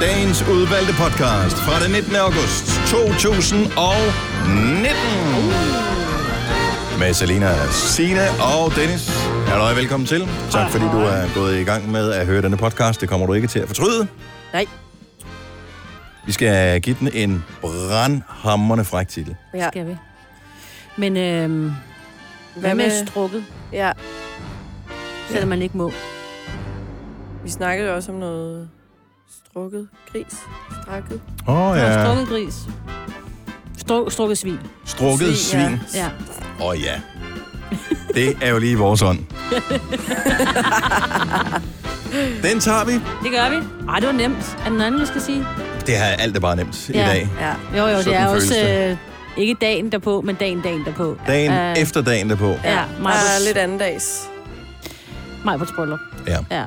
[0.00, 2.16] Dagens udvalgte podcast fra den 19.
[2.16, 4.94] august 2019.
[6.98, 8.20] Med Selina, Sine
[8.54, 9.10] og Dennis.
[9.46, 10.28] Halløj, velkommen til.
[10.50, 13.00] Tak fordi du er gået i gang med at høre denne podcast.
[13.00, 14.06] Det kommer du ikke til at fortryde.
[14.52, 14.66] Nej.
[16.26, 19.36] Vi skal give den en brandhammerne fræk titel.
[19.54, 19.68] Ja.
[19.68, 19.96] Skal vi.
[20.96, 21.72] Men øhm,
[22.56, 23.92] hvad med strukket, Ja,
[25.30, 25.92] selvom man ikke må?
[27.44, 28.68] vi snakkede jo også om noget
[29.58, 30.36] strukket gris.
[30.82, 31.20] Strakket.
[31.48, 31.92] Åh oh, Ja.
[31.92, 32.04] ja.
[32.04, 32.54] Strukket gris.
[33.78, 34.58] Stru, strukket svin.
[34.84, 35.68] Strukket Svin, ja.
[35.68, 35.78] svin.
[35.94, 36.08] Ja.
[36.60, 37.00] Åh oh, ja.
[38.14, 39.18] Det er jo lige i vores ånd.
[42.42, 42.92] Den tager vi.
[42.92, 43.56] Det gør vi.
[43.88, 44.56] Ej, det var nemt.
[44.58, 45.46] Er der noget andet, vi skal sige?
[45.86, 46.94] Det her alt er bare nemt ja.
[46.94, 47.06] i Ja.
[47.08, 47.28] dag.
[47.40, 47.78] Ja.
[47.78, 48.90] Jo, jo, det Sådan er føles også det.
[48.90, 48.96] øh,
[49.36, 51.16] ikke dagen derpå, men dagen dagen derpå.
[51.26, 52.48] Dagen Øh, efter dagen derpå.
[52.64, 54.28] Ja, mig Bare lidt anden dags.
[55.44, 55.98] mig på bryllup.
[56.26, 56.38] Ja.
[56.50, 56.64] Ja.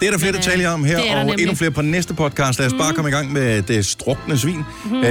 [0.00, 1.42] Det er der flere øh, detaljer om her, er der og nemlig.
[1.42, 2.58] endnu flere på næste podcast.
[2.58, 4.64] Lad os bare komme i gang med det strukne svin.
[4.94, 5.02] Øh,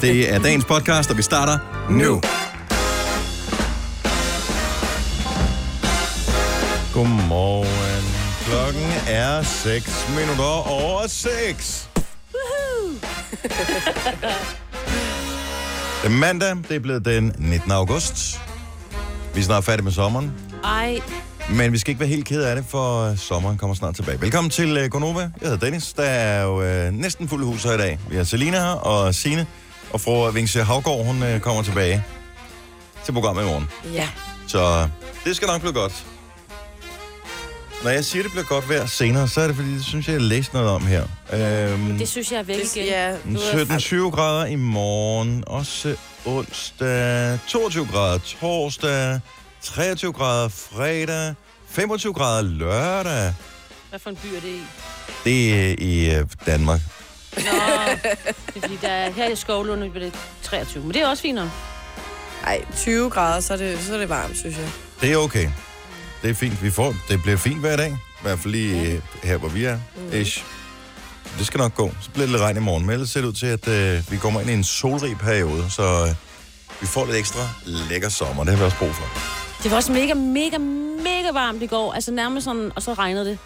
[0.00, 1.58] det er dagens podcast, og vi starter
[1.90, 2.22] nu.
[6.92, 8.04] Godmorgen.
[8.46, 11.88] Klokken er 6 minutter over 6.
[16.02, 17.70] Det er mandag, det er blevet den 19.
[17.72, 18.40] august.
[19.34, 20.32] Vi er snart færdige med sommeren.
[20.64, 21.00] Ej,
[21.50, 24.20] Men vi skal ikke være helt ked af det, for sommeren kommer snart tilbage.
[24.20, 25.20] Velkommen til uh, Gonova.
[25.20, 25.92] Jeg hedder Dennis.
[25.92, 27.98] Der er jo uh, næsten fuld hus her i dag.
[28.10, 29.46] Vi har Selina her og Sine
[29.92, 32.04] Og fru Vingsø Havgård, hun uh, kommer tilbage
[33.04, 33.68] til programmet i morgen.
[33.94, 34.08] Ja.
[34.46, 34.88] Så
[35.24, 36.04] det skal nok blive godt.
[37.84, 40.12] Når jeg siger, det bliver godt vejr senere, så er det fordi, det synes jeg,
[40.12, 41.02] jeg læste noget om her.
[41.32, 42.86] Øhm, det synes jeg er Det, igen.
[42.86, 43.64] ja, Mm, du er
[44.08, 49.20] 17-20 grader i morgen, også onsdag, 22 grader torsdag,
[49.64, 51.34] 23 grader fredag,
[51.68, 53.34] 25 grader lørdag.
[53.90, 54.62] Hvad for en by er det i?
[55.24, 56.80] Det er i øh, Danmark.
[57.36, 60.84] Nå, det er fordi, der er, her i Skovlund bliver det 23.
[60.84, 61.48] Men det er også fint nok.
[62.46, 64.68] Ej, 20 grader, så er, det, så er det varmt, synes jeg.
[65.00, 65.48] Det er okay.
[66.22, 66.62] Det er fint.
[66.62, 67.90] Vi får, det bliver fint hver dag.
[67.90, 69.78] I hvert fald lige øh, her, hvor vi er.
[70.12, 70.44] Ish.
[71.38, 71.92] Det skal nok gå.
[72.00, 72.86] Så bliver det lidt regn i morgen.
[72.86, 75.70] Men ellers ser det ud til, at øh, vi kommer ind i en solrig periode.
[75.70, 76.14] Så øh,
[76.80, 78.44] vi får lidt ekstra lækker sommer.
[78.44, 79.43] Det har vi også brug for.
[79.64, 81.92] Det var også mega, mega, mega varmt i går.
[81.92, 83.38] Altså nærmest sådan, og så regnede det.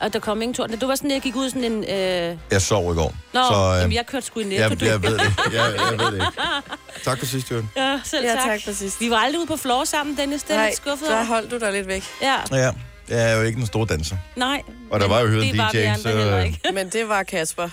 [0.00, 0.80] Og der kom ingen torden.
[0.80, 1.84] Det var sådan, jeg gik ud sådan en...
[1.84, 2.36] Øh...
[2.50, 3.14] Jeg sov i går.
[3.34, 4.62] Nå, så, øh, jamen, jeg kørte sgu i netto.
[4.62, 4.84] jeg, du.
[4.84, 5.20] jeg ved det.
[5.52, 5.52] Jeg,
[5.90, 6.26] jeg ved det ikke.
[7.04, 7.70] Tak for sidst, Jørgen.
[7.76, 8.44] Ja, selv Ja, tak.
[8.44, 9.00] tak for sidst.
[9.00, 10.42] Vi var aldrig ude på floor sammen, Dennis.
[10.42, 11.24] Det er Nej, lidt skuffet der over.
[11.24, 12.04] holdt du dig lidt væk.
[12.22, 12.70] Ja, Ja,
[13.08, 14.16] jeg er jo ikke en stor danser.
[14.36, 14.62] nej.
[14.90, 16.52] Og der var jo hørt en DJ, så-.
[16.74, 17.68] Men det var Kasper,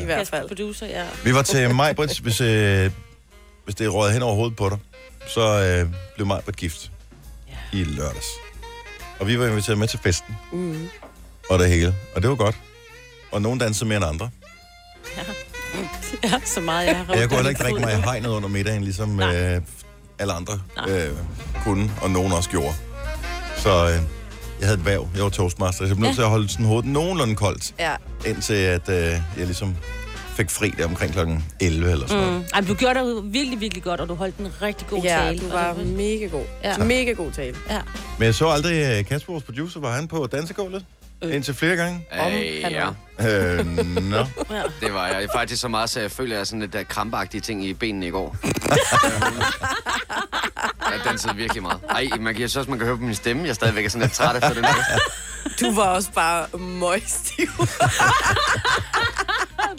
[0.00, 0.48] i hvert Kasper, fald.
[0.48, 1.04] producer, ja.
[1.24, 2.90] Vi var til Majbrits, hvis, øh,
[3.64, 4.78] hvis det røget hen over hovedet på dig,
[5.28, 6.91] så øh, blev Majbrit gift Ja.
[7.72, 8.26] I lørdags.
[9.20, 10.88] Og vi var inviteret med til festen Mm.
[11.50, 11.94] og det hele.
[12.16, 12.56] Og det var godt.
[13.32, 14.30] Og nogen dansede mere end andre.
[16.24, 18.84] ja, så meget jeg har jeg kunne heller ikke drikke mig i hegnet under middagen,
[18.84, 19.36] ligesom Nej.
[19.54, 19.60] øh,
[20.18, 20.90] alle andre Nej.
[20.90, 21.16] øh,
[21.64, 22.74] kunne, og nogen også gjorde.
[23.56, 24.00] Så øh,
[24.60, 25.08] jeg havde et væv.
[25.14, 26.14] Jeg var toastmaster, så jeg blev nødt Ja.
[26.14, 27.96] til at holde sådan hovedet nogenlunde koldt, Ja,
[28.26, 29.76] indtil at øh, jeg ligesom
[30.36, 32.38] fik fri der omkring klokken 11 eller sådan noget.
[32.38, 32.44] Mm.
[32.54, 35.08] Ej, men du gjorde det virkelig, virkelig godt, og du holdt en rigtig god ja
[35.08, 35.38] tale.
[35.38, 36.44] du og var det mega god.
[36.64, 36.78] Ja.
[36.78, 37.56] Mega god tale.
[37.70, 37.80] Ja.
[38.18, 40.84] Men jeg så aldrig øh, Kasper, vores producer, var han på dansegulvet?
[41.24, 41.34] Øh.
[41.34, 42.06] Indtil flere gange?
[42.20, 42.88] Om Øh, ja.
[43.20, 43.66] Øh,
[44.02, 44.16] nå.
[44.50, 44.62] ja.
[44.80, 45.28] det var jeg.
[45.34, 47.74] Faktisk så meget, så jeg føler, at jeg er sådan lidt der krampagtige ting i
[47.74, 48.36] benene i går.
[50.92, 51.80] jeg dansede virkelig meget.
[51.90, 53.42] Ej, man kan, jeg synes også, man kan høre på min stemme.
[53.42, 54.98] Jeg er stadigvæk er sådan lidt træt efter den her.
[55.60, 57.48] Du var også bare møgstiv.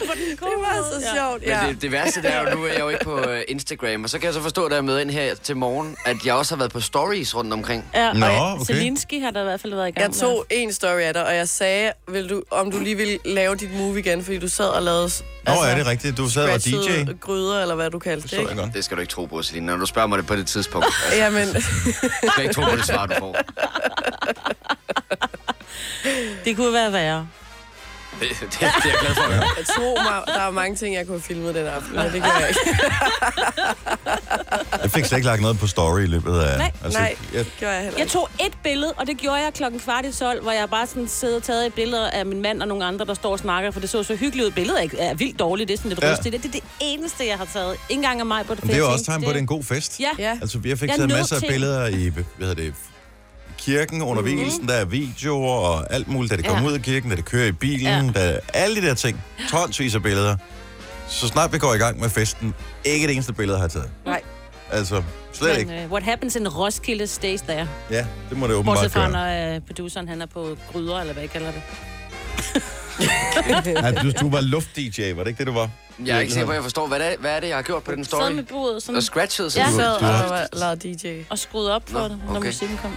[0.00, 1.66] det var så sjovt, Men ja.
[1.68, 4.10] det, det værste det er jo, nu er jeg jo ikke på øh, Instagram, og
[4.10, 6.54] så kan jeg så forstå, da jeg møder ind her til morgen, at jeg også
[6.54, 7.84] har været på stories rundt omkring.
[7.94, 8.12] ja.
[8.12, 8.64] Nå, og okay.
[8.64, 11.26] Zelinski har der i hvert fald været i gang Jeg tog en story af dig,
[11.26, 14.48] og jeg sagde, vil du, om du lige ville lave dit move igen, fordi du
[14.48, 15.10] sad og lavede...
[15.46, 16.16] Nå, er det rigtigt?
[16.16, 16.70] Du sad og var DJ?
[16.70, 18.70] scratchede gryder, eller hvad du kaldte Det ikke?
[18.74, 20.86] Det skal du ikke tro på, Celine, når du spørger mig det på det tidspunkt.
[21.04, 23.32] Altså, Jamen, du skal ikke tro på det svar, du får.
[23.32, 23.44] med.
[26.44, 27.28] Det kunne være værre.
[28.20, 29.44] Det, det, det er jeg glad for at høre.
[29.58, 32.22] jeg tro mig, der er mange ting, jeg kunne have filmet den aften, men det
[32.22, 32.60] gør jeg ikke.
[34.82, 36.58] Jeg fik slet ikke lagt noget på story i løbet af...
[36.58, 37.16] Nej, Nej.
[37.34, 38.12] Jeg, Det gør jeg heller Jeg ikke.
[38.12, 41.08] tog et billede, og det gjorde jeg klokken kvart i 12, hvor jeg bare sådan
[41.08, 43.70] sidder og taget et billede af min mand og nogle andre, der står og snakker,
[43.70, 44.50] for det så så hyggeligt ud.
[44.50, 46.10] Billedet er, ikke- er vildt dårligt, det er sådan lidt Ja.
[46.12, 46.32] rustigt.
[46.42, 47.72] Det er det eneste, jeg har taget.
[47.72, 49.38] Ikke engang af mig på det men det er jo også tegn på, at det
[49.38, 50.00] er en god fest.
[50.00, 50.38] Ja, Ja.
[50.42, 52.74] Altså, vi har fik Jeg taget masser af billeder i, hvad hedder det,
[53.64, 54.66] kirken, undervigelsen, mm-hmm.
[54.68, 56.68] der er videoer og alt muligt, da det kommer Ja.
[56.68, 58.20] ud af kirken, da det kører i bilen, Ja.
[58.20, 59.24] der er alle de der ting.
[59.50, 60.36] Tonsvis af billeder.
[61.08, 63.90] Så snart vi går i gang med festen, ikke det eneste billede, har jeg taget.
[64.06, 64.22] Nej.
[64.70, 65.02] Altså,
[65.32, 65.84] slet Men, ikke.
[65.84, 67.68] uh, what happens in Roskilde stays there.
[67.90, 69.50] Ja, det må det åbenbart Bortset fra, gøre.
[69.50, 71.62] når uh, produceren han er på gryder, eller hvad jeg kalder det.
[73.66, 75.68] Ja, du, du var luft-DJ, var det ikke det, du var?
[76.06, 77.56] Jeg er ikke sikker på, at jeg forstår, hvad det er, hvad er det jeg
[77.56, 78.20] har gjort på den story?
[78.22, 79.64] Sad med bordet sådan, Og scratchet, så Ja.
[79.64, 79.70] ja.
[79.72, 81.22] Du sad Du har- og lavede DJ.
[81.30, 82.46] og skruede op på Nå, det, når okay.
[82.48, 82.96] musikken kom.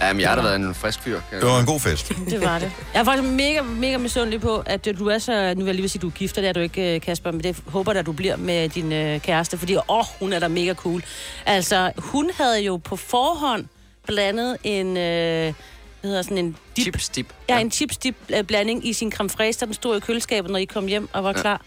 [0.00, 1.20] Jamen, jeg har da været en frisk fyr.
[1.30, 2.08] Det var en god fest.
[2.30, 2.72] Det var det.
[2.94, 5.54] Jeg er faktisk mega, mega misundelig på, at du er så...
[5.54, 6.94] Nu vil jeg lige vil sige, at du er gift, og det er du ikke,
[6.94, 10.04] øh, Kasper, men det håber jeg, at du bliver med din øh, kæreste, fordi åh,
[10.20, 11.02] hun er da mega cool.
[11.46, 13.64] Altså, hun havde jo på forhånd
[14.06, 14.96] blandet en...
[14.96, 15.52] Øh,
[16.00, 17.26] hvad hedder sådan en dip, Chips dip.
[17.48, 20.50] ja, en chips dip øh, blanding i sin creme fraiche, der den stod i køleskabet,
[20.50, 21.60] når I kom hjem og var klar.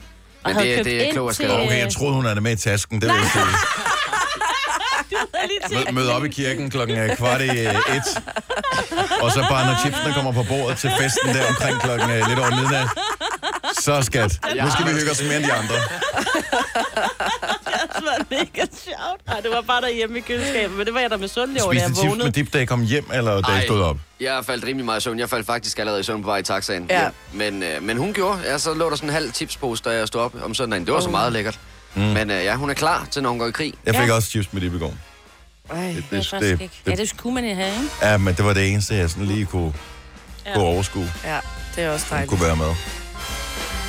[0.44, 1.52] Og Men havde det er- købt det er ind klogt at til.
[1.52, 3.02] Okay, jeg troede, hun havde det med i tasken.
[3.02, 3.44] Det jeg sige.
[5.72, 8.08] Mød, mød op i kirken klokken er kvart i øh, et.
[9.22, 12.40] Og så bare, når chipsene kommer på bordet til festen der omkring klokken øh, lidt
[12.40, 12.88] over midnat.
[13.82, 14.40] Så skat.
[14.64, 15.76] Nu skal vi hygge os mere end de andre.
[17.96, 19.28] Det var mega sjovt.
[19.28, 21.80] Nej, det var bare derhjemme i køleskabet, men det var jeg da misundelig over, da
[21.80, 22.32] Spiste jeg chips med vågnede.
[22.32, 23.66] dip, da I kom hjem, eller da I Ej.
[23.66, 23.98] stod op?
[24.20, 25.20] Jeg faldt rimelig meget i søvn.
[25.20, 26.88] Jeg faldt faktisk allerede i søvn på vej i taxaen.
[26.90, 27.10] Ja.
[27.34, 28.40] Men, øh, men hun gjorde.
[28.46, 30.86] Ja, så lå der sådan en halv chipspose, da jeg stod op om søndagen.
[30.86, 31.60] Det var så meget lækkert.
[31.94, 32.02] Mm.
[32.02, 33.74] Men øh, ja, hun er klar til, når hun går i krig.
[33.86, 34.14] Jeg fik Ja.
[34.14, 34.94] også chips med dip i går.
[35.74, 35.78] Ej.
[35.78, 36.82] Det, Det, det, det, ikke.
[36.88, 37.90] Ja, det kunne man jo have, ikke?
[38.02, 39.74] ja, men det var det eneste, jeg sådan lige kunne,
[40.46, 40.54] Ja.
[40.54, 41.14] kunne overskue.
[41.26, 41.40] Ja,
[41.76, 42.30] det er også dejligt.
[42.30, 42.76] kunne være med.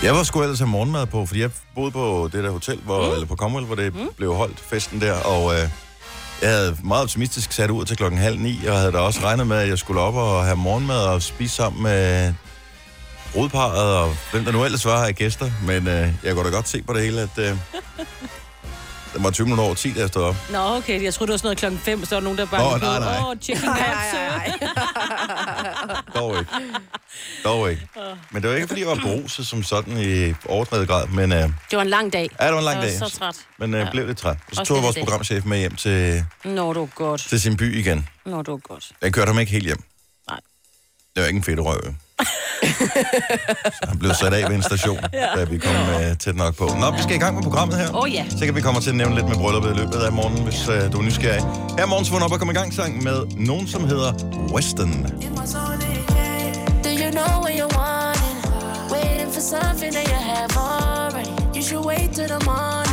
[0.02, 3.06] Jeg var sgu ellers have morgenmad på, fordi jeg boede på det der hotel, hvor,
[3.06, 3.12] mm.
[3.12, 4.08] eller på Commonwealth, hvor det mm.
[4.16, 5.68] blev holdt, festen der, og øh,
[6.42, 9.46] jeg havde meget optimistisk sat ud til klokken halv ni, og havde da også regnet
[9.46, 12.34] med, at jeg skulle op og have morgenmad og spise sammen med
[13.32, 16.68] brudparet, og hvem der nu ellers var af gæster, men øh, jeg kunne da godt
[16.68, 17.56] se på det hele, at øh,
[19.14, 20.36] det var 20 minutter over 10, da jeg stod op.
[20.50, 21.02] Nå, okay.
[21.02, 22.74] Jeg troede, det var sådan noget klokken 5, så var der nogen, der bare...
[22.74, 23.18] Åh, nej, nej.
[23.30, 24.18] Åh, chicken Ej, hot, ej, sir.
[24.18, 24.52] ej,
[25.88, 25.96] ej.
[26.14, 26.50] Dog ikke.
[27.44, 27.88] Dog ikke.
[28.30, 31.38] Men det var ikke, fordi jeg var beruset som sådan i overdrevet grad, men øh,
[31.38, 32.28] Det var en lang dag.
[32.40, 33.00] ja, det var en lang Jeg dag.
[33.00, 33.36] var så træt.
[33.58, 33.90] Men øh, Ja.
[33.90, 34.36] blev lidt træt.
[34.48, 35.04] Og så Også tog jeg den vores dag.
[35.04, 37.20] programchef med hjem til, Nå, det var godt.
[37.28, 38.08] til sin by igen.
[38.26, 38.84] Nå, det var godt.
[39.02, 39.82] Jeg kørte ham ikke helt hjem.
[41.14, 41.80] Det var ikke en fedt røv.
[43.76, 45.26] så han blev sat af ved en station, ja.
[45.36, 46.64] da vi kom uh, tæt nok på.
[46.80, 48.02] Nå, vi skal i gang med programmet her.
[48.02, 48.24] Åh, ja.
[48.38, 50.68] Så kan vi komme til at nævne lidt med brylluppet i løbet af morgenen, hvis
[50.68, 51.42] uh, du er nysgerrig.
[51.76, 54.12] Her er morgens vågn op og komme i gang sang med nogen, som hedder
[54.54, 54.92] Weston.
[56.84, 58.36] Do you know what you're wanting?
[58.92, 61.30] Waiting for something that you have already.
[61.56, 62.91] You should wait till the morning.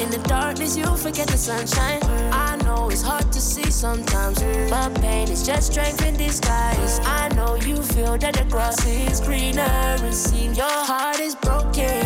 [0.00, 2.00] In the darkness, you forget the sunshine.
[2.32, 7.00] I know it's hard to see sometimes, but pain is just strength in disguise.
[7.04, 12.04] I know you feel that the grass is greener and seen your heart is broken.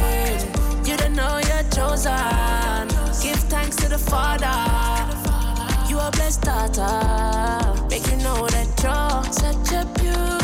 [0.85, 2.88] You don't know you're chosen.
[3.23, 4.56] Give thanks to the Father.
[5.88, 7.88] You are blessed daughter.
[7.88, 10.38] Make you know that you're such a beauty.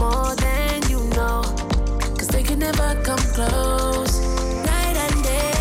[0.00, 1.42] More than you know.
[2.18, 4.14] Cause they can never come close.
[4.64, 5.52] Night and day.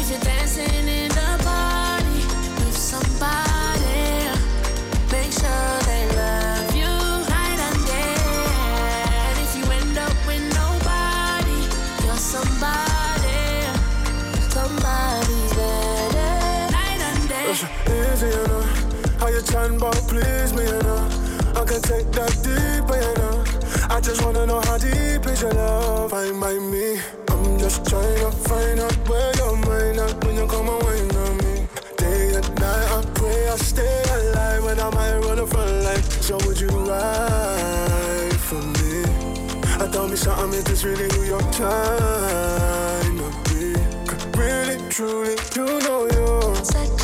[0.00, 2.18] If you're dancing in the party
[2.92, 4.02] somebody.
[5.14, 6.94] Make sure they love you
[7.42, 11.60] and if you end up with nobody,
[12.04, 13.40] you're somebody.
[14.56, 16.32] Somebody's better.
[18.22, 19.32] Enough.
[19.32, 19.78] You trying,
[20.08, 21.21] please me enough.
[21.72, 23.44] I take that deeper, you know.
[23.88, 26.10] I just wanna know how deep is your love.
[26.10, 27.00] Find by me.
[27.30, 31.16] I'm just trying to find out where your mind at when you come and wine
[31.24, 31.66] on me.
[31.96, 36.02] Day and night, I pray I stay alive when I might run the front line.
[36.20, 39.04] So would you ride for me?
[39.80, 41.70] I tell me something if this really who you're to
[43.48, 43.72] be.
[44.36, 47.01] really, truly, you know you're.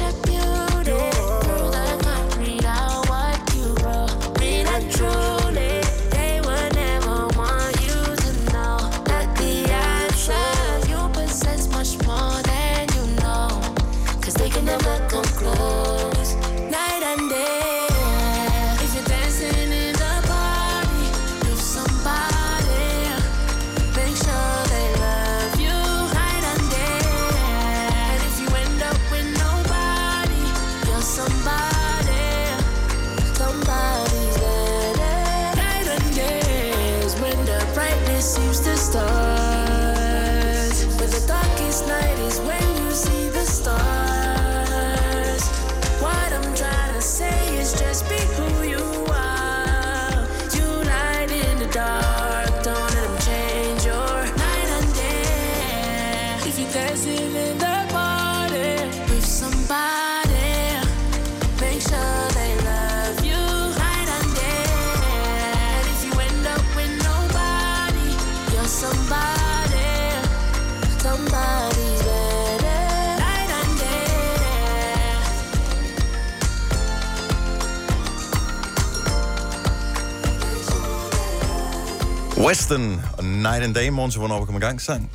[82.49, 83.89] Western og Night and Day.
[83.89, 85.11] Morgen til, hvornår vi kommer i gang sang.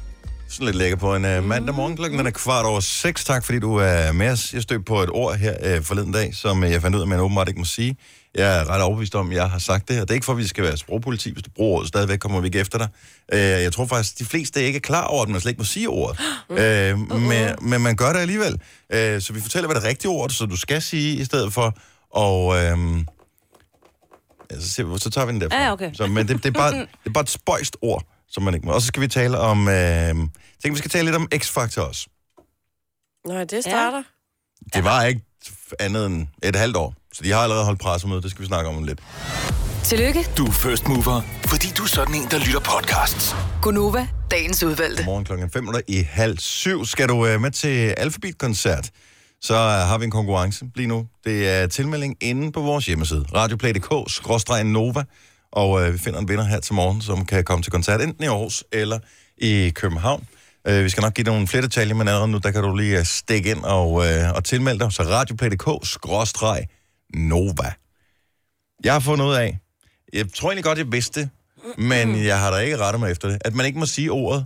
[0.50, 1.96] Sådan lidt lækker på en uh, mandag morgen.
[1.96, 3.26] Klokken den er kvart over seks.
[3.26, 4.54] Tak, fordi du er med os.
[4.54, 7.06] Jeg stødte på et ord her uh, forleden dag, som uh, jeg fandt ud af,
[7.06, 7.98] at man åbenbart ikke må sige.
[8.36, 10.34] Jeg er ret overbevist om, at jeg har sagt det, og det er ikke for,
[10.34, 11.32] at vi skal være sprogpoliti.
[11.32, 12.88] Hvis du bruger ordet, stadigvæk kommer vi ikke efter dig.
[13.34, 15.66] Uh, jeg tror faktisk, de fleste ikke er klar over, at man slet ikke må
[15.66, 16.20] sige ordet.
[16.50, 18.54] Uh, men, men man gør det alligevel.
[18.54, 21.54] Uh, så vi fortæller, hvad det rigtige ord er, så du skal sige i stedet
[21.54, 21.78] for.
[22.12, 22.46] Og...
[22.46, 23.13] Uh,
[24.54, 25.64] Ja, så, ser vi, så tager vi den derfra.
[25.64, 25.94] Ja, okay.
[25.94, 28.66] så, men det, det, er bare, det er bare et spøjst ord, som man ikke
[28.66, 28.74] må.
[28.74, 29.68] Og så skal vi tale om...
[29.68, 32.08] Øh, tænker, vi skal tale lidt om X-Factor også.
[33.28, 34.04] Nej, det starter.
[34.74, 35.22] Det var ikke
[35.80, 38.22] andet end et halvt år, så de har allerede holdt pressemøde.
[38.22, 39.00] Det skal vi snakke om lidt.
[39.84, 43.36] Tillykke, Du er first mover, fordi du er sådan en, der lytter podcasts.
[43.62, 45.06] Gunova, dagens udvalgte.
[45.06, 48.90] Morgen klokken 5 i halv syv skal du øh, med til Alphabet-koncert.
[49.44, 51.08] Så øh, har vi en konkurrence lige nu.
[51.24, 53.26] Det er tilmelding inde på vores hjemmeside.
[53.36, 55.04] radioplay.dk-nova.
[55.52, 58.24] Og øh, vi finder en vinder her til morgen, som kan komme til koncert enten
[58.24, 59.00] i Aarhus eller
[59.38, 60.28] i København.
[60.68, 62.76] Øh, vi skal nok give dig nogle flere detaljer, men allerede nu, der kan du
[62.76, 64.94] lige øh, stikke ind og, øh, og tilmelde dig.
[64.94, 67.74] Så radioplay.dk-nova.
[68.84, 69.60] Jeg har fundet ud af,
[70.14, 71.30] jeg tror egentlig godt, jeg vidste
[71.78, 74.46] men jeg har da ikke rettet mig efter det, at man ikke må sige ordet.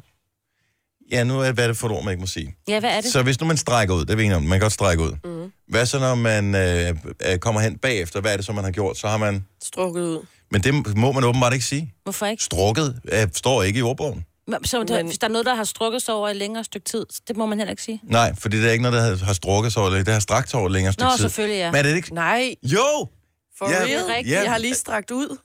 [1.12, 2.56] Ja, nu er hvad er det for et ord, man ikke må sige.
[2.68, 3.12] Ja, hvad er det?
[3.12, 5.04] Så hvis nu man strækker ud, det er vi enige om, man kan godt strække
[5.04, 5.12] ud.
[5.24, 5.52] Mm.
[5.68, 6.96] Hvad så, når man øh,
[7.32, 8.22] øh, kommer hen bagefter?
[8.22, 8.98] Hvad er det, så man har gjort?
[8.98, 9.46] Så har man...
[9.64, 10.26] Strukket ud.
[10.52, 11.94] Men det må man åbenbart ikke sige.
[12.04, 12.44] Hvorfor ikke?
[12.44, 14.26] Strukket øh, står ikke i ordbogen.
[14.66, 16.86] Så der, Men- hvis der er noget, der har strukket sig over et længere stykke
[16.86, 18.02] tid, det må man heller ikke sige.
[18.04, 20.50] Nej, fordi det er ikke noget, der har- har strukket sig over, det har strakt
[20.50, 21.22] sig over et længere stykke Nå, tid.
[21.22, 21.72] selvfølgelig, ja.
[21.72, 22.14] Men er det ikke...
[22.14, 23.08] Nej, Jo!
[23.58, 24.04] for Ja, real.
[24.06, 24.36] rigtigt.
[24.36, 24.42] ja.
[24.42, 25.38] Jeg har lige strakt ud.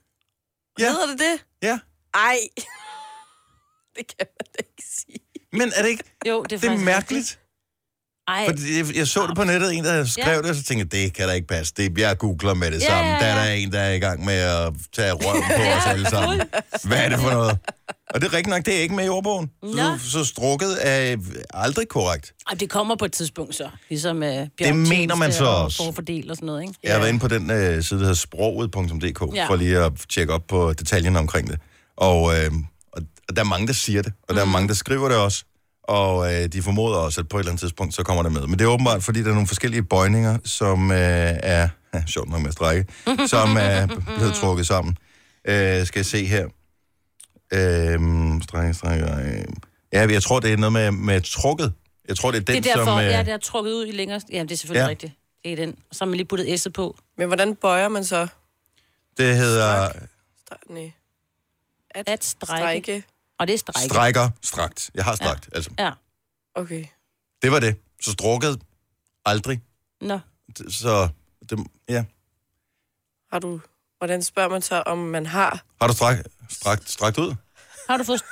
[0.78, 0.88] Ja.
[0.88, 1.45] Hedder det det?
[1.69, 1.78] Ja.
[2.14, 2.38] Ej.
[3.97, 4.72] det kan man ikke.
[5.52, 6.04] Men er det ikke...
[6.28, 7.38] Jo, det er, Det er mærkeligt.
[8.28, 10.37] Ej, Fordi jeg, jeg så det på nettet, en der skrev Ja.
[10.38, 11.75] det, og så tænkte jeg, det kan da ikke passe.
[11.76, 13.11] Det, jeg googler med det Ja, samme.
[13.11, 13.47] ja, Der er ja.
[13.49, 16.40] der en, der er i gang med at tage røven på os alle sammen.
[16.85, 17.59] Hvad er det for noget?
[18.14, 19.50] Og det er rigtigt nok, det er ikke med i ordbogen.
[19.62, 19.68] Nå.
[19.99, 21.16] Så, så strukket er
[21.50, 22.32] aldrig korrekt.
[22.50, 23.68] Ej, det kommer på et tidspunkt så.
[23.88, 25.76] Ligesom uh, Det mener man så også.
[25.85, 26.75] Forfordel og sådan noget, ikke?
[26.82, 29.47] Jeg har været inde på den øh, side, der hedder sproget.dk, Ja.
[29.49, 31.61] for lige at tjekke op på detaljerne omkring det.
[31.97, 32.72] Og, øh, og, og
[33.37, 34.50] der er mange, der siger det, og der er Mm.
[34.50, 35.45] mange, der skriver det også.
[35.83, 38.47] Og øh, de formoder også, at på et eller andet tidspunkt, så kommer det med.
[38.47, 42.29] Men det er åbenbart, fordi der er nogle forskellige bøjninger, som øh, er, ja, sjovt
[42.31, 42.93] nok med at strække,
[43.26, 43.87] som er
[44.17, 44.97] blevet trukket sammen.
[45.45, 46.45] Øh, skal jeg se her.
[47.52, 49.45] Øh, strække, strække, øh.
[49.93, 51.73] Ja, jeg tror, det er noget med, med trukket.
[52.09, 52.99] Jeg tror, det er den, Det er derfor, som...
[52.99, 54.21] Øh, ja, det er trukket ud i længere...
[54.33, 54.88] Ja, det er selvfølgelig Ja.
[54.88, 55.12] rigtigt.
[55.45, 55.71] Det er den.
[55.91, 56.97] Og så har man lige puttet S'et på.
[57.19, 58.26] Men hvordan bøjer man så?
[59.19, 60.93] det hedder Stre- nej.
[61.95, 62.62] At strække.
[62.62, 63.02] Strække.
[63.38, 63.88] Og det er strække.
[63.94, 64.90] strækker strakt.
[64.94, 65.56] Jeg har strakt, ja.
[65.56, 65.70] altså.
[65.78, 65.90] Ja.
[66.54, 66.84] Okay.
[67.42, 67.76] Det var det.
[68.00, 68.60] Så strukket
[69.24, 69.60] aldrig.
[70.00, 70.18] Nå.
[70.68, 71.08] Så,
[71.50, 72.04] det, ja.
[73.32, 73.60] Har du...
[73.98, 75.62] Hvordan spørger man så, om man har?
[75.80, 77.34] Har du strakt, strakt, strakt ud?
[77.88, 78.22] Har du fået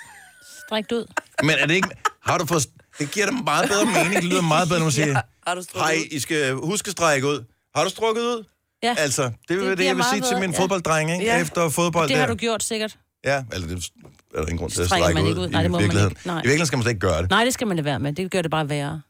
[0.66, 1.06] strækt ud?
[1.42, 1.88] Men er det ikke...
[2.20, 2.68] Har du fået...
[2.98, 4.14] Det giver dig meget bedre mening.
[4.14, 5.20] Det lyder meget bedre, når man siger, ja.
[5.46, 6.06] Har du strukket hej, ud?
[6.10, 7.44] I skal huske at strække ud.
[7.74, 8.44] Har du strukket ud?
[8.82, 8.94] Ja.
[8.98, 10.60] Altså, det er det, det jeg vil sige til bedre, min ja.
[10.60, 11.24] fodbolddreng, ikke?
[11.24, 11.40] Ja.
[11.40, 12.34] Efter fodbold Det har der.
[12.34, 12.98] du gjort sikkert.
[13.24, 13.90] Ja, eller det
[14.34, 15.46] er der ingen grund til at strække man ud, ikke ud?
[15.48, 16.12] i Nej, det må man virkeligheden.
[16.12, 16.26] ikke.
[16.26, 16.34] Nej.
[16.34, 17.30] I virkeligheden skal man slet ikke gøre det.
[17.30, 18.12] Nej, det skal man lade være med.
[18.12, 19.02] Det gør det bare værre.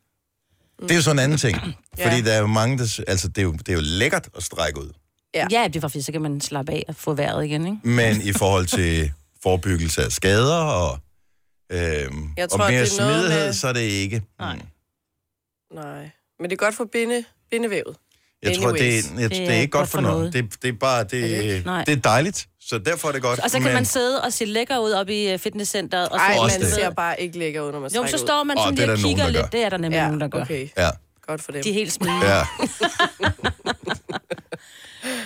[0.83, 1.59] Det er jo sådan en anden ting.
[1.99, 2.07] Ja.
[2.11, 3.01] Fordi der er jo mange, der...
[3.09, 4.91] Altså, det er jo, det er jo lækkert at strække ud.
[5.35, 5.47] Ja.
[5.51, 7.79] Ja, det er faktisk, så kan man slappe af og få vejret igen, ikke?
[7.89, 9.13] Men i forhold til
[9.43, 10.99] forebyggelse af skader og,
[11.73, 11.79] øhm,
[12.37, 14.23] Jeg og tror, mere det er noget smidighed, med- så er det ikke.
[14.39, 14.55] Nej.
[14.55, 14.63] Mm.
[15.77, 16.11] Nej.
[16.41, 17.97] Men det er godt for binde, bindevævet.
[18.43, 20.33] Jeg tror, det, er- jeg, det, er ikke godt for noget.
[20.33, 21.85] Det, det er bare, det, Nej.
[21.85, 23.39] det er dejligt, så derfor er det godt.
[23.41, 26.09] Og så kan man sidde og se lækker ud op i øh, fitnesscenteret.
[26.09, 26.75] Og Ej, så Også man det.
[26.75, 28.93] ser bare ikke lækker ud, når man Jo, så står man sådan det er lige
[28.95, 29.53] og nogen, kigger lidt.
[29.53, 30.41] Det er der nemlig Ja, nogen, der gør.
[30.43, 30.69] okay.
[30.77, 30.89] Ja,
[31.27, 31.63] Godt for dem.
[31.63, 32.35] De er helt smidige.
[32.37, 32.43] ja.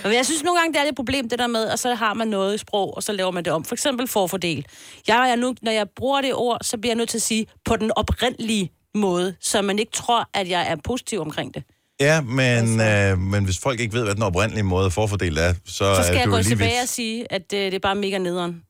[0.05, 2.15] Men jeg synes nogle gange, det er et problem, det der med, og så har
[2.15, 3.65] man noget i sprog, og så laver man det om.
[3.65, 4.67] For eksempel forfordel.
[5.09, 7.47] Jeg er nu, når jeg bruger det ord, så bliver jeg nødt til at sige
[7.65, 11.63] på den oprindelige måde, så man ikke tror, at jeg er positiv omkring det.
[12.01, 15.55] Ja men, øh, men hvis folk ikke ved, hvad den oprindelige måde at forfordele er,
[15.65, 16.83] så, Så er skal jeg du gå lige tilbage vidt.
[16.83, 18.63] og sige, at øh, det er bare mega nederen.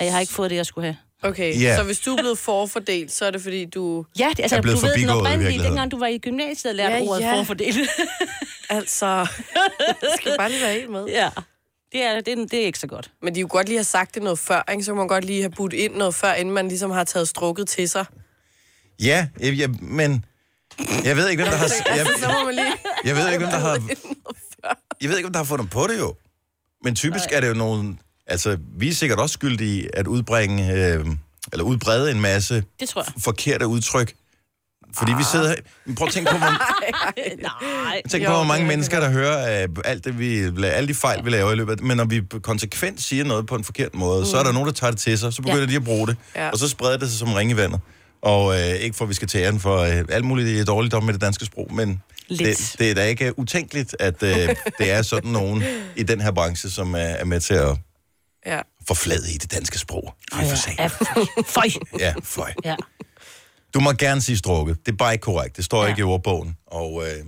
[0.00, 0.96] At jeg har ikke fået det, jeg skulle have.
[1.22, 1.76] Okay, Ja.
[1.76, 4.04] så hvis du er blevet forfordelt, så er det fordi, du...
[4.18, 6.74] Ja, det, altså, Er blevet du ved, den oprindelige, dengang du var i gymnasiet og
[6.74, 7.38] lærte Ja, ordet ja.
[7.38, 7.74] forfordel.
[8.70, 9.26] Altså...
[10.20, 11.04] skal bare lige være helt med.
[11.08, 11.30] ja,
[11.92, 13.10] det er, det, er, det er ikke så godt.
[13.22, 14.84] Men de kunne godt lige have sagt det noget før, ikke?
[14.84, 17.28] Så kunne man godt lige have budt ind noget før, inden man ligesom har taget
[17.28, 18.04] strukket til sig.
[19.02, 20.24] Ja, jeg, jeg, men
[21.04, 21.70] jeg ved ikke, hvem der har...
[21.96, 22.06] Jeg,
[23.04, 23.78] jeg ved ikke, hvem der har...
[25.02, 26.14] Jeg ved ikke, om der har fundet på det jo.
[26.84, 27.98] Men typisk er det jo nogen...
[28.26, 30.72] Altså, vi er sikkert også skyldige at udbringe...
[30.72, 31.06] Øh,
[31.52, 33.12] eller udbrede en masse Det tror jeg.
[33.24, 34.14] forkerte udtryk
[34.94, 35.54] Fordi vi sidder her...
[35.86, 36.46] Men Prøv at tænke på, hvor,
[37.42, 38.02] Nej.
[38.10, 40.88] tænk Jo, på, hvor det mange er mennesker, der hører øh, alt det, vi, alle
[40.88, 41.84] de fejl, vi laver i løbet af...
[41.84, 44.26] Men når vi konsekvent siger noget på en forkert måde, mm.
[44.26, 45.66] så er der nogen, der tager det til sig, så begynder Ja.
[45.66, 46.50] de at bruge det, Ja.
[46.50, 47.80] og så spreder det sig som ring i vandet.
[48.22, 51.12] Og øh, ikke for, at vi skal tage æren for øh, alt muligt dårligdom med
[51.12, 54.30] det danske sprog, men det, det er da ikke utænkeligt, at øh,
[54.78, 55.62] det er sådan nogen
[55.96, 57.76] i den her branche, som er, er med til at
[58.46, 58.60] Ja.
[58.88, 60.14] forflade i det danske sprog.
[60.32, 60.82] Fy for.
[60.82, 60.86] Ja,
[61.46, 61.68] føj.
[61.98, 62.52] Ja, fløj.
[62.64, 62.76] Ja.
[63.74, 64.86] Du må gerne sige strukket.
[64.86, 65.56] Det er bare ikke korrekt.
[65.56, 65.88] Det står Ja.
[65.88, 66.56] ikke i ordbogen.
[66.66, 67.24] Og øh,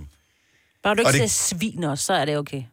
[0.83, 1.31] Bare du ikke Og det- det...
[1.31, 2.63] svin også, så er det okay.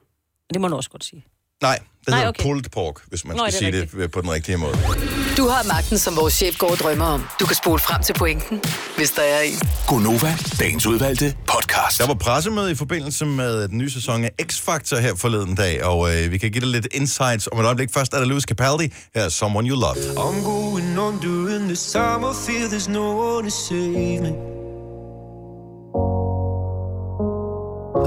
[0.53, 1.25] Det må du også godt sige.
[1.63, 2.43] nej, det Nej, hedder okay.
[2.43, 4.03] pulled pork, hvis man Nå, skal det sige rigtigt.
[4.03, 4.73] det på den rigtige måde.
[5.37, 7.25] Du har magten, som vores chef går og drømmer om.
[7.41, 8.61] Du kan spole frem til pointen,
[8.97, 9.59] hvis der er en.
[9.89, 11.99] Gonova, dagens udvalgte podcast.
[11.99, 16.17] Der var pressemøde i forbindelse med den nye sæson af X-Factor her forleden dag, og
[16.17, 17.89] øh, vi kan give dig lidt insights om et øjeblik.
[17.95, 18.93] Først er der Louis Capaldi.
[19.15, 19.97] Her er Someone You Love.
[19.97, 22.21] I'm going on during this time.
[22.31, 24.56] I feel there's no one to save me.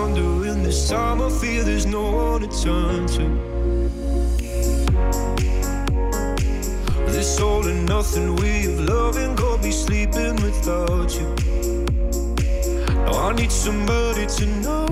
[0.00, 1.20] under in this time.
[1.20, 3.50] I feel there's no one to turn to.
[7.20, 11.28] This all and nothing way of loving, go be sleeping without you.
[13.04, 14.86] Now I need somebody to know,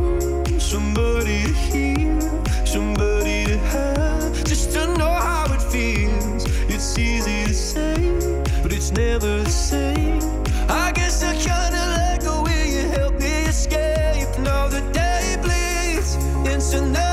[0.59, 2.21] somebody to hear,
[2.67, 6.45] somebody to have, just to know how it feels.
[6.69, 7.97] It's easy to say,
[8.63, 10.21] but it's never the same.
[10.69, 11.78] I guess I kinda
[16.79, 17.08] tonight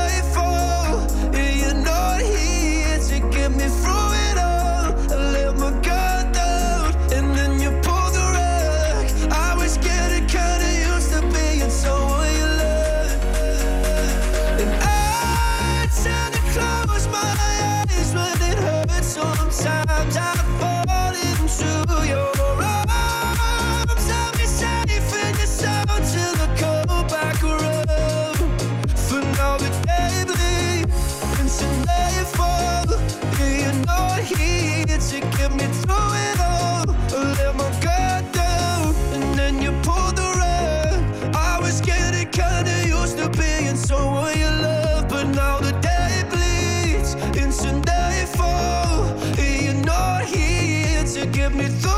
[51.46, 51.95] here to get me through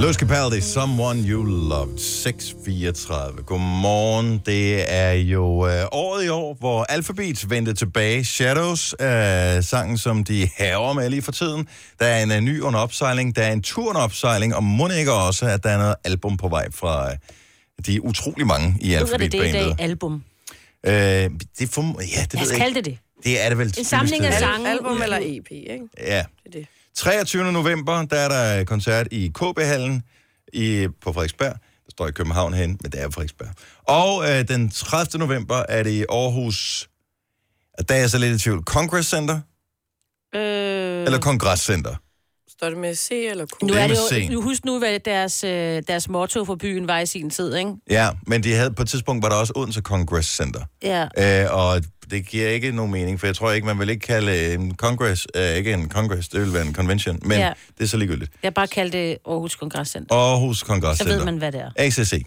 [0.00, 3.42] Louis Capaldi, Someone You Loved, 634.
[3.46, 4.42] Godmorgen.
[4.46, 8.24] Det er jo øh, året i år, hvor Alphabet vendte tilbage.
[8.24, 11.68] Shadows, øh, sangen, som de haver med lige for tiden.
[12.00, 14.88] Der er en øh, ny under opsejling, der er en tur under opsejling, og må
[14.88, 17.16] ikke også, at der er noget album på vej fra øh,
[17.86, 19.76] de utrolig mange i Nu er det det i dag, Alphabet-bandet.
[19.84, 20.22] album.
[20.86, 20.92] Øh,
[21.58, 21.82] det får,
[22.16, 22.76] ja, det Lad ved jeg ikke.
[22.78, 22.98] det det.
[23.24, 23.74] Det er det vel.
[23.78, 24.40] En samling af det er.
[24.52, 24.70] sange.
[24.70, 25.84] Album eller EP, ikke?
[25.98, 26.16] Ja.
[26.16, 26.66] Det er det.
[26.98, 27.52] 23.
[27.52, 30.02] november, der er der koncert i KB-hallen
[30.52, 31.52] i, på Frederiksberg.
[31.84, 33.48] Der står i København hen, men det er Frederiksberg.
[33.84, 35.18] Og øh, den 30.
[35.18, 36.88] november er det i Aarhus,
[37.78, 39.40] og der er jeg så lidt i tvivl, Congress Center
[40.34, 41.94] Øh, eller Kongresscenter?
[42.48, 43.62] Står det med C eller Q?
[43.62, 46.88] nu Det er det jo, nu husk nu, hvad deres, øh, deres motto for byen
[46.88, 47.72] var i sin tid, ikke?
[47.90, 50.60] Ja, men de havde, på et tidspunkt var der også Odense Congress Center.
[50.82, 51.02] Ja.
[51.18, 54.54] Øh, og det giver ikke nogen mening, for jeg tror ikke, man vil ikke kalde
[54.54, 57.52] en congress, øh, ikke en congress, det vil være en convention, men Ja.
[57.78, 58.32] det er så ligegyldigt.
[58.42, 60.14] Jeg bare kaldte det Aarhus Kongresscenter.
[60.14, 61.70] Aarhus Congress Så ved man, hvad det er.
[61.76, 62.24] ACC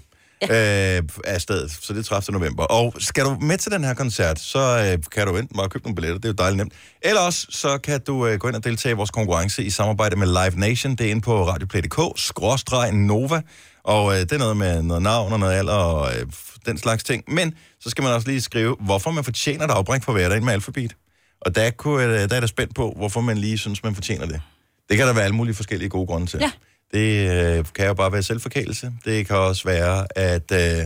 [0.49, 0.97] ja.
[0.97, 2.33] øh, er stedet, så det er 30.
[2.39, 2.63] november.
[2.63, 5.83] Og skal du med til den her koncert, så øh, kan du enten bare købe
[5.83, 6.73] nogle billetter, det er jo dejligt nemt.
[7.01, 10.15] Eller også, så kan du øh, gå ind og deltage i vores konkurrence i samarbejde
[10.15, 10.95] med Live Nation.
[10.95, 13.41] Det er inde på radioplay.dk, skråstreg Nova.
[13.83, 16.25] Og øh, det er noget med noget navn og noget alder og øh,
[16.65, 17.23] den slags ting.
[17.27, 20.53] Men så skal man også lige skrive, hvorfor man fortjener et afbræk for hverdagen med
[20.53, 20.95] alfabet.
[21.41, 24.25] Og der, kunne, øh, der er der spændt på, hvorfor man lige synes, man fortjener
[24.25, 24.41] det.
[24.89, 26.39] Det kan der være alle mulige forskellige gode grunde til.
[26.39, 26.51] Ja.
[26.93, 28.91] Det øh, kan jo bare være selvforkælelse.
[29.05, 30.85] Det kan også være, at øh,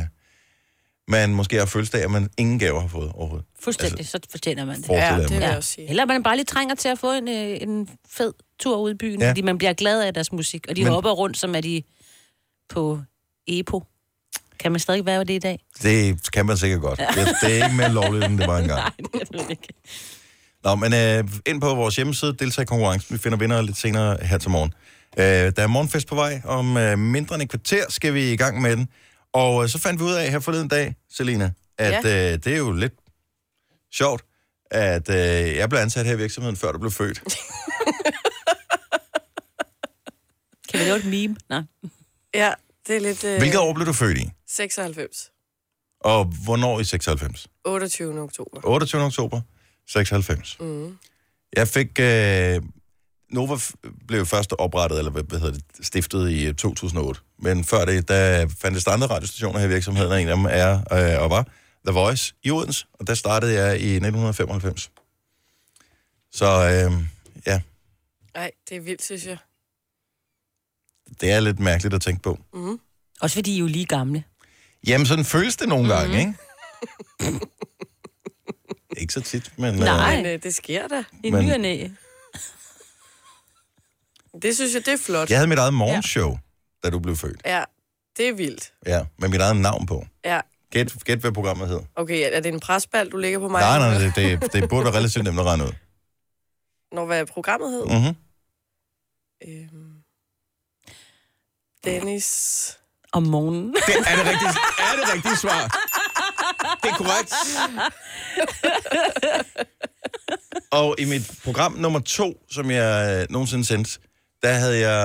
[1.08, 3.46] man måske har fødselsdag, og man ingen gaver har fået overhovedet.
[3.60, 4.90] Fuldstændig, altså, så fortjener man det.
[4.90, 5.90] Ja, det vil jeg også sige.
[5.90, 8.94] Eller man bare lige trænger til at få en, øh, en fed tur ud i
[8.94, 9.30] byen, Ja.
[9.30, 10.66] fordi man bliver glad af deres musik.
[10.70, 10.94] Og de Men...
[10.94, 11.84] hopper rundt, som er de
[12.70, 13.02] på
[13.48, 13.84] EPO.
[14.60, 15.60] Kan man stadig være det i dag?
[15.84, 17.00] Det kan man sikkert godt.
[17.00, 18.80] Det, det er ikke mere lovligt, end det var engang.
[18.82, 19.68] Nej, det er det ikke.
[20.64, 23.14] Nå, men øh, ind på vores hjemmeside, deltag i konkurrencen.
[23.14, 24.74] Vi finder vinder lidt senere her til morgen.
[25.18, 26.42] Øh, der er morgenfest på vej.
[26.46, 28.88] Om øh, mindre end et kvarter skal vi i gang med den.
[29.34, 32.34] Og øh, så fandt vi ud af her forleden dag, Selina, at ja.
[32.34, 32.94] øh, det er jo lidt
[33.94, 34.24] sjovt,
[34.72, 35.16] at øh,
[35.56, 37.20] jeg blev ansat her i virksomheden, før du blev født.
[40.72, 41.36] Kan vi lave et meme?
[41.50, 41.62] Nej.
[42.34, 42.52] Ja,
[42.88, 43.24] det er lidt...
[43.24, 44.30] Øh, Hvilket år blev du født i?
[44.56, 45.32] 96.
[46.00, 47.48] Og hvornår i 96?
[47.66, 48.20] 28.
[48.20, 48.62] oktober.
[48.64, 49.02] 28.
[49.02, 49.42] oktober
[49.88, 50.58] 96.
[50.60, 50.98] Mm.
[51.56, 52.00] Jeg fik...
[52.00, 52.62] Øh,
[53.30, 53.58] Nova
[54.08, 57.22] blev først oprettet, eller hvad, hvad hedder det, stiftet i øh, 2008.
[57.40, 60.46] Men før det, der fandtes der andre radiostationer her i virksomheden, og en af dem
[60.50, 61.48] er øh, og var
[61.86, 64.92] The Voice i Odense, og der startede jeg i 1995.
[66.32, 67.04] Så øh,
[67.48, 67.62] ja,
[68.36, 69.38] Nej, det er vildt, synes jeg.
[71.22, 72.40] det er lidt mærkeligt at tænke på.
[72.54, 72.80] Mm.
[73.22, 74.24] Også fordi I er jo lige gamle.
[74.88, 76.34] Jamen, sådan føles det nogle gange, ikke?
[78.98, 79.76] ikke så tit, men...
[79.76, 80.16] Nej.
[80.16, 81.04] Men øh, det sker da.
[81.24, 81.88] I Men- ny og næ.
[84.42, 85.30] Det synes jeg, det er flot.
[85.30, 86.38] Jeg havde mit eget morgenshow, ja.
[86.84, 87.42] da du blev født.
[87.46, 87.64] Ja,
[88.18, 88.74] det er vildt.
[88.86, 90.06] Ja, med mit eget navn på.
[90.26, 90.42] Ja.
[90.72, 91.80] Gæt, gæt hvad programmet hed.
[91.96, 93.62] Okay, er det en presbald, du ligger på mig?
[93.62, 95.72] Nej, nej, det, det, det burde være relativt nemt at regne ud.
[96.92, 97.86] Når hvad programmet hed?
[97.86, 98.16] Mm-hmm.
[99.48, 99.94] Øhm,
[101.84, 102.78] Dennis...
[103.16, 103.74] Om morgenen.
[103.88, 104.50] Det er det rigtige,
[104.80, 105.62] er det rigtige svar.
[106.84, 107.34] Det er korrekt.
[110.72, 114.00] Og i mit program nummer to, som jeg øh, nogensinde sendte,
[114.44, 115.04] der havde jeg,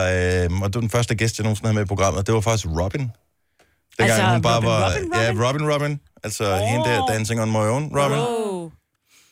[0.51, 2.40] øh, og det var den første gæst, jeg nogensinde havde med i programmet, det var
[2.40, 3.01] faktisk Robin.
[3.01, 4.87] Dengang Altså, hun bare Robin, var...
[4.87, 5.37] Robin, Robin?
[5.38, 6.01] Ja, Robin Robin.
[6.25, 6.59] Altså oh.
[6.59, 8.18] hende der, Dancing on My Own, Robin.
[8.18, 8.70] Oh.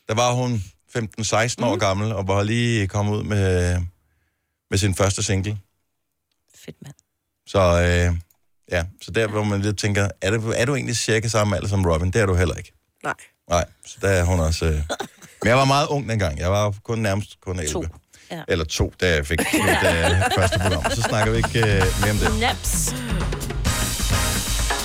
[0.08, 0.64] Der var hun
[0.96, 3.80] 15-16 år gammel, og var lige kommet ud med,
[4.70, 5.58] med sin første single.
[6.64, 6.94] Fedt, mand.
[7.46, 8.18] Så øh,
[8.72, 11.68] ja, så der hvor man lidt tænker, er, det, er du egentlig cirka samme alder
[11.68, 12.10] som Robin?
[12.10, 12.72] Det er du heller ikke.
[13.04, 13.14] Nej.
[13.50, 14.64] Nej, så der er hun også...
[14.64, 14.72] Øh...
[15.42, 16.38] Men jeg var meget ung dengang.
[16.38, 17.72] Jeg var kun nærmest kun 11.
[17.72, 17.84] To.
[18.30, 18.42] Ja.
[18.48, 20.90] Eller to, da jeg fik mit øh, første program.
[20.90, 22.40] Så snakker vi ikke øh, mere om det.
[22.40, 22.94] Naps.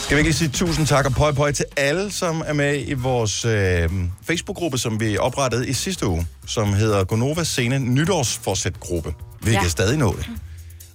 [0.04, 2.84] Skal vi ikke lige sige tusind tak og pøj pøj til alle, som er med
[2.88, 3.90] i vores øh,
[4.24, 9.14] Facebook-gruppe, som vi oprettede i sidste uge, som hedder Gonova Scene Nytårsforsæt-gruppe.
[9.42, 9.52] Vi.
[9.52, 9.62] Ja.
[9.62, 10.30] kan stadig nå det.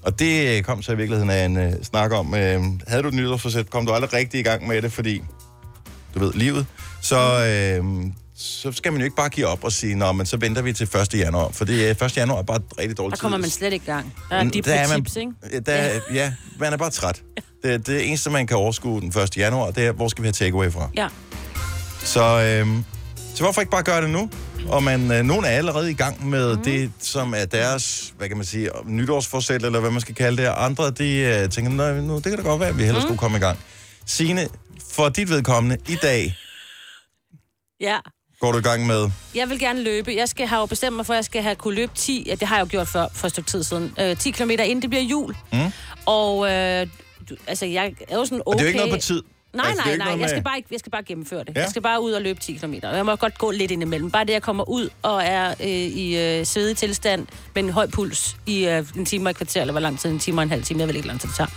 [0.02, 3.14] Og det kom så i virkeligheden af en øh, snak om, øh, havde du et
[3.14, 5.22] nytårsforsæt, kom du aldrig rigtig i gang med det, fordi,
[6.14, 6.66] du ved, livet.
[7.02, 7.84] Så, øh,
[8.36, 10.72] så skal man jo ikke bare give op og sige, nå, men så venter vi
[10.72, 11.14] til 1.
[11.14, 12.16] januar, for det er 1.
[12.16, 13.42] januar er bare et rigtig dårligt Der kommer tid.
[13.42, 14.14] man slet ikke i gang.
[14.30, 15.32] Der er de der er man- tips, ikke?
[15.52, 17.22] Ja, Der, ja, man er bare træt.
[17.62, 19.36] Det, det eneste, man kan overskue den 1.
[19.36, 20.88] januar, det er, hvor skal vi have takeaway fra?
[20.96, 21.08] Ja.
[22.04, 22.84] Så, øhm,
[23.34, 24.30] så hvorfor ikke bare gøre det nu?
[24.70, 26.62] Og man, øh, nogen er allerede i gang med mm.
[26.62, 30.48] det, som er deres, hvad kan man sige, nytårsforsæt, eller hvad man skal kalde det.
[30.48, 33.00] Og andre, de øh, tænker, nej, nu, det kan da godt være, at vi hellere
[33.02, 33.06] mm.
[33.06, 33.58] skulle komme i gang.
[34.06, 34.48] Signe,
[34.92, 36.36] for dit vedkommende, i dag
[37.80, 37.96] Ja.
[38.40, 39.10] går du i gang med...
[39.34, 40.14] Jeg vil gerne løbe.
[40.16, 42.34] Jeg skal have jo bestemt mig for, at jeg skal have kunne løbe 10, ja,
[42.34, 44.82] det har jeg jo gjort før, for et stykke tid siden, øh, 10 km inden
[44.82, 45.36] det bliver jul.
[45.52, 45.58] Mm.
[46.06, 46.86] Og øh,
[47.30, 48.52] du, altså, jeg er jo sådan okay...
[48.52, 49.22] Og det er jo ikke noget på tid.
[49.52, 50.20] Nej, Altså, nej, nej.
[50.20, 51.52] Jeg skal, bare, ikke- jeg skal bare gennemføre det.
[51.56, 51.60] Ja.
[51.60, 52.74] Jeg skal bare ud og løbe 10 km.
[52.82, 54.10] Jeg må godt gå lidt indimellem.
[54.10, 57.86] Bare det, jeg kommer ud og er øh, i øh, svedig tilstand med en høj
[57.86, 60.42] puls i øh, en time og et kvarter, eller hvor lang tid, en time og
[60.42, 61.50] en halv time, jeg ved ikke, hvor lang tid det tager.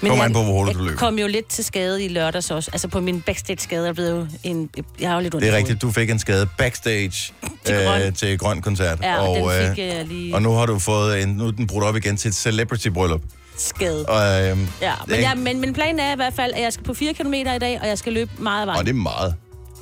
[0.00, 0.98] Kommer jeg, an på, hvor hurtigt du jeg løber.
[0.98, 2.70] kom jo lidt til skade i lørdags også.
[2.72, 4.70] Altså på min backstage-skade er blevet jo en...
[5.00, 7.10] Jeg har jo lidt ondt Det er rigtigt, du fik en skade backstage
[7.64, 8.02] Til Grøn.
[8.02, 8.98] øh, til Grøn Koncert.
[9.02, 11.50] Ja, og, og, den øh, fik jeg lige og nu har du fået en, nu
[11.50, 13.20] den brudt op igen til et celebrity-bryllup.
[13.62, 14.06] Skade.
[14.08, 16.72] Og, øh, Ja, men, det, jeg, men min plan er i hvert fald, at jeg
[16.72, 18.78] skal på 4 km i dag, og jeg skal løbe meget vejen.
[18.78, 19.34] og det er meget.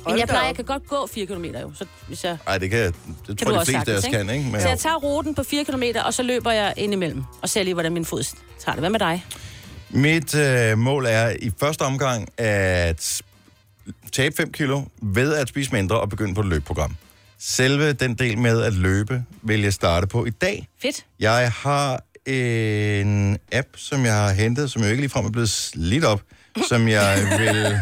[0.07, 2.37] Men jeg plejer, jeg kan godt gå 4 km jo, så hvis jeg...
[2.47, 2.93] Ej, det kan, det
[3.27, 4.45] Kan tror jeg, de også fleste af os kan, ikke?
[4.51, 7.49] Men, Så jeg tager ruten på 4 km, og så løber jeg ind imellem, og
[7.49, 8.79] ser lige, hvordan min fod tager det.
[8.79, 9.25] Hvad med dig?
[9.89, 13.21] Mit øh, mål er i første omgang at
[14.11, 16.95] tabe 5 kilo ved at spise mindre og begynde på et løbeprogram.
[17.39, 20.67] Selve den del med at løbe vil jeg starte på i dag.
[20.81, 21.05] Fedt.
[21.19, 26.05] Jeg har en app, som jeg har hentet, som jo ikke ligefrem er blevet slidt
[26.05, 26.21] op,
[26.69, 27.79] som jeg vil,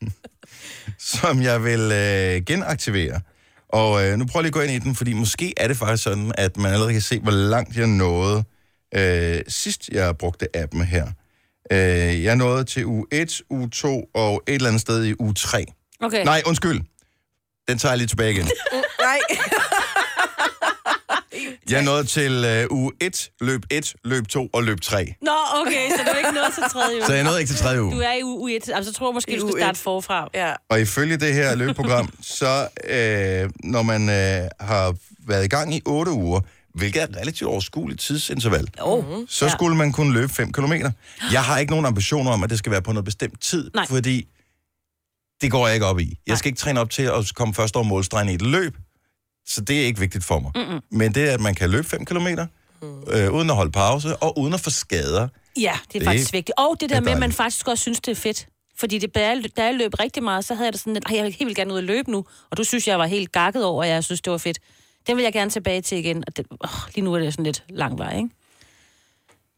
[1.20, 3.20] som jeg vil øh, genaktivere.
[3.68, 5.76] Og øh, nu prøver jeg lige at gå ind i den, fordi måske er det
[5.76, 8.44] faktisk sådan, at man allerede kan se, hvor langt jeg nåede
[8.94, 11.06] øh, sidst, jeg brugte appen her.
[11.72, 15.34] Øh, jeg nåede til uge 1, uge 2 og et eller andet sted i uge
[15.34, 15.64] 3.
[16.00, 16.24] Okay.
[16.24, 16.80] Nej, undskyld.
[17.68, 18.44] Den tager jeg lige tilbage igen.
[19.00, 19.18] Nej.
[21.70, 25.14] Jeg nåede til øh, uge 1, løb 1, løb 2 og løb 3.
[25.22, 27.06] Nå, okay, så du er ikke nået til tredje uge.
[27.06, 27.92] Så jeg nåede ikke til tredje uge.
[27.94, 29.82] Du er i uge 1, altså så tror jeg måske, I du skal starte et.
[29.82, 30.28] forfra.
[30.34, 30.52] Ja.
[30.70, 34.94] Og ifølge det her løbeprogram, så øh, når man øh, har
[35.28, 36.40] været i gang i 8 uger,
[36.74, 39.04] hvilket er et relativt overskueligt tidsinterval, Oh.
[39.28, 39.50] så Ja.
[39.52, 40.72] skulle man kunne løbe 5 km.
[41.32, 43.86] Jeg har ikke nogen ambitioner om, at det skal være på noget bestemt tid, Nej.
[43.88, 44.26] fordi
[45.40, 46.18] det går jeg ikke op i.
[46.26, 48.76] Jeg skal ikke træne op til at komme først over målstregen i et løb,
[49.46, 50.50] så det er ikke vigtigt for mig.
[50.54, 50.80] Mm-mm.
[50.90, 52.26] Men det er, at man kan løbe 5 km,
[53.12, 55.28] øh, uden at holde pause, og uden at få skader.
[55.56, 56.58] Ja, det er Det faktisk vigtigt.
[56.58, 58.46] Og det er der med, at man faktisk også synes, det er fedt.
[58.78, 61.16] Fordi det, da, jeg, da jeg løb rigtig meget, så havde jeg det sådan "Ej,
[61.16, 62.24] jeg vil helt vildt gerne ud og løbe nu.
[62.50, 64.58] Og du synes, jeg var helt gakket over, at jeg synes, det var fedt.
[65.06, 66.24] Den vil jeg gerne tilbage til igen.
[66.26, 68.28] Og det, åh, lige nu er det sådan lidt lang vej, ikke?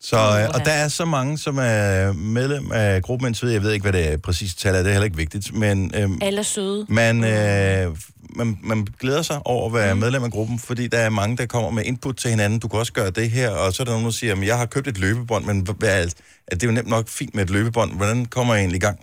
[0.01, 3.49] Så, øh, og der er så mange, som er medlem af gruppen indtil.
[3.49, 4.79] Jeg ved ikke, hvad det er præcis tal er.
[4.79, 5.55] Det er heller ikke vigtigt.
[5.55, 6.87] Men øhm, Alle søde.
[6.89, 7.97] man, øh,
[8.37, 11.47] man, man glæder sig over at være medlem af gruppen, fordi der er mange, der
[11.47, 12.59] kommer med input til hinanden.
[12.59, 14.59] Du kan også gøre det her, og så er der nogen, der siger, at jeg
[14.59, 16.15] har købt et løbebånd, men hvad er, alt?
[16.47, 17.97] at det er jo nemt nok fint med et løbebånd.
[17.97, 18.99] Hvordan kommer jeg egentlig i gang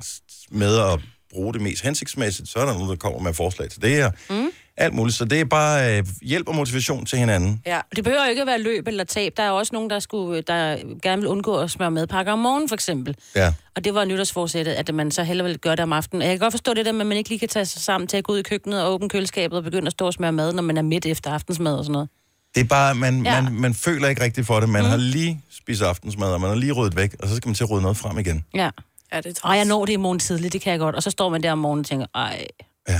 [0.51, 0.99] med at
[1.31, 2.49] bruge det mest hensigtsmæssigt?
[2.49, 4.11] Så er der nogen, der kommer med forslag til det her.
[4.29, 4.49] Mm.
[4.77, 5.17] Alt muligt.
[5.17, 7.61] Så det er bare øh, hjælp og motivation til hinanden.
[7.65, 7.81] Ja.
[7.95, 9.33] Det behøver ikke at være løb eller tab.
[9.37, 12.69] Der er også nogen, der, skulle, der gerne vil undgå at smøre madpakker om morgenen,
[12.69, 13.15] for eksempel.
[13.35, 13.53] Ja.
[13.75, 16.21] Og det var nytårsforsættet, at man så hellere vil gøre det om aftenen.
[16.21, 18.07] Jeg kan godt forstå det der med, at man ikke lige kan tage sig sammen
[18.07, 20.31] til at gå ud i køkkenet og åbne køleskabet og begynde at stå og smøre
[20.31, 22.09] mad, når man er midt efter aftensmad og sådan noget.
[22.55, 23.41] Det er bare, man, Ja.
[23.41, 24.69] man, man føler ikke rigtigt for det.
[24.69, 24.89] Man mm.
[24.89, 27.63] har lige spist aftensmad, og man har lige ryddet væk, og så skal man til
[27.63, 28.45] at rydde noget frem igen.
[28.53, 28.69] Ja.
[29.13, 30.95] Ja, det Og jeg når det i morgen tidligt, det kan jeg godt.
[30.95, 32.45] Og så står man der om morgenen og tænker, ej,
[32.89, 32.99] Ja.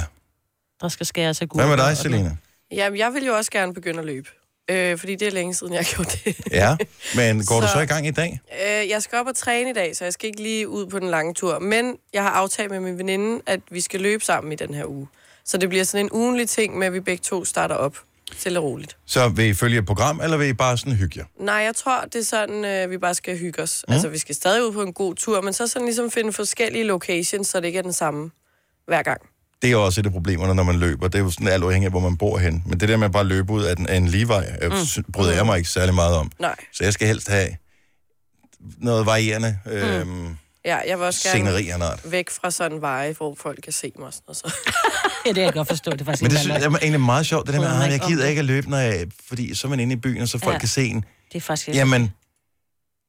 [0.82, 1.98] Der skal skæres af Hvad med dig.
[1.98, 2.38] Selina?
[2.72, 4.30] Jamen, jeg vil jo også gerne begynde at løbe.
[4.72, 6.42] Øh, fordi det er længe siden, jeg har gjort det.
[6.52, 6.78] Ja,
[7.16, 7.68] men går så...
[7.68, 8.40] du Så- i gang i dag?
[8.68, 11.00] Øh, jeg skal op og træne i dag, så jeg skal ikke lige ud på
[11.00, 11.60] den lange tur.
[11.60, 14.86] Men jeg har aftalt med min veninde, at vi skal løbe sammen i den her
[14.86, 15.08] uge.
[15.46, 17.98] Så det bliver sådan en ugenlig ting med, at vi begge to starter op.
[18.38, 18.98] Stille roligt.
[19.06, 21.26] Så vil I følge et program, eller vil I bare sådan hygge jer?
[21.40, 23.86] Nej, jeg tror, det er sådan, øh, vi bare skal hygge os.
[23.88, 23.94] Mm.
[23.94, 26.84] Altså, vi skal stadig ud på en god tur, men så sådan ligesom finde forskellige
[26.84, 28.32] locations, så det ikke er den samme
[28.88, 29.22] hver gang.
[29.62, 31.08] Det er jo også et af problemerne, når man løber.
[31.08, 32.64] Det er jo sådan alt afhængigt af, hvor man bor hen.
[32.66, 34.70] Men det der med at bare løbe ud af, den, af en livevej, mm.
[34.98, 35.04] Mm.
[35.14, 36.32] bryder jeg mig ikke særlig meget om.
[36.40, 36.56] Nej.
[36.74, 37.48] Så jeg skal helst have
[38.78, 43.14] noget varierende øhm, Ja, jeg vil også gerne sceneri af en væk fra sådan veje,
[43.14, 44.08] hvor folk kan se mig.
[44.08, 44.54] og Sådan noget, så.
[45.26, 45.92] Ja, det kan jeg godt forstå.
[45.92, 47.76] Det er faktisk Men det synes jeg er egentlig meget sjovt, det der med, at
[47.86, 49.96] jeg ikke om gider ikke at løbe, når jeg, fordi så er man inde i
[49.96, 50.60] byen, og så folk Ja.
[50.60, 51.06] kan se en.
[51.34, 51.78] Det er faktisk...
[51.78, 52.12] Jamen,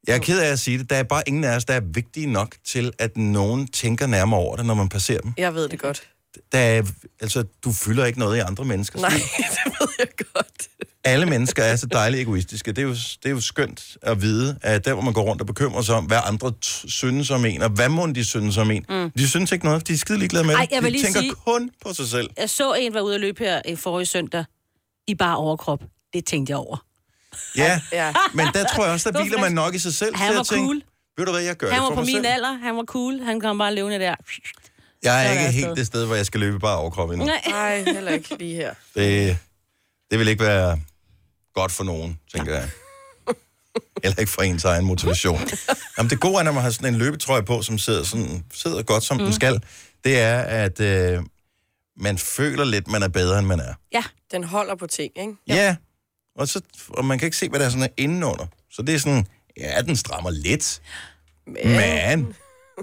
[0.06, 0.90] jeg er ked af at sige det.
[0.90, 4.40] Der er bare ingen af os, der er vigtige nok til, at nogen tænker nærmere
[4.40, 5.32] over det, når man passerer dem.
[5.36, 6.08] Jeg ved det godt.
[6.52, 6.82] Der er,
[7.20, 9.10] altså, du fylder ikke noget i andre menneskers Nej,
[9.64, 10.68] det ved jeg godt.
[11.04, 12.72] Alle mennesker er så dejligt egoistiske.
[12.72, 15.40] Det er, jo, det er jo skønt at vide, at der, hvor man går rundt
[15.40, 18.70] og bekymrer sig om, hvad andre synes om en, og hvad må de synes om
[18.70, 18.86] en.
[18.88, 19.10] Mm.
[19.10, 21.32] De synes ikke noget, de er skide ligeglade med Ej, jeg vil De tænker sige-
[21.46, 22.30] kun på sig selv.
[22.36, 24.44] Jeg så en var ude at løbe her i forrige søndag
[25.06, 25.82] i bare overkrop.
[26.12, 26.84] Det tænkte jeg over.
[27.56, 28.14] Ja, Ja.
[28.34, 30.16] men der tror jeg også, der var hviler man nok i sig selv.
[30.16, 30.82] Han til var at tænke, cool.
[31.18, 32.26] Ved du hvad, jeg gør Han det var for på mig min selv.
[32.26, 34.14] alder, han var cool, han kom bare levende der.
[35.06, 37.26] Jeg er er ikke helt det sted, hvor jeg skal løbe bare overkrop endnu.
[37.26, 37.42] Nej.
[37.48, 38.74] Nej, heller ikke lige her.
[38.94, 39.38] Det,
[40.10, 40.80] det vil ikke være
[41.54, 42.70] godt for nogen, tænker jeg.
[44.02, 45.40] Eller ikke for ens egen motivation.
[45.98, 48.82] Jamen, det gode er, når man har sådan en løbetrøje på, som sidder, sådan, sidder
[48.82, 49.24] godt, som mm.
[49.24, 49.62] den skal,
[50.04, 51.22] det er, at øh,
[51.96, 53.74] man føler lidt, man er bedre, end man er.
[53.92, 54.04] Ja.
[54.30, 55.32] Den holder på ting, ikke?
[55.48, 55.54] Ja.
[55.54, 55.76] ja.
[56.38, 58.46] Og, så, og man kan ikke se, hvad der er sådan er indenunder.
[58.70, 60.80] Så det er sådan, ja, den strammer lidt.
[61.46, 62.34] Men, men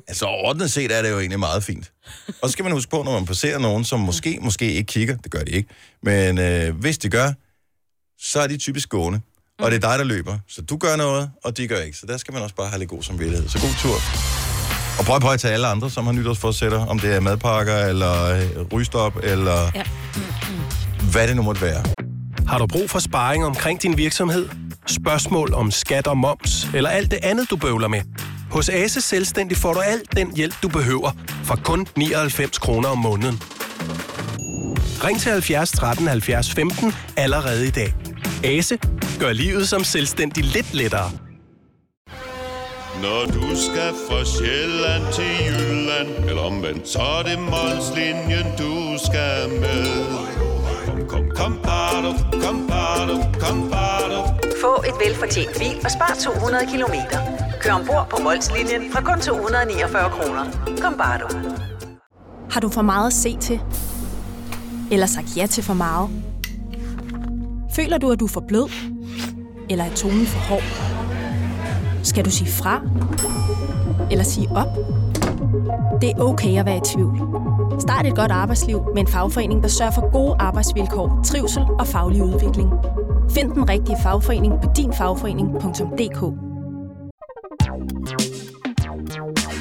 [0.08, 1.92] altså ordentligt set er det jo egentlig meget fint.
[2.42, 5.18] Og så skal man huske på, når man passerer nogen, som måske, måske ikke kigger,
[5.18, 5.70] det gør de ikke,
[6.04, 7.32] men øh, hvis de gør,
[8.20, 9.22] så er de typisk gående.
[9.60, 10.38] Og det er dig, der løber.
[10.48, 11.98] Så du gør noget, og de gør ikke.
[11.98, 13.50] Så der skal man også bare have lidt god samvittighed.
[13.50, 13.96] Så god tur.
[15.00, 18.62] Og prøv prøv til alle andre, som har nytårsforsætter, om det er madpakker, eller øh,
[18.74, 19.84] rygestop, eller Ja.
[21.12, 21.84] hvad det nu måtte være.
[22.48, 24.50] Har du brug for sparring omkring din virksomhed?
[24.88, 28.02] Spørgsmål om skat og moms, eller alt det andet, du bøvler med?
[28.54, 31.12] Hos Ase Selvstændig får du alt den hjælp, du behøver,
[31.44, 33.42] for kun 99 kroner om måneden.
[35.04, 37.94] Ring til 70 13 70 15 allerede i dag.
[38.44, 38.78] Ase
[39.20, 41.12] gør livet som selvstændig lidt lettere.
[43.02, 49.50] Når du skal fra Sjælland til Jylland Eller omvendt, så er det Molslinjen, du skal
[49.50, 49.86] med
[50.86, 53.83] Kom, kom, kom, bado, kom, bado, kom, bado.
[54.64, 57.18] Få et velfortjent bil og spar 200 kilometer.
[57.62, 60.44] Kør ombord på Molslinjen fra kun 249 kroner.
[60.82, 61.28] Kom bare du.
[62.52, 63.62] Har du for meget at se til?
[64.92, 66.10] Eller sagt ja til for meget?
[67.76, 68.70] Føler du, at du er for blød?
[69.70, 70.64] Eller er tonen for hård?
[72.04, 72.82] Skal du sige fra?
[74.12, 74.68] Eller sige op?
[76.02, 77.20] Det er okay at være i tvivl.
[77.80, 82.24] Start et godt arbejdsliv med en fagforening, der sørger for gode arbejdsvilkår, trivsel og faglig
[82.24, 82.70] udvikling.
[83.32, 86.22] Find den rigtige fagforening på dinfagforening.dk.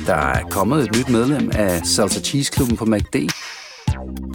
[0.07, 3.17] Der er kommet et nyt medlem af Salsa Cheese Klubben på MACD.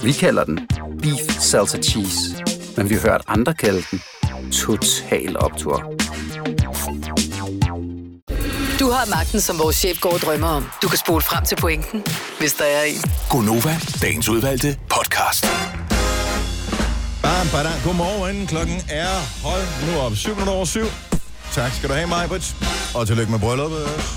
[0.04, 0.60] Vi kalder den
[1.02, 2.44] Beef Salsa Cheese,
[2.78, 4.02] men vi har hørt andre kalde den
[4.52, 5.94] Total Optor.
[8.80, 10.66] Du har magten, som vores chef går og drømmer om.
[10.84, 12.04] Du kan spole frem til pointen,
[12.40, 13.02] hvis der er en.
[13.30, 15.46] Gonova, dagens udvalgte podcast.
[17.28, 17.80] Bam, badam.
[17.84, 18.48] Godmorgen.
[18.48, 19.12] Klokken er
[19.44, 20.16] hold nu op.
[20.16, 20.80] 7 minutter over 7.
[21.52, 22.56] Tak skal du have, Majbrit.
[22.96, 24.10] Og tillykke med brylluppet også.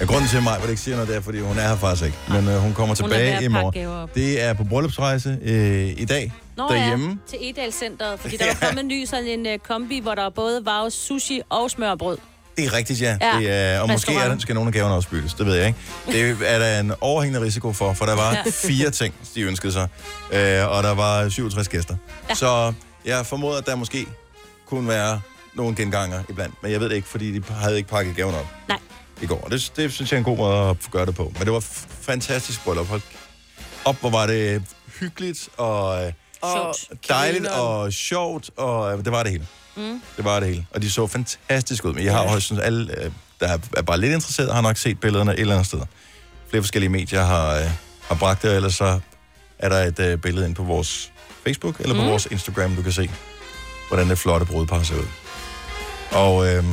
[0.00, 2.04] Ja, grunden til, at Majbrit ikke siger noget, det er, fordi hun er her faktisk
[2.04, 2.18] ikke.
[2.28, 4.08] Men øh, hun kommer Hun er tilbage at i morgen.
[4.14, 7.08] Det er på bryllupsrejse øh, i dag Nå derhjemme.
[7.32, 10.30] ja, til Edalcenteret, fordi der var kommet en ny sådan en uh, kombi, hvor der
[10.30, 12.18] både var sushi og smørbrød.
[12.60, 13.16] Det er rigtigt, ja.
[13.20, 15.34] Ja, Det er, og måske er der, skal nogle af gaverne også byttes.
[15.34, 15.78] Det ved jeg ikke.
[16.06, 18.42] Det er der en overhængende risiko for, for der var Ja.
[18.50, 19.88] fire ting, de ønskede sig.
[20.32, 21.96] Øh, og der var 67 gæster.
[22.28, 22.34] Ja.
[22.34, 22.72] Så
[23.04, 24.06] jeg formoder, at der måske
[24.66, 25.20] kunne være
[25.54, 26.54] nogle genganger iblandt.
[26.62, 28.78] Men jeg ved det ikke, fordi de havde ikke pakket gaven op Nej.
[29.22, 29.48] i går.
[29.50, 31.32] Det, det synes jeg er en god måde at gøre det på.
[31.38, 31.64] Men det var
[32.00, 32.86] fantastisk bryllup.
[32.86, 33.00] Hold
[33.84, 34.62] op, hvor var det
[35.00, 36.74] hyggeligt og, øh, Og
[37.08, 38.50] dejligt og sjovt.
[38.56, 39.46] Og øh, det var det hele.
[39.80, 40.02] Mm.
[40.16, 40.66] Det var det hele.
[40.70, 41.92] Og de så fantastisk ud.
[41.94, 45.00] Men jeg har også synes, alle, øh, der er bare lidt interesseret, har nok set
[45.00, 45.80] billederne et eller andet sted.
[46.50, 47.70] Flere forskellige medier har, øh,
[48.08, 49.00] har bragt det, og ellers så
[49.58, 51.12] er der et øh, billede ind på vores
[51.44, 52.08] Facebook eller på Mm.
[52.08, 53.10] vores Instagram, du kan se,
[53.88, 55.06] hvordan det flotte brudepar ser ud.
[56.10, 56.64] Og øh,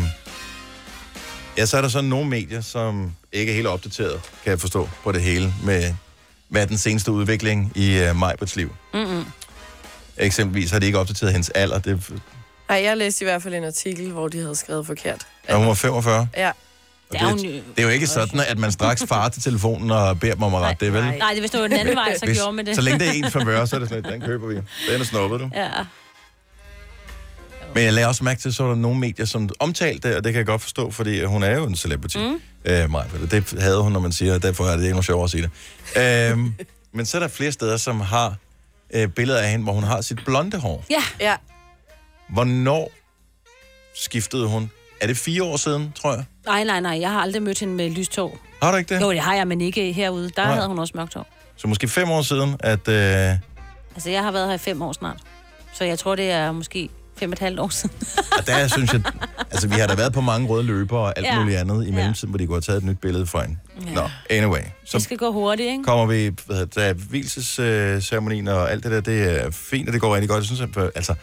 [1.57, 4.89] ja, så er der sådan nogle medier, som ikke er helt opdateret, kan jeg forstå,
[5.03, 5.93] på det hele, med
[6.49, 8.75] hvad den seneste udvikling i øh, Majberts liv.
[8.93, 9.25] Mm-mm.
[10.17, 11.79] Eksempelvis har de ikke opdateret hendes alder.
[11.79, 12.11] Det,
[12.69, 15.27] Ej, jeg læste i hvert fald en artikel, hvor de havde skrevet forkert.
[15.47, 16.27] er hun var 45.
[16.37, 16.51] Ja.
[17.11, 20.19] Det er, det, det er jo ikke sådan, at man straks farer til telefonen og
[20.19, 21.03] beder dem om at rette det, vel?
[21.03, 22.75] Nej, det er hvis det var den anden vej, så Hvis, gjorde man det.
[22.75, 24.55] Så længe det er ens favør, så er det sådan, at den køber vi.
[24.55, 25.49] Den er snuppet, du.
[25.55, 25.69] Ja.
[27.73, 30.23] Men jeg lagde også mærke til, så var der nogle medier, som omtalte det, og
[30.23, 32.17] det kan jeg godt forstå, fordi hun er jo en celebrity.
[32.17, 32.41] Mm.
[32.65, 35.29] Øh, Maja, det havde hun, når man siger, og derfor er det endnu sjovere at
[35.29, 35.49] sige
[35.95, 36.31] det.
[36.31, 36.53] øhm,
[36.95, 38.35] men så er der flere steder, som har
[38.93, 40.85] øh, billeder af hende, hvor hun har sit blonde hår.
[40.89, 41.03] Ja.
[41.19, 41.35] ja.
[42.29, 42.91] Hvornår
[43.95, 44.71] skiftede hun?
[45.01, 46.23] Er det fire år siden, tror jeg?
[46.45, 46.97] Nej, nej, nej.
[47.01, 48.37] Jeg har aldrig mødt hende med lyst hår.
[48.63, 49.01] Har du ikke det?
[49.01, 50.29] Jo, det har jeg, men ikke herude.
[50.35, 50.53] Der Nej.
[50.53, 51.27] havde hun også mørkt hår.
[51.55, 52.87] Så måske fem år siden, at...
[52.87, 53.35] Øh,
[53.95, 55.17] Altså, jeg har været her i fem år snart.
[55.73, 57.95] Så jeg tror, det er måske fem og et halvt år siden.
[58.37, 59.01] Og der synes jeg,
[59.51, 61.33] altså vi har da været på mange røde løber og alt Ja.
[61.33, 61.39] ja.
[61.39, 63.59] muligt andet i mellemtiden, hvor de kunne have taget et nyt billede fra en.
[63.87, 63.93] Ja.
[63.93, 64.59] Nå, anyway.
[64.59, 65.83] Det Så skal gå hurtigt, ikke?
[65.83, 70.15] kommer vi, hedder det, hvilesesceremonien og alt det der, det er fint, og det går
[70.15, 70.39] rigtig godt.
[70.39, 71.15] Jeg synes, at, altså,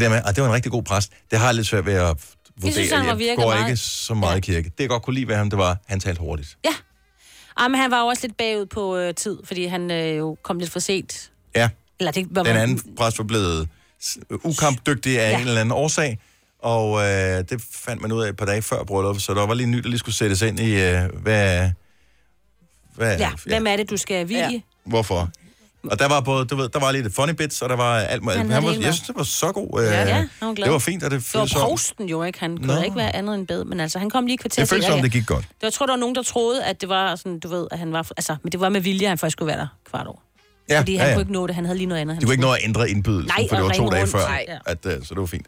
[0.00, 1.86] det der med, at det var en rigtig god præst, det har jeg lidt svært
[1.86, 2.16] ved at
[2.56, 2.72] vurdere.
[2.72, 4.36] synes, han var jeg virket går meget- ikke så meget ja.
[4.36, 4.68] i kirke.
[4.70, 6.58] Det jeg godt kunne lide ved ham, det var, han talte hurtigt.
[6.64, 6.70] Ja.
[7.56, 10.36] Ah, men han var jo også lidt bagud på øh, tid, fordi han øh, jo
[10.42, 11.30] kom lidt for sent.
[11.54, 13.68] Ja, Eller det var den anden præst var blevet
[14.44, 15.30] ukampdygtig af Ja.
[15.30, 15.40] ja.
[15.42, 16.18] en eller anden årsag,
[16.58, 19.54] og øh, det fandt man ud af et par dage før brylluppet, så der var
[19.54, 21.70] lige nyt, der lige skulle sættes ind i, øh, hvad,
[22.94, 24.50] hvad, Ja, hvem er det, du skal vige?
[24.52, 24.60] Ja.
[24.84, 25.30] hvorfor.
[25.90, 28.22] Og der var både, du ved, der var lidt funny bits, og der var alt
[28.22, 28.38] muligt.
[28.38, 29.80] Han Han var, det jeg synes, det var så god.
[29.80, 30.64] Øh, Ja, ja, han var glad.
[30.66, 32.40] det var fint, og det Det var føltes prosten jo, ikke?
[32.40, 32.82] Han kunne Nå.
[32.82, 35.12] ikke være andet end bed, men altså, han kom lige kvarter det føltes som, det
[35.12, 35.44] gik godt.
[35.62, 37.92] Jeg tror, der var nogen, der troede, at det var sådan, du ved, at han
[37.92, 38.08] var...
[38.16, 40.18] Altså, men det var med vilje, at han faktisk skulle være der kvart over.
[40.68, 41.14] Ja, Fordi han ja, ja.
[41.14, 41.54] kunne ikke nå det.
[41.54, 42.14] Han havde lige noget andet.
[42.14, 44.10] han De kunne ikke nå at ændre indbydelsen, Nej, for det var to dage rundt.
[44.12, 45.46] før, at, øh, så det var fint.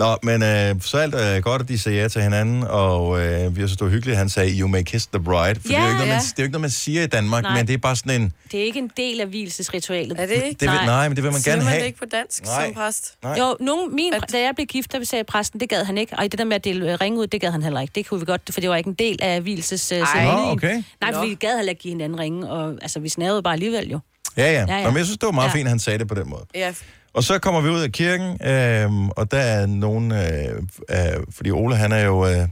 [0.00, 3.56] Nå, men øh, så alt er godt, at de sagde ja til hinanden, og øh,
[3.56, 4.18] vi har så stået hyggeligt.
[4.18, 5.54] Han sagde, you may kiss the bride.
[5.60, 6.14] For det, er jo Ja, ikke noget, man, ja.
[6.14, 7.56] det er jo ikke noget, man siger i Danmark, Nej.
[7.56, 8.32] men det er bare sådan en...
[8.52, 10.20] Det er ikke en del af hvilesesritualet.
[10.20, 10.48] Er det ikke?
[10.60, 11.80] Det vil, nej, men det vil man Siger gerne man have.
[11.80, 12.64] det ikke på dansk Nej.
[12.64, 13.14] som præst?
[13.22, 13.36] Nej.
[13.38, 16.16] Jo, nogen, min, da jeg blev gift, der sagde præsten, det gad han ikke.
[16.18, 17.92] Og det der med at dele øh, ringe ud, det gad han heller ikke.
[17.94, 20.82] Det kunne vi godt, for det var ikke en del af hvilses uh, Nå, okay.
[21.00, 23.88] Nej, for vi gad heller ikke give hinanden ringe, og altså, vi snavede bare alligevel
[23.90, 24.00] jo.
[24.36, 24.50] Ja, ja.
[24.52, 24.80] Ja, ja, ja.
[24.80, 24.86] ja.
[24.88, 25.52] Men jeg synes, det var meget Ja.
[25.54, 26.42] fint, at han sagde det på den måde.
[26.54, 26.74] Ja.
[27.14, 30.98] Og så kommer vi ud af kirken, øh, og der er nogen, øh, øh,
[31.30, 32.46] fordi Ole, han er jo, øh, hvad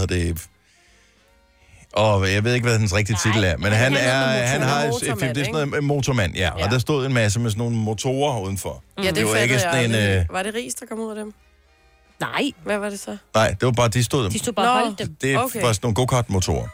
[0.00, 0.46] hedder det,
[1.92, 4.62] og jeg ved ikke, hvad hans rigtige titel er, men han, han er, er han
[4.62, 6.64] har motormand, det er sådan noget en motormand, ja, Ja.
[6.64, 8.82] og der stod en masse med sådan nogle motorer udenfor.
[8.98, 11.10] Ja, det, det var ikke sådan jeg en, øh, Var det ris, der kom ud
[11.10, 11.34] af dem?
[12.20, 12.50] Nej.
[12.64, 13.16] Hvad var det så?
[13.34, 14.84] nej, det var bare, de stod, De stod bare Nå.
[14.84, 15.16] holdt dem.
[15.22, 15.62] det Okay.
[15.62, 16.68] var sådan nogle go-kart-motorer,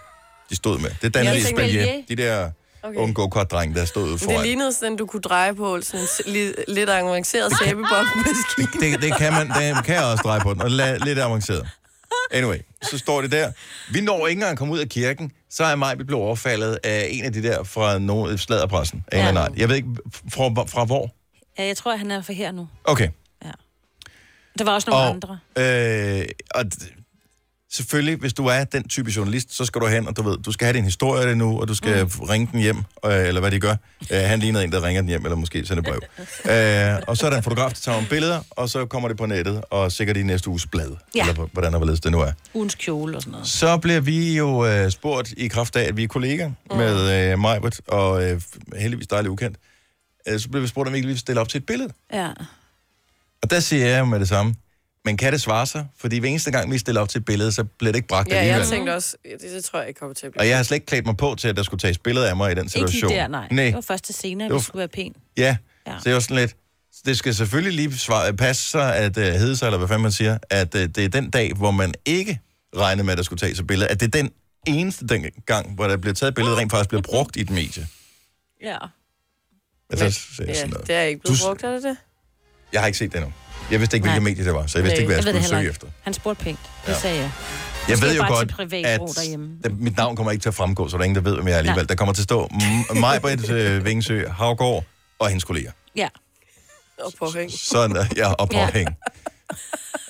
[0.50, 0.90] de stod med.
[1.02, 2.50] Det er tænkte- Espalier, de der
[2.82, 2.96] Okay.
[2.98, 4.42] unge go-kart-drenge, der stod ude Men det foran.
[4.46, 8.68] lignede sådan, du kunne dreje på sådan en li- lidt avanceret sæbebobmaskine.
[8.92, 11.68] det, det kan man, det kan jeg også dreje på den, og la, lidt avanceret.
[12.30, 13.52] Anyway, så står det der.
[13.92, 17.08] Vi når ikke engang at komme ud af kirken, så er mig blevet overfaldet af
[17.10, 19.04] en af de der fra nogle sladderpressen.
[19.12, 19.46] Ja.
[19.56, 19.88] Jeg ved ikke,
[20.32, 21.10] fra, fra hvor?
[21.58, 22.68] Ja, jeg tror, han er for her nu.
[22.84, 23.08] Okay.
[24.58, 25.38] Der var også nogle Og, andre.
[26.20, 26.24] øh,
[26.54, 26.64] og
[27.72, 30.52] selvfølgelig, hvis du er den type journalist, så skal du hen, og du ved, du
[30.52, 32.10] skal have din historie det nu, og du skal mm.
[32.20, 33.76] ringe den hjem, øh, eller hvad de gør.
[34.12, 36.00] Øh, han lignede en, der ringer den hjem, eller måske sender brev.
[36.96, 39.16] øh, og så er der en fotograf, der tager nogle billeder, og så kommer det
[39.18, 41.20] på nettet, og sikkert i næste uges blad, Ja.
[41.20, 42.32] eller på- hvordan og hvorledes det nu er.
[42.54, 43.46] Ugens kjole og sådan noget.
[43.48, 46.76] Så bliver vi jo øh, spurgt i kraft af, at vi er kolleger mm.
[46.76, 48.40] med øh, Majbert, og øh,
[48.78, 49.56] heldigvis dejligt ukendt.
[50.28, 51.92] Øh, så bliver vi spurgt, om vi ikke lige vil stille op til et billede.
[52.12, 52.28] Ja.
[53.42, 54.54] Og der siger jeg med det samme,
[55.04, 55.86] men kan det svare sig?
[55.98, 58.28] Fordi hver eneste gang, vi stiller op til et billede, så bliver det ikke bragt
[58.28, 58.58] Ja, alligevel.
[58.60, 60.40] jeg tænkte også, det, det tror jeg ikke kommer til at blive.
[60.42, 62.36] Og jeg har slet ikke klædt mig på til, at der skulle tages billeder af
[62.36, 63.08] mig i den Ikke situation.
[63.10, 63.48] lige der, nej.
[63.50, 63.64] nej.
[63.64, 65.14] Det var først til senere, Det var- vi skulle være pæn.
[65.36, 65.92] Ja, Ja.
[65.92, 65.98] ja.
[65.98, 66.56] så det var sådan lidt...
[67.04, 70.12] Det skal selvfølgelig lige svare, passe sig, at uh, hedde sig, eller hvad fanden man
[70.12, 72.40] siger, at uh, det er den dag, hvor man ikke
[72.76, 73.90] regner med, at der skulle tages et billede.
[73.90, 74.30] At det er den
[74.66, 77.50] eneste den gang, hvor der bliver taget et billede, rent faktisk bliver brugt i et
[77.50, 77.86] medie.
[78.62, 78.76] Ja.
[79.90, 80.86] Altså, så siger jeg Ja, sådan noget.
[80.86, 81.96] det er ikke blevet Du- brugt, er det det?
[82.72, 83.32] Jeg har ikke set det endnu.
[83.70, 85.44] Jeg vidste ikke, hvilket medie det var, så jeg vidste Nej, ikke, hvad jeg, det
[85.44, 85.70] skulle søge ikke.
[85.70, 85.86] efter.
[86.02, 86.58] Han spurgte pænt.
[86.86, 86.98] Det Ja.
[86.98, 87.30] sagde jeg.
[87.88, 88.70] Jeg Måske ved jo godt, at
[89.64, 91.46] der, mit navn kommer ikke til at fremgå, så der er ingen, der ved, hvem
[91.48, 91.82] jeg er alligevel.
[91.82, 91.86] Nej.
[91.86, 92.48] Der kommer til at stå
[92.94, 94.84] mig, Britt øh, Vingsø, Havgård
[95.18, 95.70] og hendes kolleger.
[95.96, 96.08] Ja.
[97.04, 97.50] Og på hæng.
[97.52, 98.84] Sådan der, ja, og på Ja.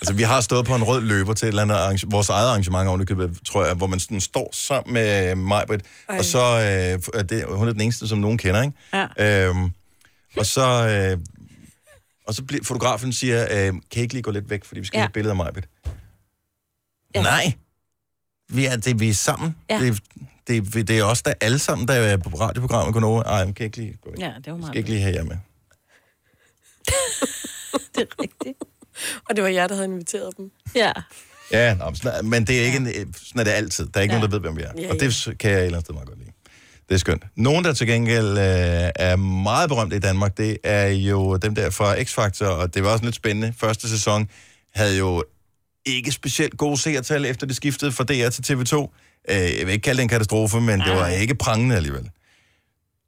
[0.00, 2.48] Altså, vi har stået på en rød løber til et eller andet arrange- vores eget
[2.48, 6.18] arrangement, ovenikøbet, tror jeg, hvor man sådan står sammen med Britt, Ej.
[6.18, 9.06] og så, øh, er det, hun er den eneste, som nogen kender, ikke?
[9.18, 9.46] Ja.
[9.48, 9.70] Øhm,
[10.36, 11.18] og så, øh,
[12.30, 14.86] og så bliver fotografen siger, øh, kan I ikke lige gå lidt væk, fordi vi
[14.86, 15.00] skal Ja.
[15.02, 15.52] have et billede af mig?
[17.14, 17.22] Ja.
[17.22, 17.52] Nej,
[18.48, 19.56] vi er, det, vi er sammen.
[19.70, 19.78] Ja.
[19.80, 20.02] Det,
[20.46, 23.22] det, det er os, der alle sammen, der er på radioprogrammet, går over.
[23.22, 24.18] Ej, kan I ikke lige gå væk?
[24.20, 24.74] Ja, det var Skal meget.
[24.74, 25.36] I ikke lige have jer med?
[27.94, 28.58] Det er rigtigt.
[29.28, 30.50] Og det var jer, der havde inviteret dem.
[30.74, 30.92] Ja.
[31.52, 33.86] Ja, nå, men det er ikke en, sådan er det altid.
[33.86, 34.20] Der er ikke Ja.
[34.20, 34.26] ja.
[34.26, 34.72] nogen, der ved, hvem vi er.
[34.78, 35.06] Ja, Og ja.
[35.06, 36.29] det kan jeg et eller andet sted meget godt lide.
[36.90, 37.24] Det er skønt.
[37.36, 41.70] Nogen, der til gengæld øh, er meget berømte i Danmark, det er jo dem der
[41.70, 43.54] fra X-Factor, og det var også lidt spændende.
[43.58, 44.28] Første sæson
[44.74, 45.24] havde jo
[45.86, 48.74] ikke specielt gode seertal, efter det skiftede fra DR til TV2.
[49.30, 52.10] Øh, jeg vil ikke kalde det en katastrofe, men det var ikke prangende alligevel.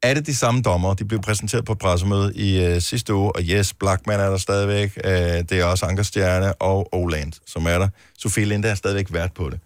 [0.02, 0.94] Er det de samme dommer?
[0.94, 4.36] De blev præsenteret på et pressemøde i øh, sidste uge, og yes, Blackman er der
[4.36, 4.98] stadigvæk.
[5.04, 7.88] Øh, det er også Anker Stjerne og Oland, som er der.
[8.18, 9.60] Sofie Linde er stadigvæk vært på det.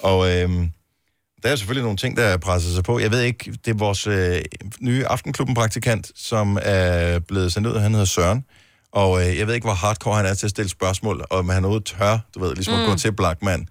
[0.00, 0.50] Og øh,
[1.42, 2.98] der er selvfølgelig nogle ting, der presser sig på.
[2.98, 4.42] Jeg ved ikke, det er vores øh,
[4.80, 7.78] nye Aftenklubben-praktikant, som er blevet sendt ud.
[7.78, 8.44] Han hedder Søren.
[8.92, 11.48] Og øh, jeg ved ikke, hvor hardcore han er til at stille spørgsmål, og om
[11.48, 12.80] han overhovedet tør, du ved, ligesom mm.
[12.80, 13.68] at gå til Blackman.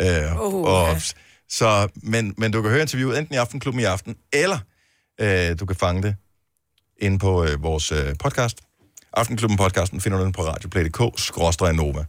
[0.00, 1.00] Øh, Uh, og, ja.
[1.48, 4.58] så, men, men du kan høre interviewet enten i Aftenklubben i aften, eller
[5.20, 6.16] øh, du kan fange det
[6.98, 8.58] inde på øh, vores øh, podcast.
[9.16, 12.04] Aftenklubben-podcasten finder du den på radioplay.dk, skråstrej Nova.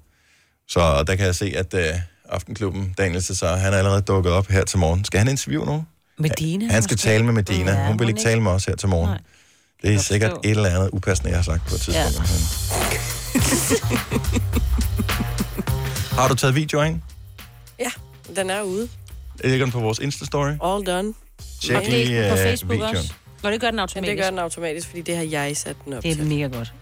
[0.67, 1.95] Så der kan jeg se, at øh,
[2.29, 5.05] Aftenklubben, Daniel Cesar, han er allerede dukket op her til morgen.
[5.05, 5.87] Skal han interviewe nogen?
[6.17, 6.71] Medina.
[6.71, 7.07] Han skal måske?
[7.09, 7.71] tale med Medina.
[7.71, 9.09] Ja, Hun vil ikke tale med os her til morgen.
[9.09, 9.19] Nej.
[9.81, 12.17] Det er sikkert et eller andet upassende, jeg har sagt på et tidspunkt.
[12.19, 13.39] Ja.
[16.21, 17.01] har du taget video ind?
[17.79, 17.89] Ja,
[18.35, 18.87] den er ude.
[19.43, 20.67] Ligger den på vores Insta-story?
[20.67, 21.13] All done.
[21.63, 22.95] Tjek Og det lige er på øh, Facebook videoen.
[22.97, 23.13] også.
[23.43, 24.09] Og det gør den automatisk.
[24.09, 26.25] det gør den automatisk, fordi det har jeg sat den op Det er til.
[26.25, 26.73] mega godt.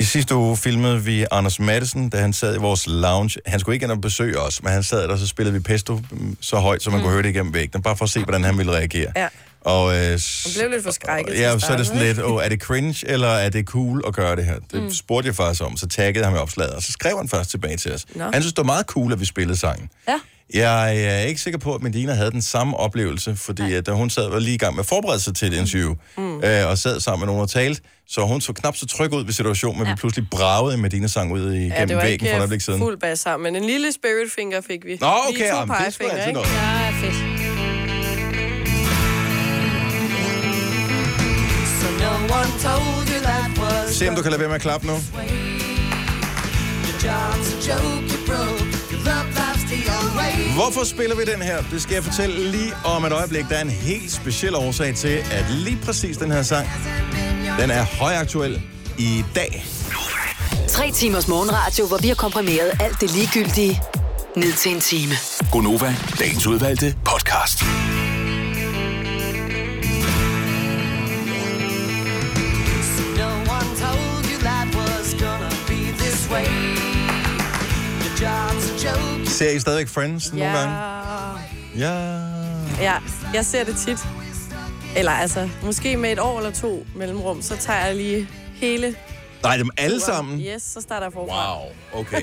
[0.00, 3.40] I sidste uge filmede vi Anders Madsen, da han sad i vores lounge.
[3.46, 5.60] Han skulle ikke ind og besøge os, men han sad der, og så spillede vi
[5.60, 7.02] pesto mm, så højt, så man mm.
[7.04, 7.82] kunne høre det igennem væggen.
[7.82, 9.12] Bare for at se, hvordan han ville reagere.
[9.16, 9.28] Ja.
[9.60, 10.18] Og, øh, Han
[10.58, 13.48] blev lidt forskrækket Ja, så er det sådan lidt, oh, er det cringe, eller er
[13.48, 14.54] det cool at gøre det her?
[14.54, 14.80] Det Mm.
[14.82, 14.90] mm.
[14.92, 17.76] spurgte jeg faktisk om, så taggede han med opslaget, og så skrev han først tilbage
[17.76, 18.06] til os.
[18.14, 18.24] Nå.
[18.32, 19.88] Han synes, det var meget cool, at vi spillede sangen.
[20.08, 20.18] Ja.
[20.54, 24.10] Jeg er ikke sikker på, at Medina havde den samme oplevelse, fordi at, da hun
[24.10, 26.40] sad var lige i gang med at forberede sig til et interview, mm.
[26.44, 29.24] øh, og sad sammen med nogen og talte, så hun så knap så tryg ud
[29.24, 29.92] ved situationen, men ja.
[29.92, 32.80] vi pludselig bragede en Medina-sang ud igennem Ja, det var væggen for et øjeblik siden.
[32.80, 34.98] fuld bas sammen, men en lille spirit finger fik vi.
[35.00, 36.32] Nå, okay, Lige to jamen, det er pegefingre, altid ikke?
[36.32, 36.48] noget.
[36.48, 37.14] Ja, fedt.
[41.80, 44.62] So no one told you that was Se om du kan lade være med at
[44.62, 44.92] klappe nu.
[44.92, 45.00] Your
[47.06, 48.64] job's a joke you broke.
[48.92, 49.28] Your love
[50.54, 51.62] Hvorfor spiller vi den her?
[51.72, 53.44] Det skal jeg fortælle lige om et øjeblik.
[53.48, 56.68] Der er en helt speciel årsag til, at lige præcis den her sang,
[57.60, 58.62] den er højaktuel
[58.98, 59.66] i dag.
[60.68, 63.82] Tre timers morgenradio, hvor vi har komprimeret alt det ligegyldige
[64.36, 65.12] ned til en time.
[65.52, 67.64] Gonova, dagens udvalgte podcast.
[78.82, 80.74] No Ser I stadigvæk Friends nogle gange?
[81.76, 82.20] Ja.
[82.80, 82.94] Ja,
[83.34, 83.98] jeg ser det tit.
[84.96, 88.94] Eller altså, måske med et år eller to mellemrum, så tager jeg lige hele...
[89.42, 90.40] Nej, dem alle sammen?
[90.40, 91.58] Yes, så starter jeg forfra.
[91.60, 91.68] Wow,
[92.00, 92.22] okay.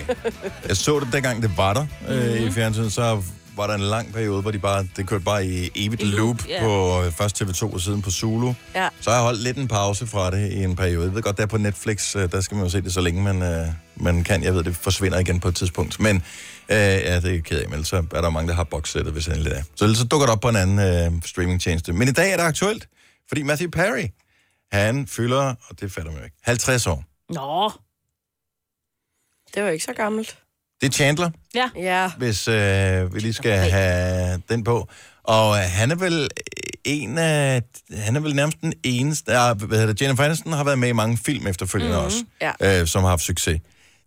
[0.67, 2.47] Jeg så det dengang, det var der øh, Mhm.
[2.47, 3.21] i fjernsynet, så
[3.57, 6.63] var der en lang periode, hvor de bare, det kørte bare i evigt loop, ja.
[6.63, 8.53] på øh, først TV2 og siden på Zulu.
[8.75, 8.89] Ja.
[9.01, 11.05] Så har jeg holdt lidt en pause fra det i en periode.
[11.05, 13.23] Jeg ved godt, der på Netflix, øh, der skal man jo se det så længe
[13.23, 14.43] man, øh, man kan.
[14.43, 15.99] Jeg ved, det forsvinder igen på et tidspunkt.
[15.99, 19.13] Men øh, ja, det er ked af, men så er der mange, der har boxsættet,
[19.13, 19.63] hvis endelig det er.
[19.75, 21.93] Så så dukker det op på en anden øh, streamingtjeneste.
[21.93, 22.89] Men i dag er det aktuelt,
[23.27, 24.07] fordi Matthew Perry,
[24.71, 27.03] han fylder, og det fatter man jo ikke, 50 år.
[27.29, 27.71] Nå.
[29.55, 30.37] Det var ikke så gammelt.
[30.81, 31.69] Det er Chandler, Ja.
[31.75, 32.11] Ja.
[32.17, 34.87] hvis øh, vi lige skal have den på.
[35.23, 36.27] Og øh, han er vel
[36.83, 37.61] en af...
[37.97, 39.31] Han er vel nærmest den eneste...
[39.31, 40.01] Ja, hvad hedder det?
[40.01, 42.05] Jennifer Aniston har været med i mange film efterfølgende mm-hmm.
[42.05, 42.23] også,
[42.61, 42.81] Ja.
[42.81, 43.59] øh, som har haft succes.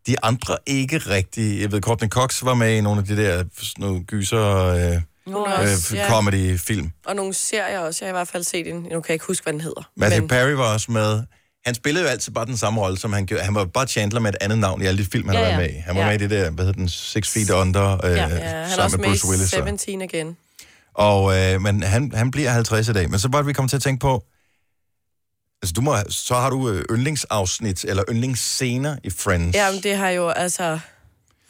[0.07, 1.61] De andre ikke rigtig...
[1.61, 4.57] Jeg ved, Courtney Cox var med i nogle af de der sådan nogle gyser...
[4.57, 5.01] Øh,
[5.35, 6.09] også, øh, ja.
[6.09, 6.91] comedy-film.
[7.07, 8.05] Og nogle serier også.
[8.05, 8.77] Jeg har i hvert fald set en.
[8.77, 9.91] Nu kan jeg ikke huske, hvad den hedder.
[9.97, 11.23] Matthew Perry var også med.
[11.66, 13.42] Han spillede jo altid bare den samme rolle, som han gjorde.
[13.44, 15.46] Han var bare Chandler med et andet navn i alle de film, han Ja, ja.
[15.56, 15.78] været med i.
[15.78, 16.06] Han var Ja.
[16.06, 18.68] med i det der, hvad hedder den, Six Feet Under, øh, Ja, ja, han er
[18.68, 19.52] sammen også med Bruce Willis.
[19.52, 20.36] i og- 17 igen.
[20.94, 23.11] Og, øh, men han, han bliver 50 i dag.
[23.11, 24.24] Men så bare, vi kommer til at tænke på,
[25.62, 29.54] altså du må, så har du øh, yndlingsafsnit, eller yndlingsscener i Friends.
[29.56, 30.78] Jamen, det har jo altså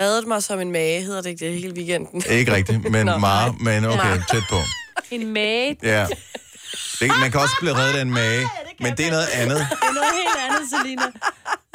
[0.00, 2.22] reddet mig som en mage, hedder det ikke det hele weekenden.
[2.30, 4.20] Ikke rigtigt, men Nå, meget, men okay, Nej.
[4.32, 4.56] tæt på.
[5.10, 5.76] En mage.
[5.82, 6.06] Ja.
[7.00, 8.48] Det, man kan også blive reddet af en mage,
[8.84, 9.56] men det er noget andet.
[9.58, 11.02] Det er noget helt andet, Selina.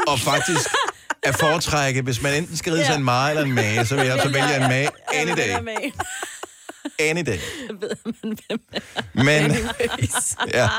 [0.07, 0.69] Og faktisk
[1.23, 4.05] at foretrække, hvis man enten skal ride sig en mare eller en mage, så vil
[4.05, 5.49] jeg så vælge en mage any day.
[6.99, 7.39] Any day.
[9.13, 9.55] Men,
[10.53, 10.69] ja.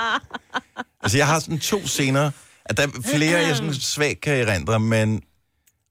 [1.02, 2.30] Altså, jeg har sådan to scener,
[2.64, 5.22] at der er flere, jeg sådan svagt kan erindre, men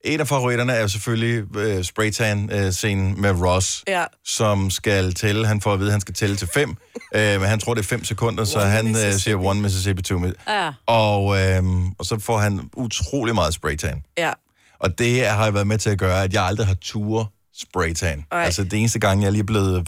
[0.06, 4.04] en af favoritterne er selvfølgelig øh, spraytan-scenen med Ross, Ja.
[4.26, 5.48] som skal tælle.
[5.48, 6.70] Han får at vide, at han skal tælle til fem,
[7.16, 10.02] øh, men han tror, det er fem sekunder, så One han øh, siger one Mississippi,
[10.02, 10.52] two Mississippi.
[10.52, 10.72] Ja.
[10.86, 11.64] Og, øh,
[12.00, 14.04] og så får han utrolig meget spraytan.
[14.18, 14.32] Ja.
[14.80, 17.26] Og det har jo været med til at gøre, at jeg aldrig har ture
[17.58, 18.26] spraytan.
[18.32, 18.44] Ej.
[18.44, 19.88] Altså det eneste gang, jeg er lige blevet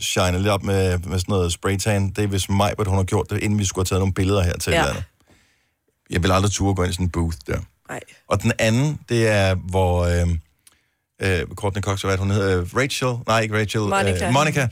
[0.00, 3.30] shinet lidt op med, med sådan noget spraytan, det er hvis mig, hun har gjort
[3.30, 4.70] det, inden vi skulle have taget nogle billeder her til.
[4.72, 4.86] Ja.
[4.86, 4.94] Ja.
[6.10, 7.58] Jeg vil aldrig ture gå ind i sådan en booth der.
[7.88, 8.00] Nej.
[8.28, 10.04] Og den anden, det er, hvor...
[10.04, 10.28] Øh,
[11.22, 12.60] øh, Courtney Cox, hvad er hun hedder?
[12.60, 13.14] Øh, Rachel?
[13.26, 13.80] Nej, ikke Rachel.
[13.80, 14.26] Monica.
[14.26, 14.68] Øh, Monica,